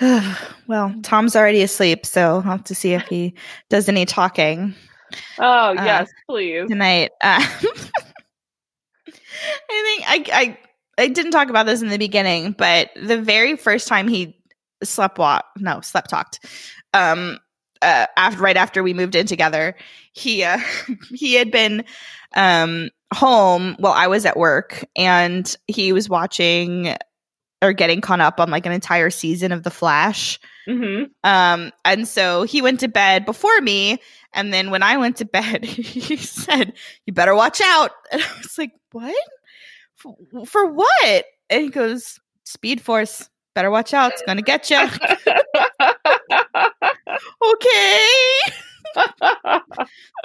ay. 0.00 0.36
well, 0.66 0.94
Tom's 1.02 1.34
already 1.34 1.62
asleep, 1.62 2.04
so 2.04 2.20
I'll 2.20 2.40
have 2.42 2.64
to 2.64 2.74
see 2.74 2.92
if 2.92 3.06
he 3.06 3.34
does 3.70 3.88
any 3.88 4.04
talking. 4.04 4.74
oh 5.38 5.70
Uh, 5.70 5.74
yes 5.82 6.10
please 6.28 6.68
tonight. 6.68 7.10
Uh, 7.22 7.40
I 9.70 9.82
think 9.82 10.04
I, 10.06 10.24
I 10.32 10.58
I 10.98 11.08
didn't 11.08 11.32
talk 11.32 11.48
about 11.48 11.64
this 11.66 11.80
in 11.80 11.88
the 11.88 11.98
beginning, 11.98 12.52
but 12.52 12.90
the 13.00 13.20
very 13.20 13.56
first 13.56 13.88
time 13.88 14.08
he 14.08 14.36
slept 14.82 15.18
walk 15.18 15.44
no 15.58 15.80
slept 15.82 16.08
talked 16.08 16.40
um 16.94 17.38
uh 17.82 18.06
after 18.16 18.40
right 18.40 18.56
after 18.56 18.82
we 18.82 18.94
moved 18.94 19.14
in 19.14 19.26
together 19.26 19.74
he 20.12 20.42
uh 20.44 20.58
he 21.10 21.34
had 21.34 21.50
been 21.50 21.84
um 22.34 22.90
home 23.12 23.74
while 23.78 23.92
I 23.92 24.06
was 24.06 24.24
at 24.24 24.36
work 24.36 24.84
and 24.96 25.54
he 25.66 25.92
was 25.92 26.08
watching 26.08 26.96
or 27.62 27.72
getting 27.72 28.00
caught 28.00 28.20
up 28.20 28.40
on 28.40 28.50
like 28.50 28.66
an 28.66 28.72
entire 28.72 29.10
season 29.10 29.52
of 29.52 29.62
The 29.64 29.70
Flash. 29.70 30.38
hmm 30.66 31.04
Um, 31.24 31.72
and 31.84 32.06
so 32.08 32.44
he 32.44 32.62
went 32.62 32.80
to 32.80 32.88
bed 32.88 33.26
before 33.26 33.60
me. 33.60 33.98
And 34.32 34.54
then 34.54 34.70
when 34.70 34.82
I 34.82 34.96
went 34.96 35.16
to 35.16 35.24
bed, 35.24 35.64
he 35.66 36.16
said, 36.16 36.72
You 37.04 37.12
better 37.12 37.34
watch 37.34 37.60
out. 37.60 37.90
And 38.12 38.22
I 38.22 38.38
was 38.38 38.56
like, 38.56 38.72
What? 38.92 39.14
For, 39.96 40.16
for 40.46 40.72
what? 40.72 41.24
And 41.50 41.62
he 41.62 41.68
goes, 41.68 42.18
Speed 42.44 42.80
Force. 42.80 43.28
Better 43.54 43.70
watch 43.70 43.92
out. 43.92 44.12
It's 44.12 44.22
going 44.22 44.38
to 44.38 44.42
get 44.42 44.70
you. 44.70 44.78
Okay. 47.42 48.06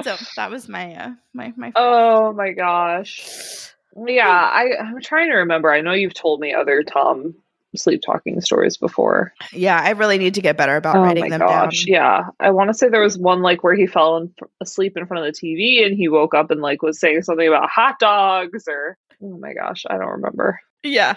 So 0.03 0.15
that 0.37 0.49
was 0.49 0.67
my, 0.67 0.95
uh, 0.95 1.11
my, 1.33 1.53
my, 1.55 1.71
oh 1.75 2.33
my 2.33 2.51
gosh. 2.51 3.71
Yeah, 3.95 4.27
I, 4.27 4.75
I'm 4.79 4.99
trying 5.01 5.29
to 5.29 5.35
remember. 5.35 5.71
I 5.71 5.81
know 5.81 5.93
you've 5.93 6.15
told 6.15 6.39
me 6.39 6.53
other 6.53 6.81
Tom 6.83 7.35
sleep 7.77 8.01
talking 8.05 8.39
stories 8.41 8.77
before. 8.77 9.33
yeah, 9.51 9.79
I 9.81 9.91
really 9.91 10.17
need 10.17 10.33
to 10.35 10.41
get 10.41 10.57
better 10.57 10.75
about 10.75 10.95
oh 10.95 11.01
writing 11.01 11.25
my 11.25 11.29
them 11.29 11.39
gosh. 11.39 11.85
down. 11.85 11.93
Yeah. 11.93 12.23
I 12.39 12.51
want 12.51 12.69
to 12.69 12.73
say 12.73 12.89
there 12.89 13.01
was 13.01 13.17
one 13.17 13.41
like 13.41 13.63
where 13.63 13.75
he 13.75 13.87
fell 13.87 14.17
in, 14.17 14.33
asleep 14.61 14.97
in 14.97 15.05
front 15.05 15.25
of 15.25 15.33
the 15.33 15.39
TV 15.39 15.85
and 15.85 15.95
he 15.95 16.07
woke 16.09 16.33
up 16.33 16.51
and 16.51 16.61
like 16.61 16.81
was 16.81 16.99
saying 16.99 17.23
something 17.23 17.47
about 17.47 17.69
hot 17.69 17.99
dogs 17.99 18.67
or 18.67 18.97
oh 19.21 19.37
my 19.37 19.53
gosh, 19.53 19.83
I 19.89 19.97
don't 19.97 20.11
remember. 20.11 20.59
Yeah. 20.83 21.15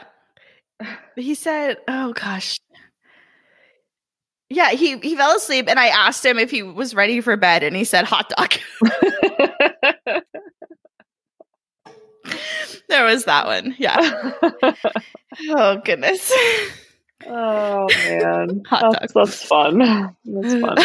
He 1.17 1.35
said, 1.35 1.79
"Oh 1.89 2.13
gosh." 2.13 2.61
Yeah, 4.51 4.71
he 4.71 4.97
he 4.99 5.15
fell 5.15 5.37
asleep 5.37 5.67
and 5.69 5.79
I 5.79 5.89
asked 5.89 6.25
him 6.25 6.39
if 6.39 6.51
he 6.51 6.63
was 6.63 6.95
ready 6.95 7.21
for 7.21 7.37
bed 7.37 7.63
and 7.63 7.77
he 7.77 7.85
said 7.85 8.05
hot 8.07 8.33
dog. 8.37 8.55
there 12.89 13.05
was 13.05 13.25
that 13.25 13.47
one. 13.47 13.75
Yeah. 13.79 14.33
Oh 15.51 15.77
goodness. 15.85 16.33
oh 17.27 17.87
man. 18.09 18.63
Hot 18.69 18.93
that's, 18.99 19.13
that's 19.13 19.45
fun. 19.45 19.79
That's 20.25 20.55
fun. 20.55 20.79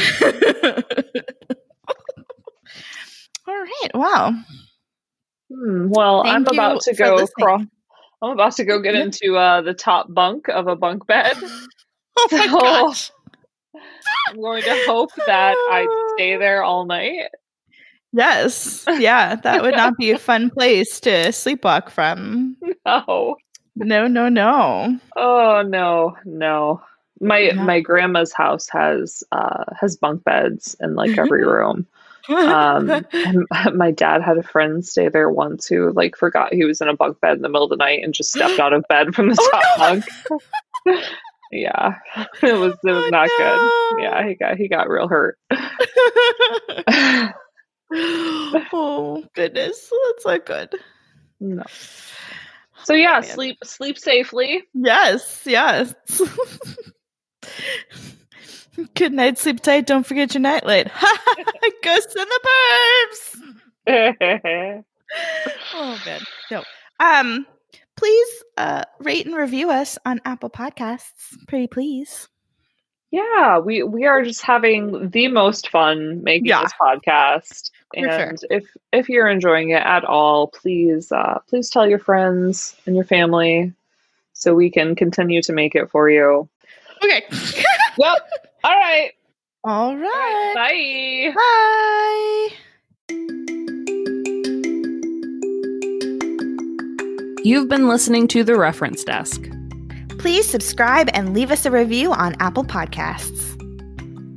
All 3.47 3.55
right. 3.55 3.87
Wow. 3.95 4.33
Hmm, 5.51 5.87
well, 5.89 6.23
Thank 6.23 6.35
I'm 6.35 6.45
about 6.53 6.81
to 6.81 6.93
go 6.93 7.15
listening. 7.15 7.71
I'm 8.21 8.31
about 8.31 8.55
to 8.57 8.65
go 8.65 8.79
get 8.81 8.95
into 8.95 9.37
uh, 9.37 9.61
the 9.61 9.73
top 9.73 10.13
bunk 10.13 10.49
of 10.49 10.67
a 10.67 10.75
bunk 10.75 11.07
bed. 11.07 11.35
Oh 12.17 12.27
my 12.31 12.45
So- 12.47 12.59
gosh. 12.59 13.11
I'm 14.29 14.35
going 14.41 14.63
to 14.63 14.83
hope 14.87 15.11
that 15.27 15.55
I 15.69 16.13
stay 16.15 16.37
there 16.37 16.63
all 16.63 16.85
night. 16.85 17.29
Yes. 18.11 18.85
Yeah, 18.99 19.35
that 19.35 19.61
would 19.63 19.75
not 19.75 19.97
be 19.97 20.11
a 20.11 20.19
fun 20.29 20.49
place 20.51 20.99
to 21.01 21.09
sleepwalk 21.29 21.89
from. 21.89 22.55
No. 22.85 23.37
No, 23.75 24.07
no, 24.07 24.29
no. 24.29 24.99
Oh 25.15 25.63
no, 25.67 26.15
no. 26.25 26.81
My 27.21 27.51
No. 27.55 27.63
my 27.63 27.79
grandma's 27.79 28.31
house 28.33 28.67
has 28.69 29.23
uh 29.31 29.63
has 29.79 29.95
bunk 29.97 30.23
beds 30.23 30.75
in 30.79 30.93
like 30.95 31.17
every 31.17 31.43
room. 31.45 31.87
Um 32.29 32.89
and 33.13 33.47
my 33.73 33.89
dad 33.91 34.21
had 34.21 34.37
a 34.37 34.43
friend 34.43 34.85
stay 34.85 35.09
there 35.09 35.29
once 35.31 35.65
who 35.67 35.91
like 35.93 36.15
forgot 36.15 36.53
he 36.53 36.65
was 36.65 36.81
in 36.81 36.87
a 36.89 36.95
bunk 36.95 37.19
bed 37.19 37.37
in 37.37 37.41
the 37.41 37.49
middle 37.49 37.63
of 37.63 37.71
the 37.71 37.75
night 37.77 38.03
and 38.03 38.13
just 38.13 38.31
stepped 38.31 38.59
out 38.59 38.73
of 38.73 38.85
bed 38.89 39.15
from 39.15 39.29
the 39.29 39.37
Oh, 39.39 39.49
top 39.51 39.63
no. 39.79 40.01
bunk. 40.85 41.05
Yeah. 41.53 41.95
It 42.43 42.53
was 42.53 42.73
it 42.83 42.91
was 42.91 43.05
Oh, 43.05 43.09
not 43.09 43.29
good. 43.37 44.03
Yeah, 44.03 44.27
he 44.27 44.35
got 44.35 44.57
he 44.57 44.67
got 44.67 44.89
real 44.89 45.07
hurt. 45.07 45.37
oh 47.93 49.23
goodness, 49.35 49.91
that's 50.15 50.25
not 50.25 50.45
good. 50.45 50.75
no. 51.39 51.63
So 52.85 52.93
yeah, 52.93 53.21
Man. 53.21 53.23
sleep 53.23 53.57
sleep 53.63 53.97
safely. 53.97 54.63
Yes, 54.73 55.43
yes. 55.45 55.93
good 58.95 59.13
night, 59.13 59.37
sleep 59.37 59.61
tight. 59.61 59.85
Don't 59.85 60.05
forget 60.05 60.33
your 60.33 60.41
nightlight. 60.41 60.91
Ghosts 61.83 62.15
in 62.15 62.25
the 62.27 62.39
burbs. 63.87 64.83
Oh 65.75 66.01
man, 66.05 66.21
no. 66.51 66.63
Um, 66.99 67.45
please 68.03 68.43
uh 68.57 68.83
rate 68.99 69.25
and 69.25 69.33
review 69.35 69.69
us 69.71 69.97
on 70.05 70.19
Apple 70.25 70.49
Podcasts, 70.49 71.37
pretty 71.47 71.67
please. 71.67 72.27
Yeah, 73.11 73.59
we 73.59 73.81
we 73.83 74.05
are 74.05 74.23
just 74.23 74.41
having 74.41 75.09
the 75.09 75.29
most 75.29 75.69
fun 75.69 76.21
making 76.21 76.47
Yeah. 76.47 76.63
this 76.63 76.73
podcast. 76.73 77.71
For 77.93 77.99
sure. 78.01 78.09
And 78.09 78.37
if 78.49 78.65
if 78.91 79.07
you're 79.07 79.29
enjoying 79.29 79.69
it 79.69 79.81
at 79.83 80.03
all, 80.03 80.47
please 80.47 81.13
uh 81.13 81.39
please 81.47 81.69
tell 81.69 81.87
your 81.87 81.99
friends 81.99 82.75
and 82.85 82.93
your 82.93 83.05
family 83.05 83.71
so 84.33 84.53
we 84.53 84.69
can 84.69 84.95
continue 84.95 85.41
to 85.43 85.53
make 85.53 85.73
it 85.75 85.89
for 85.89 86.09
you. 86.09 86.49
Okay. 87.05 87.23
well, 87.97 88.17
all 88.65 88.75
right. 88.75 89.11
All 89.63 89.91
All 89.91 89.97
right. 89.97 90.53
right. 91.37 92.51
Bye. 93.09 93.42
You've 97.45 97.67
been 97.67 97.89
listening 97.89 98.29
to 98.29 98.45
The 98.45 98.57
Reference 98.57 99.03
Desk. 99.03 99.41
Please 100.17 100.47
subscribe 100.47 101.09
and 101.13 101.33
leave 101.33 101.51
us 101.51 101.65
a 101.65 101.71
review 101.71 102.13
on 102.13 102.37
Apple 102.39 102.63
Podcasts. 102.63 103.51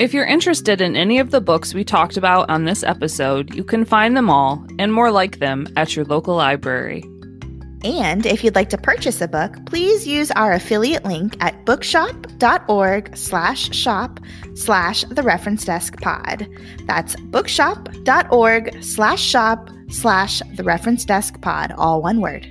If 0.00 0.12
you're 0.12 0.26
interested 0.26 0.80
in 0.80 0.96
any 0.96 1.20
of 1.20 1.30
the 1.30 1.40
books 1.40 1.72
we 1.72 1.84
talked 1.84 2.16
about 2.16 2.50
on 2.50 2.64
this 2.64 2.82
episode, 2.82 3.54
you 3.54 3.62
can 3.62 3.84
find 3.84 4.16
them 4.16 4.28
all 4.28 4.66
and 4.80 4.92
more 4.92 5.12
like 5.12 5.38
them 5.38 5.68
at 5.76 5.94
your 5.94 6.04
local 6.04 6.34
library. 6.34 7.04
And 7.84 8.26
if 8.26 8.42
you'd 8.42 8.56
like 8.56 8.70
to 8.70 8.78
purchase 8.78 9.20
a 9.20 9.28
book, 9.28 9.54
please 9.66 10.04
use 10.04 10.32
our 10.32 10.52
affiliate 10.52 11.04
link 11.04 11.36
at 11.38 11.64
bookshop.org 11.64 13.16
slash 13.16 13.72
shop 13.72 14.18
slash 14.54 15.04
the 15.04 15.22
reference 15.22 15.64
desk 15.64 16.00
pod. 16.02 16.48
That's 16.86 17.14
bookshop.org 17.14 18.82
slash 18.82 19.22
shop 19.22 19.70
slash 19.90 20.42
the 20.56 20.64
reference 20.64 21.04
desk 21.04 21.40
pod, 21.40 21.70
all 21.78 22.02
one 22.02 22.20
word. 22.20 22.48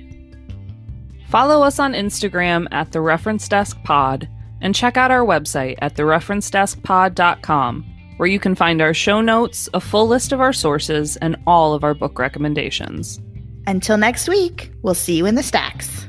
Follow 1.36 1.60
us 1.62 1.78
on 1.78 1.92
Instagram 1.92 2.66
at 2.70 2.92
The 2.92 3.02
Reference 3.02 3.46
Desk 3.46 3.76
Pod 3.84 4.26
and 4.62 4.74
check 4.74 4.96
out 4.96 5.10
our 5.10 5.22
website 5.22 5.76
at 5.82 5.94
thereferencedeskpod.com, 5.94 7.84
where 8.16 8.26
you 8.26 8.40
can 8.40 8.54
find 8.54 8.80
our 8.80 8.94
show 8.94 9.20
notes, 9.20 9.68
a 9.74 9.80
full 9.82 10.08
list 10.08 10.32
of 10.32 10.40
our 10.40 10.54
sources, 10.54 11.18
and 11.18 11.36
all 11.46 11.74
of 11.74 11.84
our 11.84 11.92
book 11.92 12.18
recommendations. 12.18 13.20
Until 13.66 13.98
next 13.98 14.30
week, 14.30 14.72
we'll 14.80 14.94
see 14.94 15.18
you 15.18 15.26
in 15.26 15.34
the 15.34 15.42
stacks. 15.42 16.06